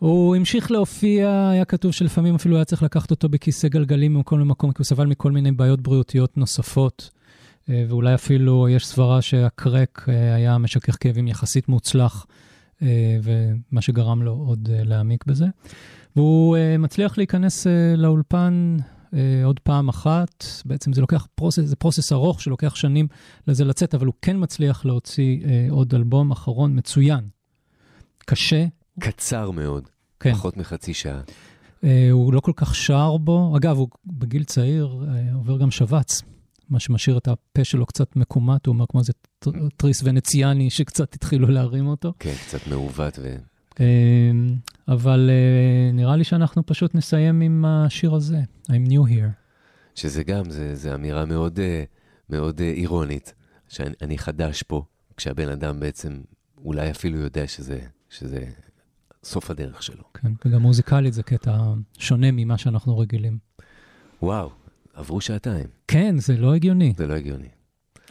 [0.04, 4.72] הוא המשיך להופיע, היה כתוב שלפעמים אפילו היה צריך לקחת אותו בכיסא גלגלים ממקום למקום,
[4.72, 7.10] כי הוא סבל מכל מיני בעיות בריאותיות נוספות,
[7.70, 12.26] אה, ואולי אפילו יש סברה שהקרק אה, היה משכך כאבים יחסית מוצלח,
[12.82, 15.46] אה, ומה שגרם לו עוד להעמיק בזה.
[16.16, 17.68] והוא מצליח להיכנס
[17.98, 18.78] לאולפן
[19.44, 23.08] עוד פעם אחת, בעצם זה לוקח פרוסס, זה פרוסס ארוך שלוקח שנים
[23.48, 25.40] לזה לצאת, אבל הוא כן מצליח להוציא
[25.70, 27.28] עוד אלבום אחרון מצוין.
[28.26, 28.66] קשה,
[29.00, 29.90] קצר מאוד,
[30.24, 30.34] כן.
[30.34, 31.22] פחות מחצי שעה.
[31.84, 33.58] אה, הוא לא כל כך שר בו.
[33.58, 36.22] אגב, הוא בגיל צעיר אה, עובר גם שבץ,
[36.70, 39.14] מה שמשאיר את הפה שלו קצת מקומט, הוא אומר כמו איזה
[39.78, 42.14] תריס ונציאני שקצת התחילו להרים אותו.
[42.20, 43.36] כן, קצת מעוות ו...
[43.80, 43.86] אה,
[44.88, 48.40] אבל אה, נראה לי שאנחנו פשוט נסיים עם השיר הזה,
[48.70, 49.32] I'm new here.
[49.96, 51.60] שזה גם, זה, זה אמירה מאוד,
[52.30, 53.34] מאוד אירונית,
[53.70, 54.84] שאני אני חדש פה,
[55.18, 56.22] כשהבן אדם בעצם
[56.58, 57.80] אולי אפילו יודע שזה,
[58.10, 58.46] שזה
[59.24, 60.04] סוף הדרך שלו.
[60.14, 63.38] כן, וגם מוזיקלית זה קטע שונה ממה שאנחנו רגילים.
[64.22, 64.50] וואו,
[64.94, 66.94] עברו שעתיים, כן, זה לא הגיוני.
[66.98, 67.50] זה לא הגיוני.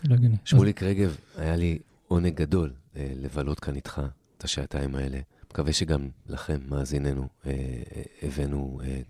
[0.04, 0.36] לא הגיוני.
[0.44, 1.78] שמוליק רגב, היה לי
[2.08, 4.02] עונג גדול אה, לבלות כאן איתך
[4.38, 5.20] את השעתיים האלה.
[5.50, 9.00] מקווה שגם לכם, מאזיננו, אה, אה, הבאנו אה,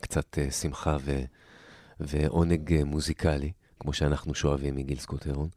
[0.00, 1.20] קצת אה, שמחה ו,
[2.00, 5.48] ועונג אה, מוזיקלי, כמו שאנחנו שואבים מגיל סקוט-הרון.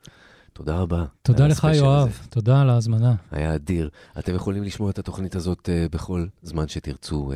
[0.53, 1.05] תודה רבה.
[1.21, 2.07] תודה לך, יואב.
[2.07, 2.17] הזה.
[2.29, 3.15] תודה על ההזמנה.
[3.31, 3.89] היה אדיר.
[4.19, 7.31] אתם יכולים לשמוע את התוכנית הזאת אה, בכל זמן שתרצו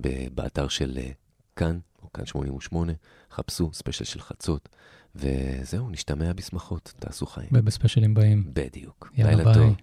[0.00, 1.10] ב- באתר של אה,
[1.56, 2.92] כאן, או כאן 88.
[3.32, 4.68] חפשו ספיישל של חצות,
[5.14, 6.92] וזהו, נשתמע בשמחות.
[6.98, 7.48] תעשו חיים.
[7.52, 8.50] ובספיישלים הבאים.
[8.52, 9.10] בדיוק.
[9.16, 9.54] יאללה, ביי.
[9.54, 9.74] טוב.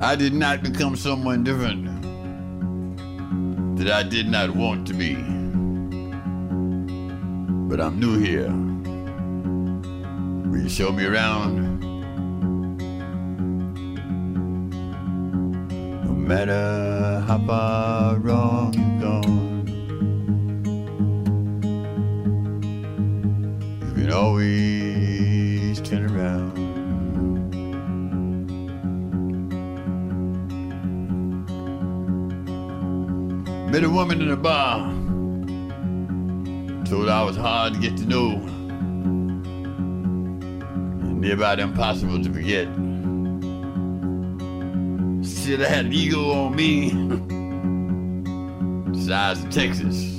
[0.00, 1.97] I did not become someone different
[3.78, 5.14] that I did not want to be.
[7.68, 8.50] But I'm new here.
[10.50, 11.78] Will you show me around?
[16.04, 19.66] No matter how far wrong you've gone,
[23.86, 24.77] you can always
[33.70, 34.90] Met a woman in a bar.
[36.86, 38.30] Told I was hard to get to know.
[41.02, 42.66] And near about impossible to forget.
[45.22, 46.92] Said I had an ego on me.
[49.04, 50.18] Size of Texas.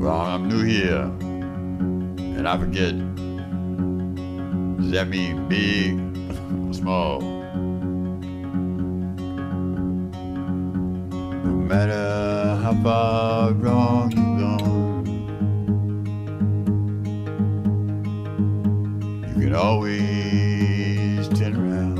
[0.00, 1.02] Well, I'm new here.
[2.36, 2.98] And I forget.
[4.78, 6.00] Does that mean big
[6.68, 7.37] or small?
[11.68, 15.04] Matter how far wrong you've gone,
[19.28, 21.98] you can always turn around.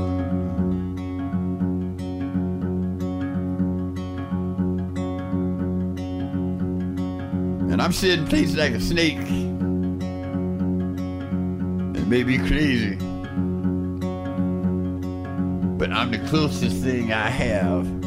[7.71, 9.19] And I'm sitting places like a snake.
[11.95, 12.95] It may be crazy,
[15.77, 17.98] but I'm the closest thing I have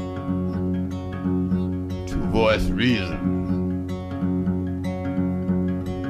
[2.32, 3.86] voice reason.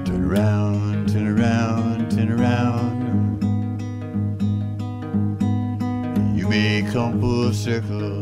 [0.05, 3.03] Turn around, turn around, turn around.
[6.39, 8.22] You may come full circle